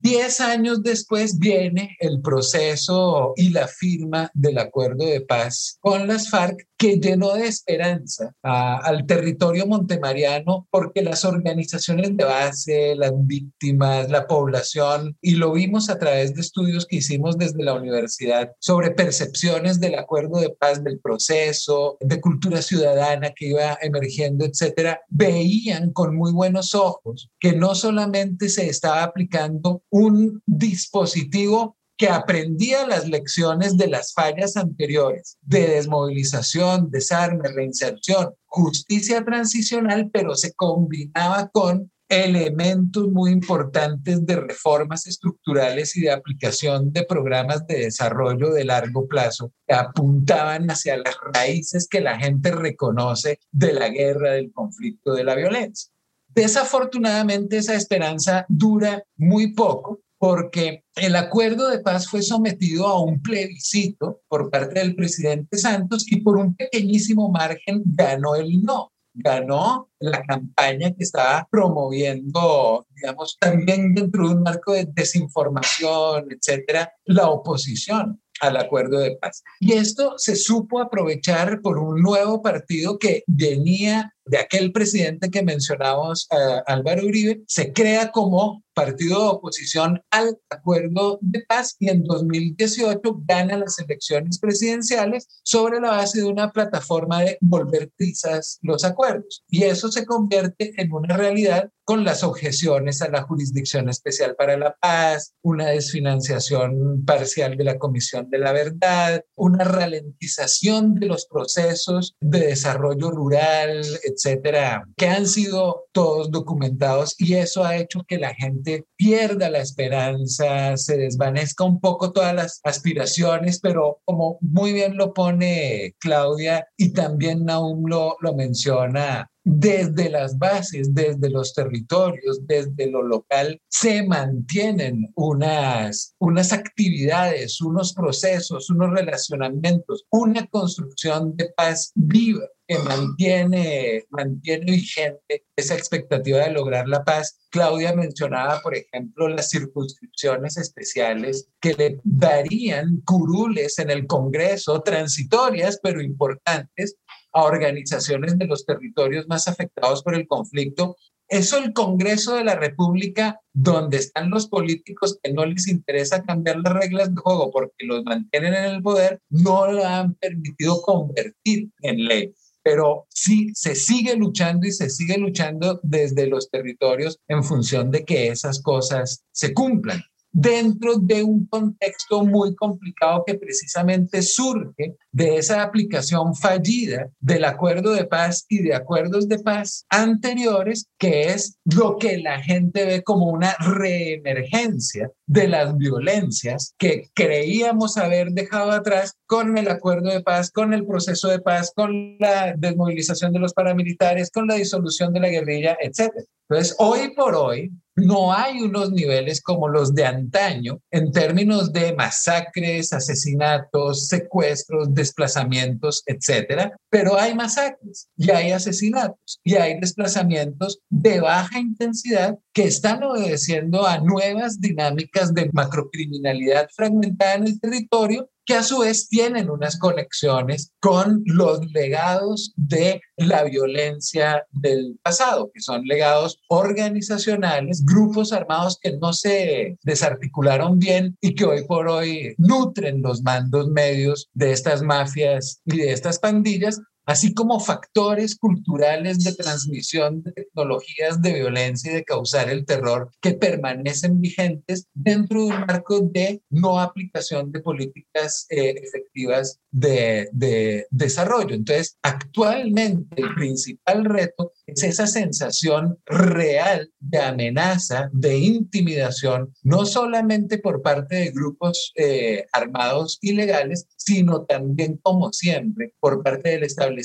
Diez 0.00 0.40
años 0.40 0.82
después 0.82 1.38
viene 1.38 1.96
el 1.98 2.20
proceso 2.22 3.32
y 3.36 3.50
la 3.50 3.66
firma 3.66 4.30
del 4.32 4.58
acuerdo 4.58 5.04
de 5.04 5.22
paz 5.22 5.76
con 5.80 6.06
las 6.06 6.30
FARC 6.30 6.68
que 6.78 7.00
llenó 7.00 7.34
de 7.34 7.48
esperanza 7.48 8.32
al 8.42 9.04
territorio 9.06 9.66
montemariano 9.66 10.68
porque 10.70 11.02
las 11.02 11.24
organizaciones 11.24 12.16
de 12.16 12.24
base, 12.24 12.94
las 12.94 13.12
víctimas, 13.26 14.08
la 14.08 14.28
población, 14.28 15.16
y 15.20 15.32
lo 15.32 15.52
vimos 15.52 15.90
a 15.90 15.98
través 15.98 16.34
de 16.34 16.40
estudios 16.40 16.86
que 16.86 16.96
hicimos 16.96 17.36
desde 17.36 17.64
la 17.64 17.74
universidad 17.74 18.52
sobre 18.60 18.92
percepciones 18.92 19.80
del 19.80 19.96
acuerdo 19.96 20.38
de 20.38 20.50
paz, 20.50 20.84
del 20.84 21.00
proceso, 21.00 21.98
de 22.00 22.20
cultura 22.20 22.62
ciudadana 22.62 23.32
que 23.34 23.48
iba 23.48 23.76
emergiendo, 23.82 24.44
etcétera, 24.44 25.00
veían 25.08 25.92
con 25.92 26.14
muy 26.14 26.32
buenos 26.32 26.76
ojos 26.76 27.28
que 27.40 27.54
no 27.54 27.74
solamente 27.74 28.48
se 28.48 28.68
estaba 28.68 29.02
aplicando 29.02 29.82
un 29.90 30.42
dispositivo 30.46 31.76
que 31.98 32.08
aprendía 32.08 32.86
las 32.86 33.08
lecciones 33.08 33.76
de 33.76 33.88
las 33.88 34.14
fallas 34.14 34.56
anteriores, 34.56 35.36
de 35.42 35.66
desmovilización, 35.66 36.90
desarme, 36.90 37.48
reinserción, 37.48 38.34
justicia 38.46 39.24
transicional, 39.24 40.08
pero 40.12 40.36
se 40.36 40.52
combinaba 40.54 41.48
con 41.48 41.90
elementos 42.08 43.08
muy 43.10 43.32
importantes 43.32 44.24
de 44.24 44.36
reformas 44.36 45.06
estructurales 45.06 45.94
y 45.96 46.02
de 46.02 46.12
aplicación 46.12 46.90
de 46.92 47.04
programas 47.04 47.66
de 47.66 47.80
desarrollo 47.80 48.50
de 48.52 48.64
largo 48.64 49.06
plazo 49.06 49.52
que 49.66 49.74
apuntaban 49.74 50.70
hacia 50.70 50.96
las 50.96 51.16
raíces 51.34 51.86
que 51.86 52.00
la 52.00 52.18
gente 52.18 52.50
reconoce 52.52 53.40
de 53.50 53.72
la 53.74 53.88
guerra, 53.90 54.32
del 54.32 54.52
conflicto, 54.52 55.12
de 55.12 55.24
la 55.24 55.34
violencia. 55.34 55.92
Desafortunadamente 56.38 57.56
esa 57.56 57.74
esperanza 57.74 58.46
dura 58.48 59.02
muy 59.16 59.54
poco 59.54 59.98
porque 60.18 60.84
el 60.94 61.16
acuerdo 61.16 61.68
de 61.68 61.80
paz 61.80 62.08
fue 62.08 62.22
sometido 62.22 62.86
a 62.86 63.02
un 63.02 63.20
plebiscito 63.20 64.20
por 64.28 64.48
parte 64.48 64.78
del 64.78 64.94
presidente 64.94 65.58
Santos 65.58 66.06
y 66.08 66.20
por 66.20 66.36
un 66.36 66.54
pequeñísimo 66.54 67.28
margen 67.28 67.82
ganó 67.84 68.36
el 68.36 68.62
no. 68.62 68.92
Ganó 69.14 69.90
la 69.98 70.22
campaña 70.22 70.92
que 70.92 71.02
estaba 71.02 71.48
promoviendo, 71.50 72.86
digamos, 72.94 73.36
también 73.40 73.92
dentro 73.92 74.28
de 74.28 74.34
un 74.36 74.42
marco 74.44 74.74
de 74.74 74.86
desinformación, 74.92 76.28
etcétera, 76.30 76.92
la 77.04 77.28
oposición 77.30 78.20
al 78.40 78.56
acuerdo 78.56 79.00
de 79.00 79.16
paz. 79.16 79.42
Y 79.58 79.72
esto 79.72 80.14
se 80.18 80.36
supo 80.36 80.80
aprovechar 80.80 81.60
por 81.60 81.78
un 81.78 82.00
nuevo 82.00 82.42
partido 82.42 82.96
que 82.96 83.24
venía 83.26 84.14
de 84.28 84.38
aquel 84.38 84.72
presidente 84.72 85.30
que 85.30 85.42
mencionamos, 85.42 86.28
uh, 86.30 86.62
Álvaro 86.66 87.06
Uribe, 87.06 87.42
se 87.46 87.72
crea 87.72 88.10
como 88.10 88.62
partido 88.78 89.18
de 89.18 89.28
oposición 89.30 90.00
al 90.12 90.38
acuerdo 90.50 91.18
de 91.20 91.44
paz 91.48 91.74
y 91.80 91.88
en 91.88 92.04
2018 92.04 93.00
gana 93.26 93.58
las 93.58 93.76
elecciones 93.80 94.38
presidenciales 94.38 95.26
sobre 95.42 95.80
la 95.80 95.90
base 95.90 96.20
de 96.20 96.28
una 96.28 96.52
plataforma 96.52 97.22
de 97.22 97.38
volver 97.40 97.90
trizas 97.96 98.60
los 98.62 98.84
acuerdos. 98.84 99.42
Y 99.48 99.64
eso 99.64 99.90
se 99.90 100.06
convierte 100.06 100.80
en 100.80 100.92
una 100.92 101.16
realidad 101.16 101.70
con 101.88 102.04
las 102.04 102.22
objeciones 102.22 103.00
a 103.00 103.08
la 103.08 103.22
Jurisdicción 103.22 103.88
Especial 103.88 104.36
para 104.36 104.58
la 104.58 104.76
Paz, 104.78 105.32
una 105.42 105.68
desfinanciación 105.68 107.02
parcial 107.06 107.56
de 107.56 107.64
la 107.64 107.78
Comisión 107.78 108.28
de 108.28 108.38
la 108.38 108.52
Verdad, 108.52 109.24
una 109.34 109.64
ralentización 109.64 110.96
de 110.96 111.06
los 111.06 111.26
procesos 111.26 112.14
de 112.20 112.40
desarrollo 112.40 113.10
rural, 113.10 113.82
etcétera, 114.18 114.84
que 114.96 115.06
han 115.06 115.26
sido 115.26 115.84
todos 115.92 116.30
documentados 116.30 117.14
y 117.18 117.34
eso 117.34 117.64
ha 117.64 117.76
hecho 117.76 118.02
que 118.06 118.18
la 118.18 118.34
gente 118.34 118.84
pierda 118.96 119.50
la 119.50 119.60
esperanza, 119.60 120.76
se 120.76 120.96
desvanezca 120.96 121.64
un 121.64 121.80
poco 121.80 122.12
todas 122.12 122.34
las 122.34 122.60
aspiraciones, 122.64 123.60
pero 123.60 124.00
como 124.04 124.38
muy 124.40 124.72
bien 124.72 124.96
lo 124.96 125.14
pone 125.14 125.94
Claudia 125.98 126.66
y 126.76 126.92
también 126.92 127.44
Naum 127.44 127.84
lo, 127.86 128.16
lo 128.20 128.34
menciona, 128.34 129.30
desde 129.44 130.10
las 130.10 130.38
bases, 130.38 130.94
desde 130.94 131.30
los 131.30 131.54
territorios, 131.54 132.46
desde 132.46 132.90
lo 132.90 133.02
local, 133.02 133.60
se 133.68 134.02
mantienen 134.02 135.10
unas, 135.14 136.14
unas 136.18 136.52
actividades, 136.52 137.60
unos 137.60 137.94
procesos, 137.94 138.70
unos 138.70 138.90
relacionamientos, 138.90 140.04
una 140.10 140.46
construcción 140.46 141.36
de 141.36 141.50
paz 141.56 141.92
viva 141.94 142.44
que 142.68 142.78
mantiene, 142.80 144.04
mantiene 144.10 144.72
vigente 144.72 145.46
esa 145.56 145.74
expectativa 145.74 146.40
de 146.40 146.52
lograr 146.52 146.86
la 146.86 147.02
paz. 147.02 147.40
Claudia 147.50 147.94
mencionaba, 147.94 148.60
por 148.60 148.76
ejemplo, 148.76 149.26
las 149.28 149.48
circunscripciones 149.48 150.58
especiales 150.58 151.48
que 151.62 151.72
le 151.72 152.00
darían 152.04 153.00
curules 153.06 153.78
en 153.78 153.88
el 153.88 154.06
Congreso, 154.06 154.82
transitorias 154.82 155.80
pero 155.82 156.02
importantes, 156.02 156.96
a 157.38 157.44
organizaciones 157.44 158.36
de 158.36 158.46
los 158.46 158.66
territorios 158.66 159.28
más 159.28 159.46
afectados 159.46 160.02
por 160.02 160.14
el 160.14 160.26
conflicto. 160.26 160.96
Eso 161.28 161.58
el 161.58 161.72
Congreso 161.72 162.34
de 162.34 162.44
la 162.44 162.56
República, 162.56 163.40
donde 163.52 163.98
están 163.98 164.30
los 164.30 164.48
políticos 164.48 165.18
que 165.22 165.32
no 165.32 165.44
les 165.44 165.68
interesa 165.68 166.24
cambiar 166.24 166.56
las 166.64 166.72
reglas 166.72 167.14
de 167.14 167.20
juego 167.20 167.50
porque 167.50 167.84
los 167.84 168.02
mantienen 168.04 168.54
en 168.54 168.64
el 168.64 168.82
poder, 168.82 169.20
no 169.28 169.70
la 169.70 170.00
han 170.00 170.14
permitido 170.14 170.80
convertir 170.82 171.70
en 171.82 172.04
ley 172.04 172.34
pero 172.60 173.06
sí 173.08 173.50
se 173.54 173.74
sigue 173.74 174.14
luchando 174.14 174.66
y 174.66 174.72
se 174.72 174.90
sigue 174.90 175.16
luchando 175.16 175.80
desde 175.82 176.26
los 176.26 176.50
territorios 176.50 177.18
en 177.26 177.42
función 177.42 177.90
de 177.90 178.04
que 178.04 178.28
esas 178.28 178.60
cosas 178.60 179.24
se 179.32 179.54
cumplan 179.54 180.02
dentro 180.32 180.96
de 180.96 181.22
un 181.22 181.46
contexto 181.46 182.24
muy 182.24 182.54
complicado 182.54 183.24
que 183.26 183.34
precisamente 183.34 184.22
surge 184.22 184.96
de 185.10 185.36
esa 185.36 185.62
aplicación 185.62 186.34
fallida 186.34 187.08
del 187.20 187.44
acuerdo 187.44 187.92
de 187.92 188.04
paz 188.04 188.44
y 188.48 188.62
de 188.62 188.74
acuerdos 188.74 189.28
de 189.28 189.38
paz 189.38 189.84
anteriores, 189.88 190.86
que 190.98 191.28
es 191.32 191.58
lo 191.64 191.96
que 191.96 192.18
la 192.18 192.40
gente 192.42 192.84
ve 192.84 193.02
como 193.02 193.26
una 193.26 193.54
reemergencia 193.58 195.10
de 195.26 195.48
las 195.48 195.76
violencias 195.76 196.74
que 196.78 197.10
creíamos 197.14 197.96
haber 197.96 198.30
dejado 198.30 198.72
atrás 198.72 199.14
con 199.26 199.58
el 199.58 199.68
acuerdo 199.68 200.10
de 200.10 200.22
paz, 200.22 200.50
con 200.50 200.72
el 200.72 200.86
proceso 200.86 201.28
de 201.28 201.40
paz, 201.40 201.72
con 201.74 202.16
la 202.18 202.54
desmovilización 202.56 203.32
de 203.32 203.40
los 203.40 203.52
paramilitares, 203.52 204.30
con 204.30 204.46
la 204.46 204.54
disolución 204.54 205.12
de 205.12 205.20
la 205.20 205.28
guerrilla, 205.28 205.76
etc. 205.80 206.12
Entonces, 206.48 206.74
hoy 206.78 207.14
por 207.14 207.34
hoy, 207.34 207.72
no 208.06 208.32
hay 208.32 208.62
unos 208.62 208.92
niveles 208.92 209.42
como 209.42 209.68
los 209.68 209.94
de 209.94 210.06
antaño 210.06 210.80
en 210.90 211.10
términos 211.10 211.72
de 211.72 211.94
masacres, 211.94 212.92
asesinatos, 212.92 214.08
secuestros, 214.08 214.94
desplazamientos, 214.94 216.02
etcétera, 216.06 216.76
pero 216.90 217.18
hay 217.18 217.34
masacres 217.34 218.08
y 218.16 218.30
hay 218.30 218.52
asesinatos 218.52 219.40
y 219.42 219.56
hay 219.56 219.78
desplazamientos 219.80 220.78
de 220.88 221.20
baja 221.20 221.58
intensidad 221.58 222.38
que 222.52 222.64
están 222.64 223.02
obedeciendo 223.02 223.86
a 223.86 223.98
nuevas 223.98 224.60
dinámicas 224.60 225.34
de 225.34 225.50
macrocriminalidad 225.52 226.68
fragmentada 226.74 227.34
en 227.34 227.46
el 227.48 227.60
territorio 227.60 228.30
que 228.48 228.54
a 228.54 228.62
su 228.62 228.78
vez 228.78 229.10
tienen 229.10 229.50
unas 229.50 229.78
conexiones 229.78 230.72
con 230.80 231.22
los 231.26 231.60
legados 231.70 232.54
de 232.56 233.02
la 233.18 233.44
violencia 233.44 234.46
del 234.52 234.98
pasado, 235.02 235.50
que 235.52 235.60
son 235.60 235.84
legados 235.84 236.40
organizacionales, 236.48 237.84
grupos 237.84 238.32
armados 238.32 238.78
que 238.80 238.96
no 238.96 239.12
se 239.12 239.76
desarticularon 239.82 240.78
bien 240.78 241.14
y 241.20 241.34
que 241.34 241.44
hoy 241.44 241.66
por 241.66 241.88
hoy 241.88 242.34
nutren 242.38 243.02
los 243.02 243.22
mandos 243.22 243.68
medios 243.68 244.30
de 244.32 244.52
estas 244.52 244.80
mafias 244.80 245.60
y 245.66 245.76
de 245.76 245.92
estas 245.92 246.18
pandillas, 246.18 246.80
así 247.08 247.32
como 247.32 247.58
factores 247.58 248.36
culturales 248.36 249.24
de 249.24 249.34
transmisión 249.34 250.22
de 250.22 250.32
tecnologías 250.32 251.22
de 251.22 251.32
violencia 251.32 251.90
y 251.90 251.94
de 251.94 252.04
causar 252.04 252.50
el 252.50 252.66
terror 252.66 253.10
que 253.22 253.32
permanecen 253.32 254.20
vigentes 254.20 254.86
dentro 254.92 255.40
de 255.40 255.46
un 255.46 255.60
marco 255.60 256.00
de 256.00 256.42
no 256.50 256.78
aplicación 256.78 257.50
de 257.50 257.60
políticas 257.60 258.44
eh, 258.50 258.74
efectivas 258.82 259.58
de, 259.70 260.28
de 260.32 260.86
desarrollo. 260.90 261.54
Entonces, 261.54 261.96
actualmente 262.02 263.22
el 263.22 263.34
principal 263.34 264.04
reto 264.04 264.52
es 264.66 264.82
esa 264.82 265.06
sensación 265.06 265.98
real 266.04 266.92
de 267.00 267.18
amenaza, 267.20 268.10
de 268.12 268.36
intimidación, 268.36 269.54
no 269.62 269.86
solamente 269.86 270.58
por 270.58 270.82
parte 270.82 271.16
de 271.16 271.30
grupos 271.30 271.90
eh, 271.96 272.44
armados 272.52 273.18
ilegales, 273.22 273.86
sino 273.96 274.44
también, 274.44 274.98
como 275.02 275.32
siempre, 275.32 275.94
por 276.00 276.22
parte 276.22 276.50
del 276.50 276.64
establecimiento, 276.64 276.97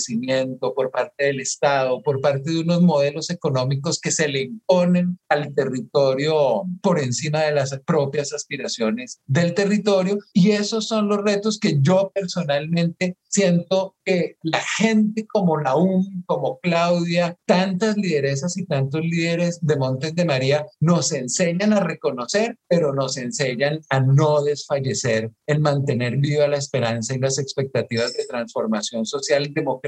por 0.75 0.91
parte 0.91 1.25
del 1.25 1.39
Estado, 1.39 2.01
por 2.01 2.21
parte 2.21 2.51
de 2.51 2.62
unos 2.62 2.82
modelos 2.82 3.29
económicos 3.29 3.99
que 3.99 4.12
se 4.12 4.27
le 4.27 4.41
imponen 4.41 5.19
al 5.29 5.53
territorio 5.53 6.63
por 6.82 6.99
encima 6.99 7.41
de 7.41 7.53
las 7.53 7.77
propias 7.86 8.34
aspiraciones 8.34 9.19
del 9.25 9.53
territorio. 9.53 10.17
Y 10.34 10.51
esos 10.51 10.88
son 10.88 11.08
los 11.08 11.23
retos 11.23 11.60
que 11.60 11.77
yo 11.82 12.12
personalmente 12.13 13.17
siento 13.29 13.95
que 14.06 14.38
la 14.43 14.62
gente 14.77 15.25
como 15.25 15.58
la 15.58 15.75
UM, 15.75 16.23
como 16.25 16.60
Claudia, 16.60 17.36
tantas 17.45 17.97
lideresas 17.97 18.58
y 18.58 18.65
tantos 18.65 19.01
líderes 19.01 19.60
de 19.62 19.75
Montes 19.75 20.13
de 20.13 20.25
María 20.25 20.65
nos 20.79 21.12
enseñan 21.12 21.73
a 21.73 21.79
reconocer, 21.79 22.58
pero 22.67 22.93
nos 22.93 23.17
enseñan 23.17 23.79
a 23.89 23.99
no 23.99 24.43
desfallecer 24.43 25.32
en 25.47 25.62
mantener 25.62 26.17
viva 26.17 26.47
la 26.47 26.58
esperanza 26.58 27.15
y 27.15 27.19
las 27.19 27.39
expectativas 27.39 28.13
de 28.13 28.25
transformación 28.25 29.06
social, 29.06 29.51
democrática 29.53 29.83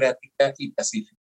y 0.58 0.70
pacífica. 0.72 1.16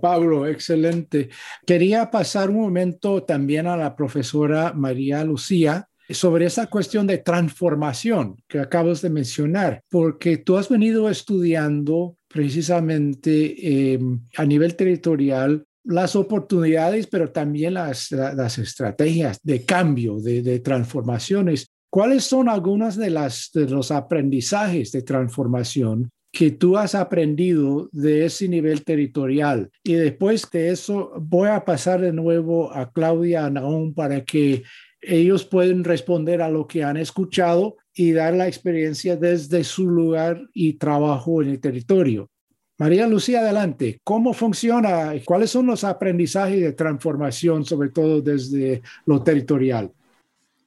Pablo, 0.00 0.46
excelente. 0.46 1.28
Quería 1.64 2.10
pasar 2.10 2.50
un 2.50 2.60
momento 2.60 3.22
también 3.22 3.68
a 3.68 3.76
la 3.76 3.94
profesora 3.94 4.72
María 4.72 5.22
Lucía 5.24 5.88
sobre 6.10 6.46
esa 6.46 6.66
cuestión 6.66 7.06
de 7.06 7.18
transformación 7.18 8.42
que 8.48 8.58
acabas 8.58 9.02
de 9.02 9.10
mencionar, 9.10 9.82
porque 9.88 10.36
tú 10.36 10.56
has 10.56 10.68
venido 10.68 11.08
estudiando 11.08 12.16
precisamente 12.28 13.92
em, 13.92 14.20
a 14.36 14.44
nivel 14.44 14.74
territorial 14.74 15.64
las 15.84 16.16
oportunidades, 16.16 17.06
pero 17.06 17.30
también 17.30 17.74
las, 17.74 18.10
estrategias 18.58 19.40
de 19.42 19.64
cambio, 19.64 20.18
de, 20.20 20.60
transformaciones. 20.60 21.68
¿Cuáles 21.90 22.24
son 22.24 22.48
algunas 22.48 22.96
de, 22.96 23.10
las, 23.10 23.50
de 23.52 23.68
los 23.68 23.90
aprendizajes 23.90 24.92
de 24.92 25.02
transformación 25.02 26.10
que 26.32 26.50
tú 26.50 26.78
has 26.78 26.94
aprendido 26.94 27.90
de 27.92 28.24
ese 28.24 28.48
nivel 28.48 28.84
territorial. 28.84 29.70
Y 29.84 29.94
después 29.94 30.50
de 30.50 30.70
eso 30.70 31.12
voy 31.20 31.50
a 31.50 31.64
pasar 31.64 32.00
de 32.00 32.12
nuevo 32.12 32.72
a 32.72 32.90
Claudia 32.90 33.48
Naón 33.50 33.92
para 33.92 34.24
que 34.24 34.62
ellos 35.02 35.44
pueden 35.44 35.84
responder 35.84 36.40
a 36.40 36.48
lo 36.48 36.66
que 36.66 36.84
han 36.84 36.96
escuchado 36.96 37.76
y 37.94 38.12
dar 38.12 38.34
la 38.34 38.48
experiencia 38.48 39.16
desde 39.16 39.62
su 39.62 39.88
lugar 39.88 40.40
y 40.54 40.74
trabajo 40.74 41.42
en 41.42 41.50
el 41.50 41.60
territorio. 41.60 42.30
María 42.78 43.06
Lucía, 43.06 43.40
adelante. 43.40 44.00
¿Cómo 44.02 44.32
funciona? 44.32 45.12
¿Cuáles 45.24 45.50
son 45.50 45.66
los 45.66 45.84
aprendizajes 45.84 46.60
de 46.60 46.72
transformación, 46.72 47.64
sobre 47.64 47.90
todo 47.90 48.22
desde 48.22 48.82
lo 49.04 49.22
territorial? 49.22 49.92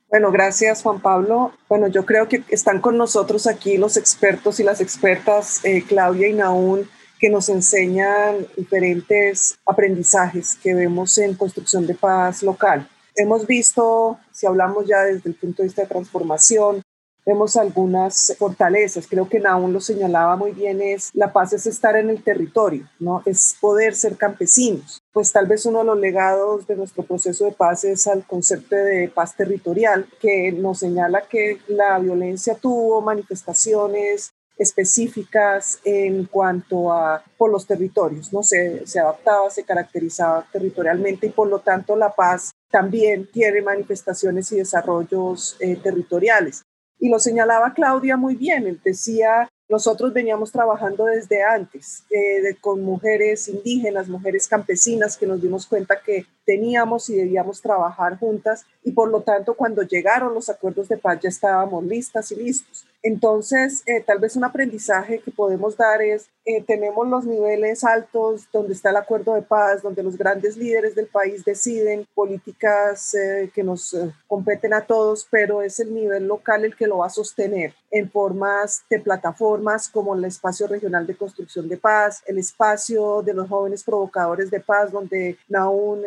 Bueno, 0.09 0.31
gracias 0.31 0.83
Juan 0.83 1.01
Pablo. 1.01 1.51
Bueno, 1.67 1.87
yo 1.87 2.05
creo 2.05 2.27
que 2.27 2.43
están 2.49 2.79
con 2.79 2.97
nosotros 2.97 3.47
aquí 3.47 3.77
los 3.77 3.97
expertos 3.97 4.59
y 4.59 4.63
las 4.63 4.79
expertas, 4.79 5.63
eh, 5.65 5.83
Claudia 5.87 6.27
y 6.27 6.33
Naún, 6.33 6.87
que 7.19 7.29
nos 7.29 7.49
enseñan 7.49 8.47
diferentes 8.55 9.57
aprendizajes 9.65 10.55
que 10.61 10.73
vemos 10.73 11.17
en 11.17 11.33
construcción 11.33 11.87
de 11.87 11.95
paz 11.95 12.43
local. 12.43 12.87
Hemos 13.15 13.47
visto, 13.47 14.19
si 14.31 14.45
hablamos 14.45 14.85
ya 14.85 15.01
desde 15.01 15.29
el 15.29 15.35
punto 15.35 15.63
de 15.63 15.67
vista 15.67 15.81
de 15.81 15.87
transformación, 15.87 16.81
vemos 17.25 17.55
algunas 17.57 18.35
fortalezas. 18.37 19.07
Creo 19.07 19.27
que 19.27 19.39
Naún 19.39 19.73
lo 19.73 19.81
señalaba 19.81 20.35
muy 20.35 20.51
bien, 20.51 20.81
es 20.81 21.09
la 21.13 21.33
paz 21.33 21.53
es 21.53 21.65
estar 21.65 21.95
en 21.95 22.09
el 22.09 22.23
territorio, 22.23 22.87
¿no? 22.99 23.23
Es 23.25 23.55
poder 23.59 23.95
ser 23.95 24.15
campesinos. 24.15 24.99
Pues 25.11 25.31
tal 25.31 25.47
vez 25.47 25.65
uno 25.65 25.79
de 25.79 25.85
los 25.85 25.99
legados 25.99 26.67
de 26.67 26.75
nuestro 26.75 27.03
proceso 27.03 27.45
de 27.45 27.51
paz 27.51 27.83
es 27.83 28.07
al 28.07 28.25
concepto 28.25 28.75
de 28.75 29.09
paz 29.13 29.35
territorial, 29.35 30.07
que 30.19 30.51
nos 30.51 30.79
señala 30.79 31.21
que 31.27 31.59
la 31.67 31.97
violencia 31.99 32.55
tuvo 32.55 33.01
manifestaciones 33.01 34.31
específicas 34.57 35.79
en 35.83 36.25
cuanto 36.25 36.93
a 36.93 37.21
por 37.37 37.51
los 37.51 37.67
territorios, 37.67 38.31
¿no? 38.31 38.41
Se, 38.41 38.87
se 38.87 38.99
adaptaba, 38.99 39.49
se 39.49 39.63
caracterizaba 39.63 40.47
territorialmente 40.51 41.27
y 41.27 41.31
por 41.31 41.49
lo 41.49 41.59
tanto 41.59 41.95
la 41.95 42.11
paz 42.11 42.51
también 42.69 43.29
tiene 43.31 43.61
manifestaciones 43.61 44.51
y 44.51 44.57
desarrollos 44.57 45.57
eh, 45.59 45.75
territoriales. 45.75 46.63
Y 47.05 47.09
lo 47.09 47.19
señalaba 47.19 47.75
Claudia 47.75 48.17
muy 48.17 48.33
bien, 48.33 48.81
decía, 48.83 49.47
nosotros 49.69 50.11
veníamos 50.11 50.51
trabajando 50.51 51.05
desde 51.05 51.43
antes 51.43 52.03
eh, 52.09 52.55
con 52.59 52.81
mujeres 52.81 53.47
indígenas, 53.47 54.07
mujeres 54.07 54.47
campesinas, 54.47 55.15
que 55.15 55.27
nos 55.27 55.39
dimos 55.39 55.67
cuenta 55.67 55.99
que 56.03 56.25
teníamos 56.45 57.09
y 57.09 57.15
debíamos 57.15 57.61
trabajar 57.61 58.17
juntas 58.17 58.65
y 58.83 58.91
por 58.91 59.09
lo 59.09 59.21
tanto 59.21 59.55
cuando 59.55 59.81
llegaron 59.81 60.33
los 60.33 60.49
acuerdos 60.49 60.87
de 60.87 60.97
paz 60.97 61.19
ya 61.21 61.29
estábamos 61.29 61.83
listas 61.83 62.31
y 62.31 62.35
listos. 62.35 62.85
Entonces, 63.01 63.83
eh, 63.85 64.01
tal 64.01 64.17
vez 64.17 64.35
un 64.35 64.45
aprendizaje 64.45 65.19
que 65.19 65.29
podemos 65.29 65.77
dar 65.77 66.01
es, 66.01 66.27
eh, 66.43 66.63
tenemos 66.63 67.07
los 67.07 67.23
niveles 67.23 67.83
altos 67.83 68.47
donde 68.51 68.73
está 68.73 68.89
el 68.89 68.97
acuerdo 68.97 69.35
de 69.35 69.43
paz, 69.43 69.83
donde 69.83 70.01
los 70.01 70.17
grandes 70.17 70.57
líderes 70.57 70.95
del 70.95 71.05
país 71.05 71.45
deciden 71.45 72.07
políticas 72.15 73.13
eh, 73.13 73.51
que 73.53 73.63
nos 73.63 73.95
competen 74.27 74.73
a 74.73 74.81
todos, 74.81 75.27
pero 75.29 75.61
es 75.61 75.79
el 75.79 75.93
nivel 75.93 76.25
local 76.25 76.65
el 76.65 76.75
que 76.75 76.87
lo 76.87 76.97
va 76.97 77.05
a 77.05 77.11
sostener 77.11 77.75
en 77.91 78.09
formas 78.09 78.83
de 78.89 78.99
plataformas 78.99 79.87
como 79.87 80.15
el 80.15 80.25
espacio 80.25 80.67
regional 80.67 81.05
de 81.05 81.15
construcción 81.15 81.69
de 81.69 81.77
paz, 81.77 82.23
el 82.25 82.39
espacio 82.39 83.21
de 83.21 83.33
los 83.35 83.47
jóvenes 83.47 83.83
provocadores 83.83 84.49
de 84.49 84.59
paz, 84.59 84.91
donde 84.91 85.37
Naún 85.47 86.01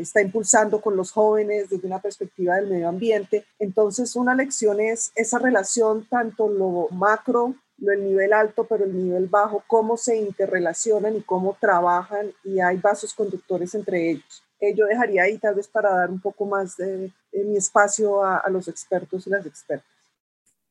está 0.00 0.20
impulsando 0.20 0.80
con 0.80 0.96
los 0.96 1.12
jóvenes 1.12 1.68
desde 1.70 1.86
una 1.86 2.00
perspectiva 2.00 2.56
del 2.56 2.68
medio 2.68 2.88
ambiente. 2.88 3.44
Entonces, 3.58 4.16
una 4.16 4.34
lección 4.34 4.80
es 4.80 5.12
esa 5.14 5.38
relación 5.38 6.06
tanto 6.08 6.48
lo 6.48 6.88
macro 6.90 7.54
el 7.86 8.04
nivel 8.04 8.32
alto, 8.32 8.64
pero 8.64 8.84
el 8.84 8.96
nivel 8.96 9.26
bajo, 9.26 9.62
cómo 9.66 9.96
se 9.96 10.16
interrelacionan 10.16 11.16
y 11.16 11.22
cómo 11.22 11.56
trabajan 11.60 12.32
y 12.44 12.60
hay 12.60 12.76
vasos 12.78 13.14
conductores 13.14 13.74
entre 13.74 14.10
ellos. 14.10 14.42
Eh, 14.60 14.74
yo 14.74 14.86
dejaría 14.86 15.22
ahí 15.22 15.38
tal 15.38 15.54
vez 15.54 15.68
para 15.68 15.90
dar 15.94 16.10
un 16.10 16.20
poco 16.20 16.44
más 16.44 16.76
de, 16.76 17.12
mi 17.32 17.56
espacio 17.56 18.24
a, 18.24 18.42
los 18.50 18.66
expertos 18.66 19.26
y 19.26 19.30
las 19.30 19.46
expertas. 19.46 19.86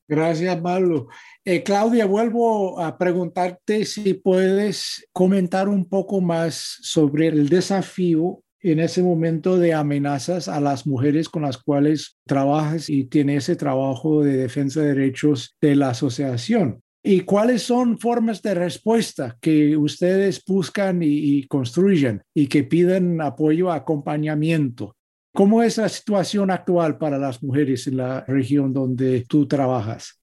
Gracias, 0.09 0.55
Pablo. 0.57 1.07
Eh, 1.43 1.63
Claudia, 1.63 2.05
vuelvo 2.05 2.79
a 2.79 2.97
preguntarte 2.97 3.85
si 3.85 4.13
puedes 4.13 5.05
comentar 5.13 5.67
un 5.67 5.85
poco 5.85 6.21
más 6.21 6.77
sobre 6.81 7.27
el 7.27 7.49
desafío 7.49 8.41
en 8.71 8.79
ese 8.79 9.03
momento 9.03 9.57
de 9.57 9.73
amenazas 9.73 10.47
a 10.47 10.59
las 10.59 10.85
mujeres 10.87 11.29
con 11.29 11.43
las 11.43 11.57
cuales 11.57 12.17
trabajas 12.25 12.89
y 12.89 13.05
tiene 13.05 13.37
ese 13.37 13.55
trabajo 13.55 14.23
de 14.23 14.37
defensa 14.37 14.81
de 14.81 14.93
derechos 14.93 15.55
de 15.61 15.75
la 15.75 15.89
asociación. 15.89 16.81
¿Y 17.03 17.21
cuáles 17.21 17.61
son 17.61 17.97
formas 17.97 18.41
de 18.41 18.53
respuesta 18.53 19.37
que 19.39 19.77
ustedes 19.77 20.43
buscan 20.45 20.99
y, 21.01 21.47
construyen 21.47 22.21
y 22.33 22.47
que 22.47 22.63
piden 22.63 23.21
apoyo, 23.21 23.71
acompañamiento? 23.71 24.95
¿Cómo 25.33 25.63
es 25.63 25.77
la 25.77 25.87
situación 25.87 26.51
actual 26.51 26.97
para 26.97 27.17
las 27.17 27.41
mujeres 27.41 27.87
en 27.87 27.97
la 27.97 28.25
región 28.27 28.73
donde 28.73 29.23
tú 29.29 29.47
trabajas? 29.47 30.16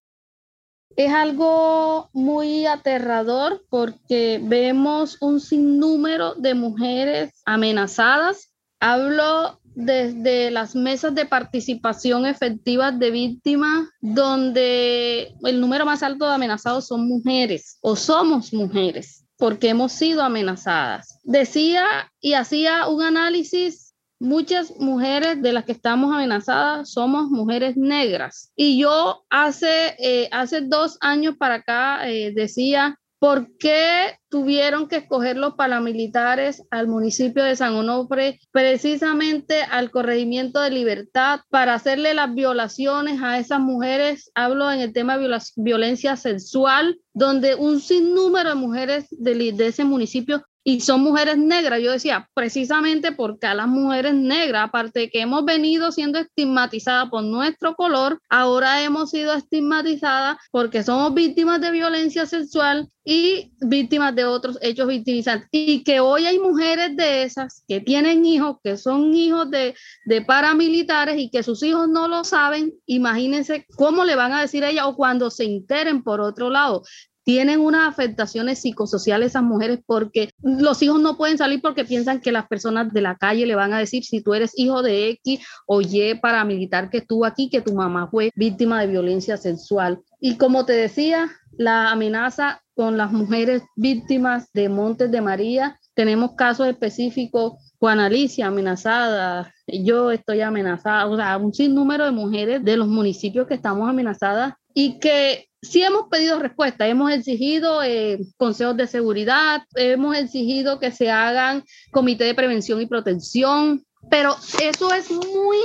Es 0.96 1.12
algo 1.12 2.08
muy 2.12 2.66
aterrador 2.66 3.64
porque 3.68 4.40
vemos 4.42 5.18
un 5.20 5.40
sinnúmero 5.40 6.34
de 6.34 6.54
mujeres 6.54 7.32
amenazadas. 7.44 8.52
Hablo 8.78 9.60
desde 9.74 10.50
las 10.50 10.76
mesas 10.76 11.14
de 11.14 11.26
participación 11.26 12.26
efectiva 12.26 12.92
de 12.92 13.10
víctimas, 13.10 13.88
donde 14.00 15.34
el 15.42 15.60
número 15.60 15.84
más 15.84 16.02
alto 16.02 16.26
de 16.26 16.34
amenazados 16.34 16.86
son 16.86 17.08
mujeres 17.08 17.78
o 17.80 17.96
somos 17.96 18.52
mujeres, 18.52 19.26
porque 19.36 19.70
hemos 19.70 19.92
sido 19.92 20.22
amenazadas. 20.22 21.18
Decía 21.24 21.86
y 22.20 22.34
hacía 22.34 22.86
un 22.86 23.02
análisis 23.02 23.93
muchas 24.18 24.76
mujeres 24.78 25.42
de 25.42 25.52
las 25.52 25.64
que 25.64 25.72
estamos 25.72 26.14
amenazadas 26.14 26.90
somos 26.90 27.30
mujeres 27.30 27.76
negras. 27.76 28.52
Y 28.56 28.78
yo 28.78 29.24
hace, 29.30 29.96
eh, 29.98 30.28
hace 30.32 30.62
dos 30.62 30.98
años 31.00 31.36
para 31.36 31.56
acá 31.56 32.08
eh, 32.08 32.32
decía, 32.34 32.98
¿Por 33.24 33.56
qué 33.56 34.18
tuvieron 34.28 34.86
que 34.86 34.96
escoger 34.96 35.38
los 35.38 35.54
paramilitares 35.54 36.62
al 36.70 36.88
municipio 36.88 37.42
de 37.42 37.56
San 37.56 37.74
Onofre, 37.74 38.38
precisamente 38.50 39.62
al 39.62 39.90
corregimiento 39.90 40.60
de 40.60 40.70
libertad, 40.70 41.40
para 41.48 41.72
hacerle 41.72 42.12
las 42.12 42.34
violaciones 42.34 43.22
a 43.22 43.38
esas 43.38 43.60
mujeres? 43.60 44.30
Hablo 44.34 44.70
en 44.70 44.80
el 44.80 44.92
tema 44.92 45.16
de 45.16 45.38
violencia 45.56 46.16
sexual, 46.16 47.00
donde 47.14 47.54
un 47.54 47.80
sinnúmero 47.80 48.50
de 48.50 48.56
mujeres 48.56 49.06
de, 49.10 49.52
de 49.52 49.66
ese 49.68 49.84
municipio 49.84 50.44
y 50.64 50.80
son 50.80 51.02
mujeres 51.02 51.36
negras. 51.36 51.80
Yo 51.82 51.92
decía, 51.92 52.28
precisamente 52.32 53.12
porque 53.12 53.46
a 53.46 53.54
las 53.54 53.68
mujeres 53.68 54.14
negras, 54.14 54.64
aparte 54.64 55.00
de 55.00 55.10
que 55.10 55.20
hemos 55.20 55.44
venido 55.44 55.92
siendo 55.92 56.18
estigmatizadas 56.18 57.10
por 57.10 57.22
nuestro 57.22 57.74
color, 57.74 58.18
ahora 58.30 58.82
hemos 58.82 59.10
sido 59.10 59.34
estigmatizadas 59.34 60.38
porque 60.50 60.82
somos 60.82 61.12
víctimas 61.12 61.60
de 61.60 61.70
violencia 61.70 62.24
sexual 62.24 62.88
y 63.04 63.52
víctimas 63.60 64.14
de 64.14 64.24
otros 64.24 64.58
hechos 64.62 64.88
victimizantes. 64.88 65.48
Y 65.52 65.84
que 65.84 66.00
hoy 66.00 66.24
hay 66.24 66.38
mujeres 66.38 66.96
de 66.96 67.24
esas 67.24 67.62
que 67.68 67.80
tienen 67.80 68.24
hijos, 68.24 68.56
que 68.64 68.78
son 68.78 69.12
hijos 69.12 69.50
de, 69.50 69.74
de 70.06 70.22
paramilitares 70.22 71.18
y 71.18 71.28
que 71.28 71.42
sus 71.42 71.62
hijos 71.62 71.88
no 71.88 72.08
lo 72.08 72.24
saben, 72.24 72.72
imagínense 72.86 73.66
cómo 73.76 74.06
le 74.06 74.16
van 74.16 74.32
a 74.32 74.40
decir 74.40 74.64
a 74.64 74.70
ella 74.70 74.86
o 74.86 74.96
cuando 74.96 75.30
se 75.30 75.44
enteren 75.44 76.02
por 76.02 76.22
otro 76.22 76.48
lado 76.48 76.82
tienen 77.24 77.60
unas 77.60 77.88
afectaciones 77.88 78.60
psicosociales 78.60 79.28
esas 79.28 79.42
mujeres 79.42 79.80
porque 79.84 80.30
los 80.42 80.82
hijos 80.82 81.00
no 81.00 81.16
pueden 81.16 81.38
salir 81.38 81.60
porque 81.62 81.84
piensan 81.84 82.20
que 82.20 82.32
las 82.32 82.46
personas 82.46 82.92
de 82.92 83.00
la 83.00 83.16
calle 83.16 83.46
le 83.46 83.54
van 83.54 83.72
a 83.72 83.78
decir 83.78 84.04
si 84.04 84.22
tú 84.22 84.34
eres 84.34 84.52
hijo 84.56 84.82
de 84.82 85.08
X 85.08 85.40
o 85.66 85.80
Y 85.80 86.14
paramilitar 86.20 86.90
que 86.90 86.98
estuvo 86.98 87.24
aquí, 87.24 87.48
que 87.48 87.62
tu 87.62 87.74
mamá 87.74 88.08
fue 88.08 88.30
víctima 88.36 88.80
de 88.80 88.88
violencia 88.88 89.36
sexual. 89.38 90.00
Y 90.20 90.36
como 90.36 90.66
te 90.66 90.74
decía, 90.74 91.30
la 91.56 91.90
amenaza 91.90 92.62
con 92.74 92.96
las 92.96 93.10
mujeres 93.10 93.62
víctimas 93.76 94.52
de 94.52 94.68
Montes 94.68 95.10
de 95.10 95.20
María, 95.20 95.78
tenemos 95.94 96.32
casos 96.34 96.66
específicos, 96.66 97.54
Juan 97.78 98.00
Alicia 98.00 98.48
amenazada, 98.48 99.52
yo 99.66 100.10
estoy 100.10 100.40
amenazada, 100.40 101.06
o 101.06 101.16
sea, 101.16 101.36
un 101.36 101.54
sinnúmero 101.54 102.04
de 102.04 102.10
mujeres 102.10 102.64
de 102.64 102.76
los 102.76 102.88
municipios 102.88 103.46
que 103.46 103.54
estamos 103.54 103.88
amenazadas 103.88 104.54
y 104.74 104.98
que 104.98 105.48
sí 105.64 105.82
hemos 105.82 106.08
pedido 106.08 106.38
respuesta, 106.38 106.86
hemos 106.86 107.10
exigido 107.10 107.82
eh, 107.82 108.18
consejos 108.36 108.76
de 108.76 108.86
seguridad, 108.86 109.62
hemos 109.74 110.16
exigido 110.16 110.78
que 110.78 110.92
se 110.92 111.10
hagan 111.10 111.64
comité 111.90 112.24
de 112.24 112.34
prevención 112.34 112.80
y 112.80 112.86
protección, 112.86 113.84
pero 114.10 114.36
eso 114.62 114.92
es 114.92 115.10
muy, 115.10 115.58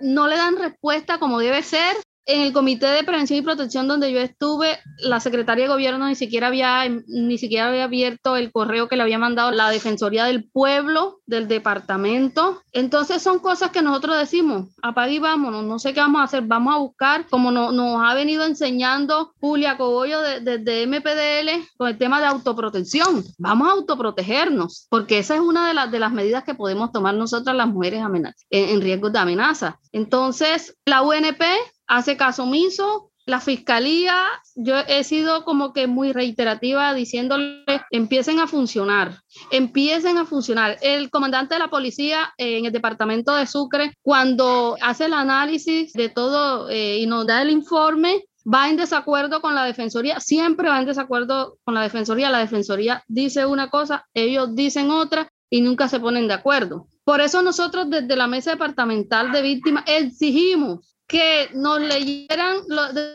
no 0.00 0.28
le 0.28 0.36
dan 0.36 0.56
respuesta 0.56 1.18
como 1.18 1.40
debe 1.40 1.62
ser 1.62 1.96
en 2.30 2.42
el 2.42 2.52
Comité 2.52 2.86
de 2.86 3.02
Prevención 3.02 3.38
y 3.38 3.42
Protección 3.42 3.88
donde 3.88 4.12
yo 4.12 4.20
estuve, 4.20 4.78
la 4.98 5.18
Secretaría 5.18 5.64
de 5.64 5.70
Gobierno 5.70 6.06
ni 6.06 6.14
siquiera 6.14 6.46
había 6.46 6.88
ni 6.88 7.38
siquiera 7.38 7.68
había 7.68 7.84
abierto 7.84 8.36
el 8.36 8.52
correo 8.52 8.88
que 8.88 8.96
le 8.96 9.02
había 9.02 9.18
mandado 9.18 9.50
la 9.50 9.70
Defensoría 9.70 10.24
del 10.24 10.48
Pueblo 10.48 11.20
del 11.26 11.48
departamento. 11.48 12.62
Entonces 12.72 13.22
son 13.22 13.40
cosas 13.40 13.70
que 13.70 13.82
nosotros 13.82 14.16
decimos, 14.16 14.68
apague 14.82 15.14
y 15.14 15.18
vámonos, 15.18 15.64
no 15.64 15.78
sé 15.78 15.92
qué 15.92 16.00
vamos 16.00 16.20
a 16.20 16.24
hacer, 16.24 16.42
vamos 16.42 16.74
a 16.74 16.78
buscar, 16.78 17.26
como 17.28 17.50
nos 17.50 18.02
ha 18.04 18.14
venido 18.14 18.44
enseñando 18.44 19.32
Julia 19.40 19.76
Cogollo 19.76 20.20
desde 20.20 20.86
MPDL 20.86 21.66
con 21.76 21.88
el 21.88 21.98
tema 21.98 22.20
de 22.20 22.26
autoprotección. 22.26 23.24
Vamos 23.38 23.68
a 23.68 23.72
autoprotegernos, 23.72 24.86
porque 24.88 25.18
esa 25.18 25.34
es 25.34 25.40
una 25.40 25.66
de, 25.66 25.74
las 25.74 25.90
de 25.90 25.98
las 25.98 26.12
medidas 26.12 26.44
que 26.44 26.54
podemos 26.54 26.92
tomar 26.92 27.14
nosotras 27.14 27.56
las 27.56 27.68
mujeres 27.68 28.02
en, 28.02 28.34
en 28.50 28.80
riesgo 28.80 29.10
de 29.10 29.18
amenaza. 29.18 29.80
Entonces, 29.92 30.76
la 30.84 31.02
UNP 31.02 31.42
hace 31.90 32.16
caso 32.16 32.44
omiso. 32.44 33.10
La 33.26 33.40
fiscalía, 33.40 34.26
yo 34.56 34.78
he 34.88 35.04
sido 35.04 35.44
como 35.44 35.72
que 35.72 35.86
muy 35.86 36.12
reiterativa 36.12 36.94
diciéndole, 36.94 37.62
empiecen 37.90 38.40
a 38.40 38.46
funcionar, 38.46 39.20
empiecen 39.50 40.16
a 40.16 40.24
funcionar. 40.24 40.78
El 40.80 41.10
comandante 41.10 41.54
de 41.54 41.58
la 41.58 41.68
policía 41.68 42.32
eh, 42.38 42.58
en 42.58 42.64
el 42.64 42.72
departamento 42.72 43.34
de 43.34 43.46
Sucre, 43.46 43.92
cuando 44.02 44.76
hace 44.80 45.04
el 45.04 45.12
análisis 45.12 45.92
de 45.92 46.08
todo 46.08 46.70
eh, 46.70 46.98
y 46.98 47.06
nos 47.06 47.26
da 47.26 47.42
el 47.42 47.50
informe, 47.50 48.24
va 48.52 48.70
en 48.70 48.76
desacuerdo 48.76 49.40
con 49.40 49.54
la 49.54 49.64
defensoría, 49.64 50.18
siempre 50.18 50.68
va 50.68 50.80
en 50.80 50.86
desacuerdo 50.86 51.58
con 51.62 51.74
la 51.74 51.82
defensoría. 51.82 52.30
La 52.30 52.38
defensoría 52.38 53.04
dice 53.06 53.46
una 53.46 53.68
cosa, 53.68 54.08
ellos 54.14 54.54
dicen 54.54 54.90
otra 54.90 55.30
y 55.50 55.60
nunca 55.60 55.88
se 55.88 56.00
ponen 56.00 56.26
de 56.26 56.34
acuerdo. 56.34 56.86
Por 57.04 57.20
eso 57.20 57.42
nosotros 57.42 57.90
desde 57.90 58.16
la 58.16 58.28
mesa 58.28 58.52
departamental 58.52 59.30
de 59.30 59.42
víctimas 59.42 59.84
exigimos 59.86 60.96
que 61.10 61.50
nos 61.54 61.80
leyeran 61.80 62.58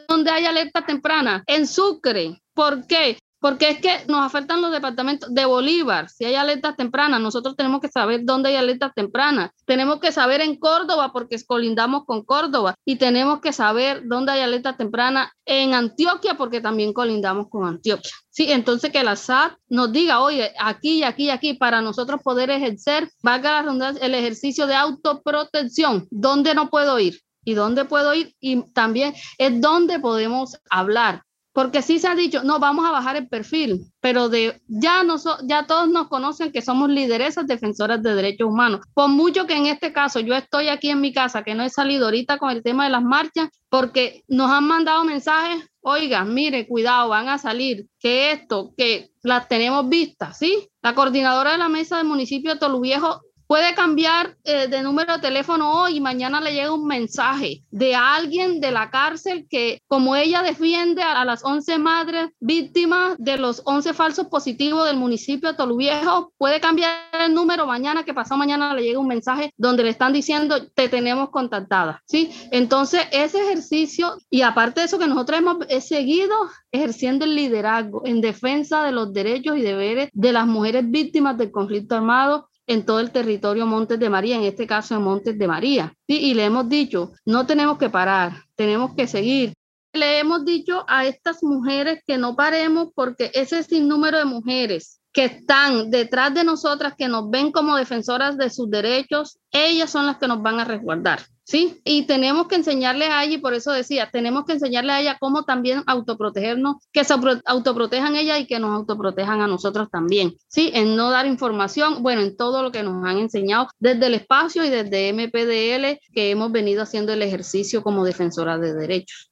donde 0.08 0.31
hay 0.31 0.45
alerta 0.45 0.86
temprana, 0.86 1.43
en 1.47 1.65
Sucre. 1.65 2.41
¿Por 2.53 2.86
qué? 2.88 3.17
Porque 3.39 3.69
es 3.69 3.79
que 3.79 4.05
nos 4.08 4.25
afectan 4.25 4.62
los 4.62 4.71
departamentos 4.71 5.34
de 5.34 5.45
Bolívar. 5.45 6.10
Si 6.10 6.25
hay 6.25 6.36
alertas 6.36 6.75
tempranas, 6.75 7.21
nosotros 7.21 7.55
tenemos 7.55 7.79
que 7.79 7.88
saber 7.88 8.21
dónde 8.23 8.49
hay 8.49 8.55
alertas 8.55 8.91
tempranas. 8.95 9.51
Tenemos 9.65 9.99
que 9.99 10.12
saber 10.12 10.41
en 10.41 10.58
Córdoba, 10.58 11.12
porque 11.13 11.38
colindamos 11.45 12.05
con 12.05 12.23
Córdoba. 12.23 12.75
Y 12.84 12.95
tenemos 12.95 13.41
que 13.41 13.53
saber 13.53 14.01
dónde 14.05 14.31
hay 14.31 14.41
alertas 14.41 14.77
tempranas 14.77 15.29
en 15.45 15.73
Antioquia, 15.73 16.36
porque 16.38 16.60
también 16.60 16.91
colindamos 16.91 17.47
con 17.49 17.65
Antioquia. 17.65 18.12
Sí, 18.29 18.51
entonces 18.51 18.91
que 18.91 19.03
la 19.03 19.15
SAT 19.15 19.53
nos 19.69 19.91
diga, 19.91 20.21
oye, 20.21 20.51
aquí 20.60 20.99
y 20.99 21.03
aquí 21.03 21.25
y 21.25 21.29
aquí, 21.29 21.53
para 21.53 21.81
nosotros 21.81 22.21
poder 22.23 22.49
ejercer, 22.49 23.10
valga 23.21 23.62
la 23.62 23.89
el 23.89 24.15
ejercicio 24.15 24.65
de 24.65 24.75
autoprotección. 24.75 26.08
¿Dónde 26.10 26.55
no 26.55 26.69
puedo 26.69 26.99
ir? 26.99 27.24
Y 27.45 27.53
dónde 27.53 27.86
puedo 27.86 28.13
ir 28.13 28.36
y 28.41 28.63
también 28.73 29.13
es 29.38 29.62
dónde 29.62 29.99
podemos 29.99 30.58
hablar. 30.69 31.21
Porque 31.55 31.81
sí 31.81 31.99
se 31.99 32.10
ha 32.10 32.15
dicho, 32.15 32.43
no, 32.43 32.60
vamos 32.60 32.86
a 32.86 32.91
bajar 32.91 33.15
el 33.15 33.29
perfil, 33.29 33.86
pero 34.01 34.27
de 34.27 34.62
ya, 34.67 35.05
no 35.05 35.15
ya 35.47 35.65
todos 35.65 35.88
nos 35.88 36.10
conocen 36.10 36.51
que 36.51 36.62
somos 36.62 36.89
lideresas 36.89 37.47
defensoras 37.47 38.03
de 38.03 38.13
derechos 38.13 38.49
humanos. 38.49 38.81
Por 38.93 39.08
mucho 39.08 39.47
que 39.47 39.55
en 39.55 39.67
este 39.67 39.93
caso 39.93 40.19
yo 40.19 40.36
estoy 40.36 40.67
aquí 40.67 40.89
en 40.89 40.99
mi 40.99 41.13
casa, 41.13 41.43
que 41.43 41.55
no 41.55 41.63
he 41.63 41.69
salido 41.69 42.08
ahorita 42.08 42.39
con 42.39 42.49
el 42.49 42.62
tema 42.62 42.84
de 42.84 42.89
las 42.89 43.03
marchas, 43.03 43.47
porque 43.69 44.25
nos 44.27 44.51
han 44.51 44.67
mandado 44.67 45.05
mensajes, 45.05 45.65
oiga, 45.79 46.25
mire, 46.25 46.67
cuidado, 46.67 47.08
van 47.08 47.29
a 47.29 47.38
salir, 47.38 47.88
que 48.01 48.34
esto, 48.34 48.73
que 48.75 49.12
las 49.23 49.47
tenemos 49.47 49.88
vistas, 49.88 50.38
¿sí? 50.38 50.67
La 50.81 50.93
coordinadora 50.93 51.53
de 51.53 51.58
la 51.58 51.69
mesa 51.69 51.95
del 51.95 52.08
municipio 52.08 52.51
de 52.51 52.60
Toluviejo 52.60 53.21
puede 53.47 53.75
cambiar 53.75 54.36
eh, 54.43 54.67
de 54.67 54.81
número 54.81 55.13
de 55.13 55.19
teléfono 55.19 55.81
hoy 55.81 55.97
y 55.97 56.01
mañana 56.01 56.41
le 56.41 56.53
llega 56.53 56.73
un 56.73 56.88
mensaje 56.88 57.63
de 57.71 57.95
alguien 57.95 58.60
de 58.60 58.71
la 58.71 58.89
cárcel 58.89 59.47
que 59.49 59.81
como 59.88 60.15
ella 60.15 60.41
defiende 60.41 61.01
a, 61.01 61.25
las 61.25 61.43
11 61.43 61.77
madres 61.79 62.29
víctimas 62.39 63.15
de 63.17 63.38
los 63.38 63.62
11 63.65 63.93
falsos 63.93 64.27
positivos 64.27 64.86
del 64.86 64.97
municipio 64.97 65.49
de 65.49 65.58
Toluviejo, 65.58 66.34
puede 66.38 66.60
cambiar 66.60 66.91
el 67.19 67.34
número 67.34 67.65
mañana 67.65 68.03
que 68.03 68.13
pasado 68.13 68.38
mañana 68.38 68.73
le 68.73 68.84
llega 68.84 68.99
un 68.99 69.08
mensaje 69.08 69.51
donde 69.58 69.84
le 69.84 69.89
están 69.89 70.13
diciendo 70.13 70.67
te 70.73 70.89
tenemos 70.89 71.29
contactada, 71.29 72.01
¿sí? 72.05 72.31
Entonces 72.51 73.01
ese 73.12 73.41
ejercicio 73.41 74.17
y 74.29 74.41
aparte 74.41 74.81
de 74.81 74.88
eso 74.88 74.99
que 74.99 75.08
nosotros 75.08 75.39
hemos 75.39 75.58
seguido 75.84 76.36
ejerciendo 76.71 77.25
el 77.25 77.36
liderazgo 77.36 78.01
en 78.05 78.21
defensa 78.21 78.84
de 78.84 78.91
los 78.91 79.13
derechos 79.13 79.58
y 79.58 79.62
deberes 79.62 80.10
de 80.13 80.31
las 80.31 80.46
mujeres 80.46 80.89
víctimas 80.89 81.37
del 81.37 81.52
conflicto 81.52 81.96
armado 81.96 82.50
en 82.67 82.85
todo 82.85 82.99
el 82.99 83.11
territorio 83.11 83.65
Montes 83.65 83.99
de 83.99 84.09
María, 84.09 84.35
en 84.35 84.43
este 84.43 84.67
caso 84.67 84.95
en 84.95 85.03
Montes 85.03 85.37
de 85.37 85.47
María. 85.47 85.93
Y 86.07 86.33
le 86.33 86.45
hemos 86.45 86.67
dicho, 86.67 87.13
no 87.25 87.45
tenemos 87.45 87.77
que 87.77 87.89
parar, 87.89 88.33
tenemos 88.55 88.93
que 88.95 89.07
seguir. 89.07 89.53
Le 89.93 90.19
hemos 90.19 90.43
dicho 90.43 90.83
a 90.87 91.05
estas 91.05 91.41
mujeres 91.41 92.01
que 92.05 92.17
no 92.17 92.35
paremos 92.35 92.89
porque 92.93 93.31
ese 93.33 93.63
sinnúmero 93.63 94.17
de 94.17 94.25
mujeres 94.25 94.99
que 95.13 95.25
están 95.25 95.89
detrás 95.89 96.33
de 96.33 96.43
nosotras, 96.43 96.93
que 96.97 97.07
nos 97.07 97.29
ven 97.29 97.53
como 97.53 97.77
defensoras 97.77 98.37
de 98.37 98.49
sus 98.49 98.69
derechos, 98.69 99.39
ellas 99.51 99.89
son 99.89 100.05
las 100.05 100.17
que 100.17 100.27
nos 100.27 100.41
van 100.41 100.59
a 100.59 100.65
resguardar. 100.65 101.21
¿Sí? 101.46 101.79
Y 101.85 102.06
tenemos 102.08 102.48
que 102.48 102.56
enseñarles 102.56 103.10
a 103.10 103.23
ella, 103.23 103.35
y 103.35 103.37
por 103.37 103.54
eso 103.54 103.71
decía, 103.71 104.10
tenemos 104.12 104.46
que 104.46 104.54
enseñarle 104.54 104.91
a 104.91 105.00
ella 105.00 105.17
cómo 105.19 105.43
también 105.43 105.83
autoprotegernos, 105.85 106.77
que 106.91 107.04
se 107.04 107.13
autoprotejan 107.46 108.15
ella 108.15 108.37
y 108.39 108.48
que 108.48 108.60
nos 108.60 108.71
autoprotejan 108.71 109.41
a 109.41 109.48
nosotros 109.48 109.89
también, 109.89 110.35
¿sí? 110.48 110.71
En 110.73 110.96
no 110.96 111.12
dar 111.12 111.25
información, 111.25 112.04
bueno, 112.04 112.21
en 112.21 112.35
todo 112.35 112.63
lo 112.63 112.71
que 112.71 112.83
nos 112.83 113.06
han 113.06 113.19
enseñado 113.19 113.69
desde 113.79 114.08
el 114.08 114.15
espacio 114.15 114.65
y 114.65 114.69
desde 114.69 115.13
MPDL, 115.13 116.00
que 116.12 116.31
hemos 116.31 116.52
venido 116.52 116.83
haciendo 116.83 117.13
el 117.13 117.21
ejercicio 117.21 117.83
como 117.83 118.04
defensora 118.04 118.58
de 118.58 118.73
derechos. 118.73 119.31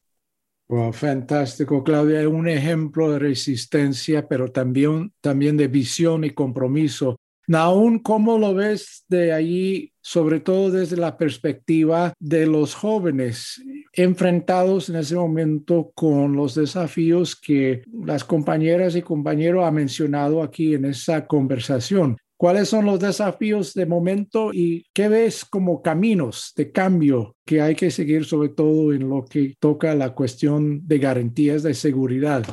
fantástico, 0.92 1.82
Claudia, 1.82 2.26
un 2.28 2.48
ejemplo 2.48 3.10
de 3.10 3.18
resistencia, 3.18 4.26
pero 4.28 4.50
también, 4.50 5.12
también 5.20 5.56
de 5.56 5.68
visión 5.68 6.24
y 6.24 6.30
compromiso 6.30 7.16
Naún, 7.46 7.98
¿cómo 7.98 8.38
lo 8.38 8.54
ves 8.54 9.04
de 9.08 9.32
allí, 9.32 9.92
sobre 10.00 10.40
todo 10.40 10.70
desde 10.70 10.96
la 10.96 11.18
perspectiva 11.18 12.14
de 12.18 12.46
los 12.46 12.74
jóvenes 12.74 13.62
enfrentados 13.92 14.88
en 14.88 14.96
ese 14.96 15.14
momento 15.14 15.92
con 15.94 16.34
los 16.36 16.54
desafíos 16.54 17.36
que 17.36 17.82
las 17.92 18.24
compañeras 18.24 18.96
y 18.96 19.02
compañeros 19.02 19.64
han 19.64 19.74
mencionado 19.74 20.42
aquí 20.42 20.74
en 20.74 20.86
esa 20.86 21.26
conversación? 21.26 22.16
¿Cuáles 22.36 22.68
son 22.68 22.86
los 22.86 22.98
desafíos 22.98 23.74
de 23.74 23.86
momento 23.86 24.50
y 24.52 24.86
qué 24.92 25.08
ves 25.08 25.44
como 25.44 25.82
caminos 25.82 26.52
de 26.56 26.72
cambio 26.72 27.36
que 27.44 27.60
hay 27.60 27.74
que 27.74 27.90
seguir, 27.90 28.24
sobre 28.24 28.48
todo 28.48 28.92
en 28.92 29.08
lo 29.08 29.24
que 29.24 29.54
toca 29.60 29.94
la 29.94 30.14
cuestión 30.14 30.86
de 30.86 30.98
garantías 30.98 31.62
de 31.62 31.74
seguridad? 31.74 32.44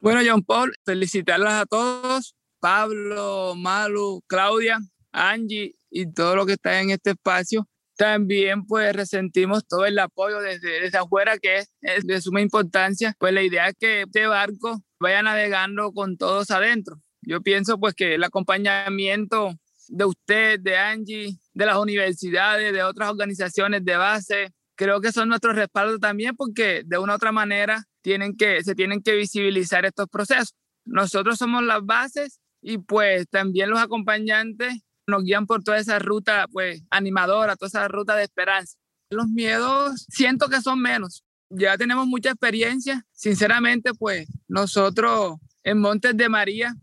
Bueno, 0.00 0.20
John 0.24 0.42
Paul, 0.42 0.72
felicitarlas 0.84 1.62
a 1.62 1.66
todos 1.66 2.37
Pablo, 2.60 3.54
Malu, 3.56 4.22
Claudia, 4.26 4.78
Angie 5.12 5.74
y 5.90 6.12
todo 6.12 6.36
lo 6.36 6.46
que 6.46 6.52
está 6.52 6.80
en 6.80 6.90
este 6.90 7.10
espacio. 7.10 7.68
También 7.96 8.64
pues 8.64 8.94
resentimos 8.94 9.66
todo 9.66 9.84
el 9.84 9.98
apoyo 9.98 10.40
desde, 10.40 10.80
desde 10.80 10.98
afuera 10.98 11.38
que 11.38 11.58
es, 11.58 12.06
de 12.06 12.20
suma 12.20 12.40
importancia. 12.40 13.14
Pues 13.18 13.32
la 13.32 13.42
idea 13.42 13.68
es 13.68 13.74
que 13.78 14.02
este 14.02 14.26
barco 14.26 14.82
vaya 15.00 15.22
navegando 15.22 15.92
con 15.92 16.16
todos 16.16 16.50
adentro. 16.50 17.00
Yo 17.22 17.40
pienso 17.42 17.78
pues 17.78 17.94
que 17.94 18.14
el 18.14 18.24
acompañamiento 18.24 19.52
de 19.88 20.04
usted, 20.04 20.60
de 20.60 20.76
Angie, 20.76 21.38
de 21.52 21.66
las 21.66 21.76
universidades, 21.76 22.72
de 22.72 22.82
otras 22.82 23.10
organizaciones 23.10 23.84
de 23.84 23.96
base, 23.96 24.52
creo 24.76 25.00
que 25.00 25.10
son 25.10 25.28
nuestros 25.28 25.56
respaldos 25.56 25.98
también 25.98 26.36
porque 26.36 26.82
de 26.86 26.98
una 26.98 27.14
u 27.14 27.16
otra 27.16 27.32
manera 27.32 27.84
tienen 28.00 28.36
que, 28.36 28.62
se 28.62 28.74
tienen 28.74 29.02
que 29.02 29.16
visibilizar 29.16 29.84
estos 29.84 30.06
procesos. 30.08 30.54
Nosotros 30.84 31.36
somos 31.36 31.64
las 31.64 31.84
bases 31.84 32.38
y 32.68 32.76
pues 32.76 33.26
también 33.30 33.70
los 33.70 33.80
acompañantes 33.80 34.82
nos 35.06 35.24
guían 35.24 35.46
por 35.46 35.64
toda 35.64 35.78
esa 35.78 35.98
ruta 35.98 36.46
pues 36.52 36.82
animadora, 36.90 37.56
toda 37.56 37.68
esa 37.68 37.88
ruta 37.88 38.14
de 38.14 38.24
esperanza. 38.24 38.76
Los 39.08 39.26
miedos 39.28 40.04
siento 40.10 40.50
que 40.50 40.60
son 40.60 40.78
menos. 40.78 41.24
Ya 41.48 41.78
tenemos 41.78 42.06
mucha 42.06 42.28
experiencia. 42.28 43.06
Sinceramente, 43.12 43.94
pues 43.94 44.28
nosotros 44.48 45.38
en 45.64 45.78
Montes 45.78 46.14
de 46.14 46.28
María, 46.28 46.74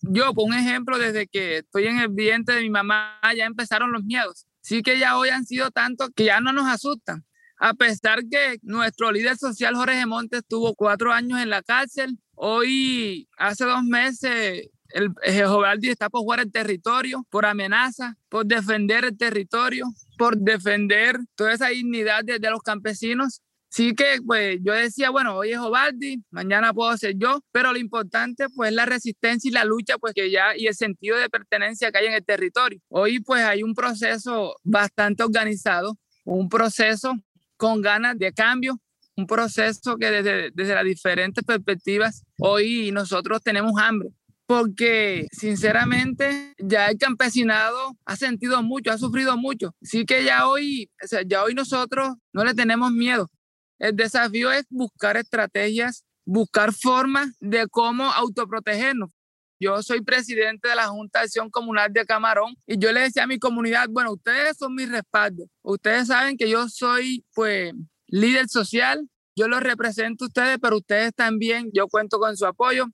yo 0.00 0.32
por 0.32 0.46
un 0.46 0.54
ejemplo, 0.54 0.96
desde 0.98 1.26
que 1.26 1.58
estoy 1.58 1.88
en 1.88 1.98
el 1.98 2.08
vientre 2.08 2.54
de 2.54 2.62
mi 2.62 2.70
mamá 2.70 3.20
ya 3.36 3.44
empezaron 3.44 3.92
los 3.92 4.04
miedos. 4.04 4.46
Sí 4.62 4.82
que 4.82 4.98
ya 4.98 5.18
hoy 5.18 5.28
han 5.28 5.44
sido 5.44 5.70
tantos 5.70 6.08
que 6.16 6.24
ya 6.24 6.40
no 6.40 6.54
nos 6.54 6.66
asustan. 6.66 7.26
A 7.58 7.74
pesar 7.74 8.20
que 8.30 8.56
nuestro 8.62 9.12
líder 9.12 9.36
social 9.36 9.74
Jorge 9.74 10.06
Montes 10.06 10.44
tuvo 10.48 10.74
cuatro 10.74 11.12
años 11.12 11.40
en 11.40 11.50
la 11.50 11.62
cárcel, 11.62 12.18
hoy 12.36 13.28
hace 13.36 13.66
dos 13.66 13.84
meses 13.84 14.70
el 14.96 15.12
Jehovaldi 15.22 15.90
está 15.90 16.08
por 16.08 16.22
jugar 16.22 16.40
el 16.40 16.50
territorio, 16.50 17.26
por 17.28 17.44
amenaza, 17.44 18.16
por 18.30 18.46
defender 18.46 19.04
el 19.04 19.18
territorio, 19.18 19.84
por 20.16 20.38
defender 20.38 21.18
toda 21.34 21.52
esa 21.52 21.68
dignidad 21.68 22.24
de, 22.24 22.38
los 22.38 22.62
campesinos. 22.62 23.42
Sí 23.68 23.94
que 23.94 24.20
pues 24.24 24.58
yo 24.62 24.72
decía, 24.72 25.10
bueno, 25.10 25.36
hoy 25.36 25.50
es 25.50 25.58
Jovaldi, 25.58 26.24
mañana 26.30 26.72
puedo 26.72 26.96
ser 26.96 27.14
yo, 27.18 27.40
pero 27.52 27.72
lo 27.72 27.78
importante 27.78 28.46
pues 28.48 28.72
la 28.72 28.86
resistencia 28.86 29.50
y 29.50 29.52
la 29.52 29.66
lucha 29.66 29.98
pues 29.98 30.14
que 30.14 30.30
ya 30.30 30.56
y 30.56 30.66
el 30.66 30.74
sentido 30.74 31.18
de 31.18 31.28
pertenencia 31.28 31.92
que 31.92 31.98
hay 31.98 32.06
en 32.06 32.14
el 32.14 32.24
territorio. 32.24 32.80
Hoy 32.88 33.20
pues 33.20 33.44
hay 33.44 33.62
un 33.62 33.74
proceso 33.74 34.56
bastante 34.64 35.24
organizado, 35.24 35.98
un 36.24 36.48
proceso 36.48 37.12
con 37.58 37.82
ganas 37.82 38.18
de 38.18 38.32
cambio, 38.32 38.80
un 39.14 39.26
proceso 39.26 39.98
que 39.98 40.10
desde, 40.10 40.50
desde 40.54 40.74
las 40.74 40.84
diferentes 40.84 41.44
perspectivas 41.44 42.24
hoy 42.38 42.92
nosotros 42.92 43.42
tenemos 43.42 43.72
hambre 43.78 44.08
porque 44.46 45.26
sinceramente 45.32 46.54
ya 46.58 46.86
el 46.86 46.98
campesinado 46.98 47.96
ha 48.04 48.16
sentido 48.16 48.62
mucho, 48.62 48.92
ha 48.92 48.98
sufrido 48.98 49.36
mucho. 49.36 49.74
Sí 49.82 50.06
que 50.06 50.24
ya 50.24 50.48
hoy, 50.48 50.90
ya 51.26 51.42
hoy 51.42 51.54
nosotros 51.54 52.14
no 52.32 52.44
le 52.44 52.54
tenemos 52.54 52.92
miedo. 52.92 53.30
El 53.78 53.96
desafío 53.96 54.52
es 54.52 54.64
buscar 54.70 55.16
estrategias, 55.16 56.04
buscar 56.24 56.72
formas 56.72 57.36
de 57.40 57.66
cómo 57.68 58.04
autoprotegernos. 58.12 59.10
Yo 59.58 59.82
soy 59.82 60.02
presidente 60.02 60.68
de 60.68 60.76
la 60.76 60.88
Junta 60.88 61.20
de 61.20 61.24
Acción 61.24 61.50
Comunal 61.50 61.92
de 61.92 62.04
Camarón 62.04 62.54
y 62.66 62.78
yo 62.78 62.92
le 62.92 63.00
decía 63.00 63.24
a 63.24 63.26
mi 63.26 63.38
comunidad, 63.38 63.88
bueno, 63.90 64.12
ustedes 64.12 64.56
son 64.58 64.74
mi 64.74 64.86
respaldo. 64.86 65.46
Ustedes 65.62 66.08
saben 66.08 66.36
que 66.36 66.48
yo 66.48 66.68
soy 66.68 67.24
pues 67.34 67.72
líder 68.06 68.48
social, 68.48 69.08
yo 69.34 69.48
los 69.48 69.62
represento 69.62 70.24
a 70.24 70.28
ustedes, 70.28 70.58
pero 70.60 70.76
ustedes 70.76 71.12
también, 71.14 71.70
yo 71.72 71.88
cuento 71.88 72.18
con 72.18 72.36
su 72.36 72.46
apoyo 72.46 72.86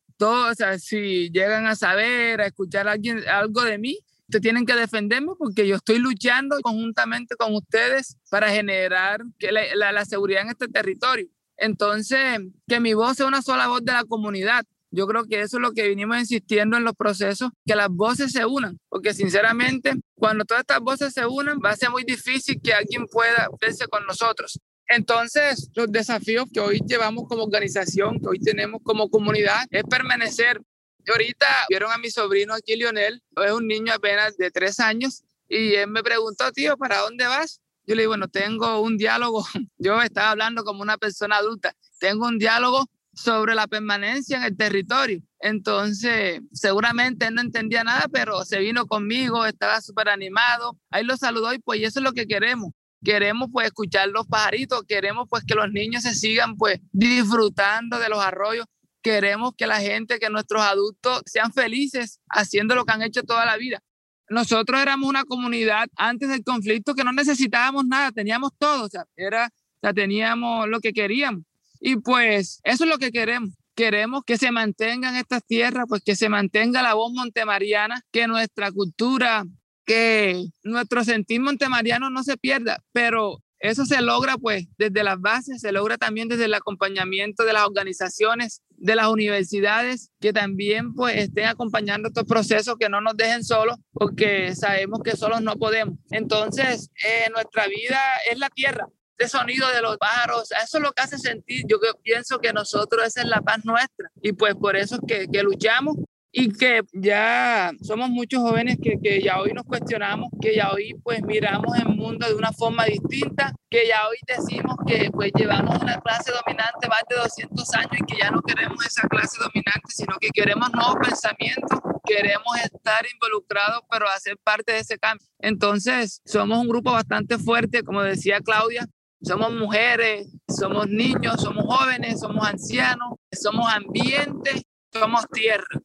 si 0.78 1.30
llegan 1.30 1.66
a 1.66 1.76
saber, 1.76 2.40
a 2.40 2.46
escuchar 2.46 2.88
alguien, 2.88 3.26
algo 3.28 3.62
de 3.62 3.78
mí, 3.78 3.98
ustedes 4.32 4.42
tienen 4.42 4.66
que 4.66 4.74
defenderme 4.74 5.32
porque 5.38 5.66
yo 5.66 5.76
estoy 5.76 5.98
luchando 5.98 6.58
conjuntamente 6.62 7.36
con 7.36 7.54
ustedes 7.54 8.16
para 8.30 8.50
generar 8.50 9.22
que 9.38 9.52
la, 9.52 9.92
la, 9.92 10.04
seguridad 10.04 10.42
en 10.42 10.48
este 10.48 10.68
territorio. 10.68 11.28
Entonces, 11.56 12.40
que 12.66 12.80
mi 12.80 12.94
voz 12.94 13.18
sea 13.18 13.26
una 13.26 13.42
sola 13.42 13.68
voz 13.68 13.84
de 13.84 13.92
la 13.92 14.04
comunidad. 14.04 14.64
Yo 14.90 15.06
creo 15.06 15.24
que 15.24 15.40
eso 15.40 15.56
es 15.56 15.62
lo 15.62 15.72
que 15.72 15.88
vinimos 15.88 16.18
insistiendo 16.18 16.76
en 16.76 16.84
los 16.84 16.94
procesos, 16.94 17.50
que 17.64 17.74
las 17.74 17.88
voces 17.88 18.32
se 18.32 18.44
unan, 18.44 18.78
porque 18.88 19.14
sinceramente, 19.14 19.94
cuando 20.14 20.44
todas 20.44 20.62
estas 20.62 20.80
voces 20.80 21.14
se 21.14 21.26
unan, 21.26 21.60
va 21.64 21.70
a 21.70 21.76
ser 21.76 21.90
muy 21.90 22.04
difícil 22.04 22.60
que 22.62 22.74
alguien 22.74 23.06
pueda 23.06 23.48
verse 23.60 23.86
con 23.86 24.04
nosotros. 24.06 24.60
Entonces, 24.94 25.70
los 25.74 25.90
desafíos 25.90 26.46
que 26.52 26.60
hoy 26.60 26.80
llevamos 26.86 27.26
como 27.26 27.44
organización, 27.44 28.20
que 28.20 28.28
hoy 28.28 28.38
tenemos 28.38 28.82
como 28.84 29.08
comunidad, 29.08 29.64
es 29.70 29.84
permanecer. 29.84 30.60
Ahorita 31.08 31.46
vieron 31.70 31.90
a 31.90 31.96
mi 31.96 32.10
sobrino 32.10 32.52
aquí, 32.52 32.76
Lionel, 32.76 33.22
es 33.42 33.52
un 33.52 33.66
niño 33.66 33.94
apenas 33.94 34.36
de 34.36 34.50
tres 34.50 34.80
años, 34.80 35.24
y 35.48 35.74
él 35.76 35.88
me 35.88 36.02
preguntó, 36.02 36.52
tío, 36.52 36.76
¿para 36.76 36.98
dónde 36.98 37.24
vas? 37.26 37.62
Yo 37.86 37.94
le 37.94 38.02
digo, 38.02 38.10
bueno, 38.10 38.28
tengo 38.28 38.80
un 38.82 38.98
diálogo, 38.98 39.44
yo 39.78 40.00
estaba 40.02 40.30
hablando 40.30 40.62
como 40.62 40.82
una 40.82 40.98
persona 40.98 41.36
adulta, 41.36 41.74
tengo 41.98 42.26
un 42.26 42.38
diálogo 42.38 42.86
sobre 43.14 43.54
la 43.54 43.66
permanencia 43.66 44.36
en 44.38 44.44
el 44.44 44.56
territorio. 44.56 45.22
Entonces, 45.40 46.40
seguramente 46.52 47.26
él 47.26 47.34
no 47.34 47.40
entendía 47.40 47.82
nada, 47.82 48.08
pero 48.12 48.44
se 48.44 48.58
vino 48.58 48.86
conmigo, 48.86 49.44
estaba 49.46 49.80
súper 49.80 50.10
animado. 50.10 50.78
Ahí 50.90 51.04
lo 51.04 51.16
saludó 51.16 51.52
y 51.52 51.58
pues 51.58 51.80
eso 51.82 52.00
es 52.00 52.04
lo 52.04 52.12
que 52.12 52.26
queremos, 52.26 52.72
queremos 53.04 53.48
pues 53.52 53.66
escuchar 53.66 54.08
los 54.08 54.26
pajaritos, 54.26 54.84
queremos 54.86 55.26
pues 55.28 55.44
que 55.44 55.54
los 55.54 55.70
niños 55.70 56.02
se 56.02 56.14
sigan 56.14 56.56
pues 56.56 56.80
disfrutando 56.92 57.98
de 57.98 58.08
los 58.08 58.20
arroyos, 58.20 58.66
queremos 59.02 59.52
que 59.56 59.66
la 59.66 59.80
gente, 59.80 60.18
que 60.18 60.30
nuestros 60.30 60.62
adultos 60.62 61.22
sean 61.26 61.52
felices 61.52 62.20
haciendo 62.28 62.74
lo 62.74 62.84
que 62.84 62.92
han 62.92 63.02
hecho 63.02 63.22
toda 63.22 63.44
la 63.44 63.56
vida. 63.56 63.80
Nosotros 64.28 64.80
éramos 64.80 65.08
una 65.08 65.24
comunidad 65.24 65.88
antes 65.96 66.28
del 66.28 66.44
conflicto 66.44 66.94
que 66.94 67.04
no 67.04 67.12
necesitábamos 67.12 67.84
nada, 67.84 68.12
teníamos 68.12 68.52
todo, 68.58 68.86
o 68.86 68.88
sea, 68.88 69.04
era, 69.16 69.50
o 69.82 69.92
teníamos 69.92 70.68
lo 70.68 70.80
que 70.80 70.92
queríamos. 70.92 71.42
Y 71.80 71.96
pues 71.96 72.60
eso 72.62 72.84
es 72.84 72.90
lo 72.90 72.98
que 72.98 73.10
queremos. 73.10 73.50
Queremos 73.74 74.22
que 74.24 74.38
se 74.38 74.52
mantengan 74.52 75.16
estas 75.16 75.44
tierras, 75.44 75.86
pues 75.88 76.02
que 76.04 76.14
se 76.14 76.28
mantenga 76.28 76.82
la 76.82 76.94
voz 76.94 77.12
montemariana, 77.12 78.02
que 78.12 78.26
nuestra 78.26 78.70
cultura, 78.70 79.44
que 79.84 80.46
nuestro 80.62 81.04
sentir 81.04 81.40
montemariano 81.40 82.10
no 82.10 82.22
se 82.22 82.36
pierda, 82.36 82.82
pero 82.92 83.42
eso 83.62 83.84
se 83.84 84.02
logra 84.02 84.36
pues 84.38 84.66
desde 84.76 85.04
las 85.04 85.20
bases, 85.20 85.60
se 85.60 85.70
logra 85.70 85.96
también 85.96 86.28
desde 86.28 86.46
el 86.46 86.54
acompañamiento 86.54 87.44
de 87.44 87.52
las 87.52 87.64
organizaciones, 87.64 88.60
de 88.70 88.96
las 88.96 89.06
universidades, 89.06 90.10
que 90.20 90.32
también 90.32 90.94
pues 90.94 91.16
estén 91.16 91.46
acompañando 91.46 92.08
estos 92.08 92.24
procesos, 92.24 92.76
que 92.76 92.88
no 92.88 93.00
nos 93.00 93.16
dejen 93.16 93.44
solos, 93.44 93.76
porque 93.92 94.56
sabemos 94.56 95.00
que 95.04 95.16
solos 95.16 95.42
no 95.42 95.54
podemos. 95.54 95.96
Entonces, 96.10 96.90
eh, 97.04 97.30
nuestra 97.30 97.68
vida 97.68 98.00
es 98.28 98.36
la 98.40 98.50
tierra, 98.50 98.88
de 99.16 99.28
sonido 99.28 99.68
de 99.68 99.80
los 99.80 99.96
pájaros, 99.98 100.50
eso 100.50 100.78
es 100.78 100.82
lo 100.82 100.90
que 100.90 101.02
hace 101.02 101.18
sentir. 101.18 101.64
Yo 101.68 101.78
pienso 102.02 102.40
que 102.40 102.52
nosotros 102.52 103.06
esa 103.06 103.22
es 103.22 103.28
la 103.28 103.42
paz 103.42 103.64
nuestra 103.64 104.10
y 104.20 104.32
pues 104.32 104.56
por 104.56 104.74
eso 104.74 104.96
es 104.96 105.00
que, 105.06 105.28
que 105.32 105.44
luchamos 105.44 105.96
y 106.34 106.50
que 106.50 106.80
ya 106.94 107.72
somos 107.82 108.08
muchos 108.08 108.40
jóvenes 108.40 108.78
que, 108.82 108.98
que, 108.98 109.20
ya 109.20 109.38
hoy 109.38 109.52
nos 109.52 109.64
cuestionamos, 109.64 110.30
que 110.40 110.56
ya 110.56 110.70
hoy 110.72 110.94
pues 111.02 111.22
miramos 111.22 111.76
el 111.76 111.90
mundo 111.90 112.26
de 112.26 112.34
una 112.34 112.50
forma 112.52 112.86
distinta, 112.86 113.52
que 113.68 113.86
ya 113.86 114.08
hoy 114.08 114.16
decimos 114.26 114.76
que 114.86 115.10
pues 115.12 115.30
llevamos 115.34 115.80
una 115.82 116.00
clase 116.00 116.32
dominante 116.32 116.88
más 116.88 117.02
de 117.10 117.16
200 117.16 117.74
años 117.74 117.92
y 118.00 118.04
que 118.06 118.18
ya 118.18 118.30
no 118.30 118.40
queremos 118.40 118.84
esa 118.86 119.06
clase 119.08 119.36
dominante, 119.38 119.88
sino 119.88 120.16
que 120.18 120.30
queremos 120.30 120.72
nuevos 120.72 120.96
pensamientos, 121.06 121.78
queremos 122.02 122.56
estar 122.64 123.04
involucrados, 123.12 123.82
pero 123.90 124.08
hacer 124.08 124.38
parte 124.42 124.72
de 124.72 124.78
ese 124.78 124.98
cambio. 124.98 125.26
Entonces, 125.38 126.22
somos 126.24 126.58
un 126.58 126.68
grupo 126.68 126.92
bastante 126.92 127.36
fuerte, 127.36 127.82
como 127.82 128.02
decía 128.02 128.40
Claudia, 128.40 128.86
somos 129.20 129.52
mujeres, 129.52 130.28
somos 130.48 130.88
niños, 130.88 131.42
somos 131.42 131.64
jóvenes, 131.66 132.20
somos 132.20 132.46
ancianos, 132.46 133.16
somos 133.30 133.70
ambiente, 133.70 134.62
somos 134.90 135.26
tierra. 135.30 135.82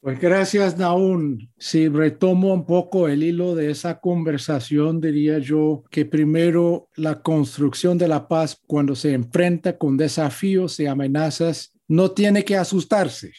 Pues 0.00 0.18
gracias, 0.18 0.78
Naún. 0.78 1.50
Si 1.58 1.88
retomo 1.88 2.54
un 2.54 2.64
poco 2.64 3.06
el 3.06 3.22
hilo 3.22 3.54
de 3.54 3.70
esa 3.70 4.00
conversación, 4.00 4.98
diría 4.98 5.38
yo 5.38 5.84
que 5.90 6.06
primero 6.06 6.88
la 6.96 7.20
construcción 7.20 7.98
de 7.98 8.08
la 8.08 8.26
paz 8.26 8.58
cuando 8.66 8.96
se 8.96 9.12
enfrenta 9.12 9.76
con 9.76 9.98
desafíos 9.98 10.80
y 10.80 10.86
amenazas 10.86 11.74
no 11.86 12.12
tiene 12.12 12.46
que 12.46 12.56
asustarse, 12.56 13.32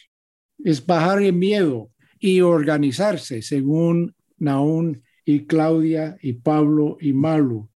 es 0.62 0.86
bajar 0.86 1.20
el 1.20 1.32
miedo 1.32 1.90
y 2.20 2.42
organizarse 2.42 3.42
según 3.42 4.14
Naún 4.38 5.02
y 5.24 5.46
Claudia 5.46 6.16
y 6.22 6.34
Pablo 6.34 6.96
y 7.00 7.12
Malu. 7.12 7.71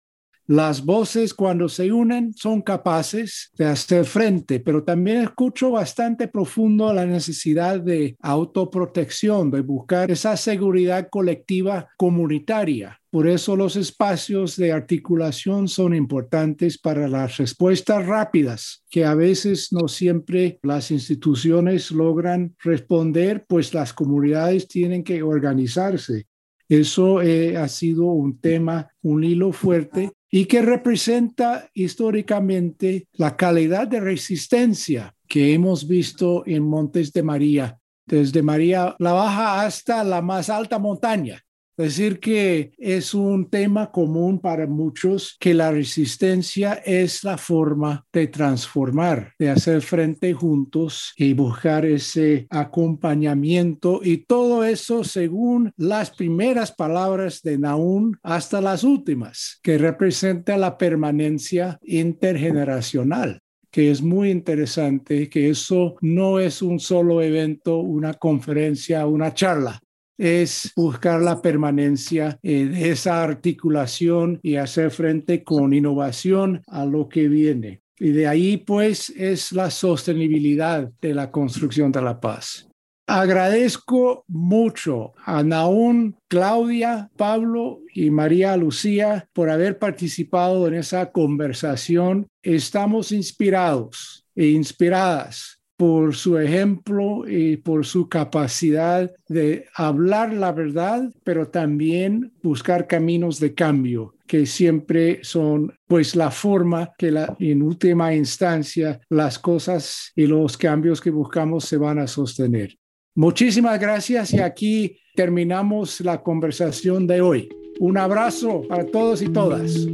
Las 0.49 0.84
voces 0.84 1.34
cuando 1.34 1.68
se 1.68 1.93
unen 1.93 2.34
son 2.34 2.62
capaces 2.62 3.51
de 3.57 3.66
hacer 3.66 4.05
frente, 4.05 4.59
pero 4.59 4.82
también 4.82 5.22
escucho 5.22 5.70
bastante 5.70 6.26
profundo 6.26 6.93
la 6.93 7.07
necesidad 7.07 7.80
de 7.80 8.16
autoprotección, 8.20 9.51
de 9.51 9.61
buscar 9.61 10.11
esa 10.11 10.36
seguridad 10.36 11.09
colectiva 11.11 11.88
comunitaria. 11.97 12.99
Por 13.12 13.28
eso 13.28 13.57
los 13.57 13.76
espacios 13.76 14.57
de 14.57 14.72
articulación 14.72 15.68
son 15.68 15.95
importantes 15.95 16.78
para 16.78 17.07
las 17.09 17.36
respuestas 17.36 18.07
rápidas, 18.07 18.82
que 18.90 19.05
a 19.05 19.14
veces 19.14 19.68
no 19.70 19.86
siempre 19.86 20.59
las 20.62 20.90
instituciones 20.90 21.90
logran 21.90 22.57
responder, 22.64 23.45
pues 23.47 23.74
las 23.74 23.93
comunidades 23.93 24.66
tienen 24.66 25.05
que 25.05 25.22
organizarse. 25.22 26.26
Eso 26.73 27.20
eh, 27.20 27.59
ha 27.59 27.68
sido 27.68 28.07
un 28.07 28.39
tema, 28.39 28.89
un 29.03 29.23
hilo 29.25 29.53
fuerte 29.53 30.12
y 30.31 30.47
que 30.47 30.62
representa 30.62 31.68
históricamente 31.75 33.09
la 33.12 33.37
calidad 33.37 33.87
de 33.87 34.01
resistencia 34.01 35.14
que 35.29 35.53
hemos 35.53 35.87
visto 35.87 36.45
en 36.47 36.62
Montes 36.62 37.12
de 37.12 37.23
María, 37.23 37.79
desde 38.07 38.41
María 38.41 38.97
la 38.99 39.12
Baja 39.12 39.66
hasta 39.66 40.03
la 40.03 40.23
más 40.23 40.49
alta 40.49 40.79
montaña. 40.79 41.45
Es 41.83 41.97
decir, 41.97 42.20
que 42.20 42.72
es 42.78 43.12
un 43.12 43.51
tema 43.51 43.91
común 43.91 44.39
para 44.39 44.68
muchos 44.68 45.37
que 45.41 45.53
la 45.53 45.72
resistencia 45.72 46.74
es 46.74 47.24
la 47.24 47.37
forma 47.37 48.07
de 48.12 48.28
transformar, 48.28 49.33
de 49.37 49.51
hacer 49.51 49.83
frente 49.83 50.33
juntos 50.33 51.12
y 51.16 51.33
buscar 51.33 51.85
ese 51.85 52.47
acompañamiento. 52.51 54.01
Y 54.03 54.18
todo 54.18 54.64
eso 54.64 55.03
según 55.03 55.72
las 55.76 56.12
primeras 56.12 56.70
palabras 56.70 57.43
de 57.43 57.59
Naún 57.59 58.16
hasta 58.22 58.61
las 58.61 58.85
últimas, 58.85 59.59
que 59.61 59.76
representa 59.76 60.57
la 60.57 60.78
permanencia 60.78 61.78
intergeneracional 61.83 63.41
que 63.72 63.91
es 63.91 64.03
muy 64.03 64.30
interesante, 64.30 65.30
que 65.30 65.49
eso 65.49 65.97
no 66.03 66.39
es 66.39 66.61
un 66.61 66.78
solo 66.78 67.22
evento, 67.22 67.78
una 67.78 68.12
conferencia, 68.12 69.07
una 69.07 69.33
charla, 69.33 69.80
es 70.19 70.73
buscar 70.77 71.21
la 71.21 71.43
permanencia 71.43 72.39
eh, 72.43 72.67
de 72.67 72.91
esa 72.91 73.23
articulación 73.23 74.39
y 74.43 74.57
hacer 74.57 74.91
frente 74.91 75.43
con 75.43 75.73
innovación 75.73 76.63
a 76.67 76.85
lo 76.85 77.09
que 77.09 77.29
viene. 77.29 77.83
Y 77.99 78.11
de 78.11 78.27
ahí 78.27 78.57
pues 78.57 79.11
es 79.11 79.53
la 79.53 79.71
sostenibilidad 79.71 80.91
de 81.01 81.15
la 81.15 81.31
construcción 81.31 81.93
de 81.93 82.03
la 82.03 82.21
paz. 82.21 82.69
Agradezco 83.07 84.25
mucho 84.29 85.13
a 85.25 85.43
Naún, 85.43 86.17
Claudia, 86.29 87.11
Pablo 87.17 87.81
y 87.93 88.11
María 88.11 88.57
Lucía 88.57 89.29
por 89.33 89.51
haber 89.51 89.79
participado 89.79 90.67
en 90.69 90.75
esa 90.75 91.11
conversación. 91.11 92.29
Estamos 92.43 93.13
inspirados 93.13 94.25
e 94.35 94.47
inspiradas 94.47 95.62
por 95.83 96.14
su 96.14 96.39
ejemplo 96.39 97.24
y 97.26 97.57
por 97.57 97.85
su 97.85 98.09
capacidad 98.09 99.11
de 99.26 99.66
hablar 99.74 100.33
la 100.33 100.53
verdad, 100.53 101.11
pero 101.24 101.49
también 101.49 102.33
buscar 102.41 102.87
caminos 102.87 103.41
de 103.41 103.53
cambio 103.53 104.14
que 104.28 104.47
siempre 104.47 105.18
son 105.24 105.74
pues 105.89 106.14
la 106.14 106.30
forma 106.30 106.93
que 106.97 107.11
la, 107.11 107.35
en 107.41 107.62
última 107.62 108.14
instancia 108.14 109.01
las 109.09 109.41
cosas 109.41 110.12
y 110.14 110.28
los 110.28 110.57
cambios 110.57 111.01
que 111.01 111.11
buscamos 111.11 111.64
se 111.64 111.78
van 111.78 111.99
a 111.99 112.07
sostener. 112.07 112.78
Muchísimas 113.16 113.80
gracias 113.80 114.33
y 114.35 114.39
aquí 114.39 115.01
terminamos 115.16 116.01
la 116.01 116.22
conversación 116.22 117.09
de 117.09 117.22
hoy. 117.22 117.49
Un 117.80 117.99
abrazo 117.99 118.62
para 118.68 118.87
todos 118.87 119.20
y 119.20 119.28
todas. 119.30 119.89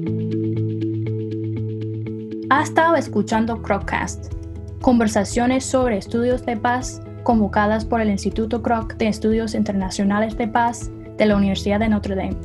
Ha 2.51 2.62
estado 2.62 2.95
escuchando 2.95 3.62
Crocast 3.62 4.38
conversaciones 4.81 5.64
sobre 5.64 5.99
estudios 5.99 6.45
de 6.47 6.57
paz 6.57 7.03
convocadas 7.22 7.85
por 7.85 8.01
el 8.01 8.11
Instituto 8.11 8.62
Kroc 8.62 8.97
de 8.97 9.09
Estudios 9.09 9.55
Internacionales 9.55 10.37
de 10.37 10.49
Paz 10.49 10.91
de 11.16 11.26
la 11.26 11.37
Universidad 11.37 11.81
de 11.81 11.89
Notre 11.89 12.14
Dame. 12.14 12.37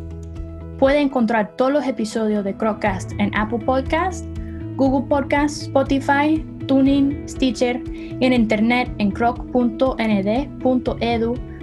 Puede 0.79 0.99
encontrar 0.99 1.55
todos 1.55 1.71
los 1.71 1.87
episodios 1.87 2.43
de 2.43 2.55
Crocast 2.57 3.13
en 3.19 3.33
Apple 3.35 3.59
Podcast, 3.59 4.25
Google 4.75 5.07
Podcast, 5.07 5.61
Spotify, 5.63 6.45
Tuning, 6.67 7.29
Stitcher 7.29 7.81
y 7.87 8.25
en 8.25 8.33
internet 8.33 8.91
en 8.97 9.11
croc.nd.edu 9.11 9.93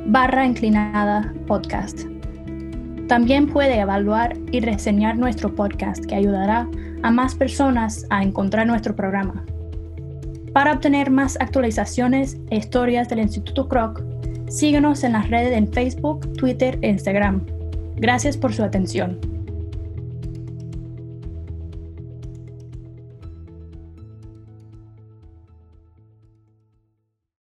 barra 0.06 0.46
inclinada 0.46 1.34
podcast. 1.46 2.06
También 3.08 3.48
puede 3.48 3.80
evaluar 3.80 4.38
y 4.52 4.60
reseñar 4.60 5.16
nuestro 5.18 5.54
podcast 5.54 6.06
que 6.06 6.14
ayudará 6.14 6.68
a 7.02 7.10
más 7.10 7.34
personas 7.34 8.06
a 8.08 8.22
encontrar 8.22 8.66
nuestro 8.66 8.94
programa. 8.94 9.44
Para 10.52 10.72
obtener 10.72 11.10
más 11.10 11.36
actualizaciones 11.40 12.36
e 12.50 12.56
historias 12.56 13.08
del 13.08 13.20
Instituto 13.20 13.68
Kroc, 13.68 14.02
síguenos 14.48 15.04
en 15.04 15.12
las 15.12 15.30
redes 15.30 15.56
en 15.56 15.72
Facebook, 15.72 16.32
Twitter 16.34 16.76
e 16.82 16.88
Instagram. 16.88 17.46
Gracias 17.96 18.36
por 18.36 18.52
su 18.52 18.64
atención. 18.64 19.39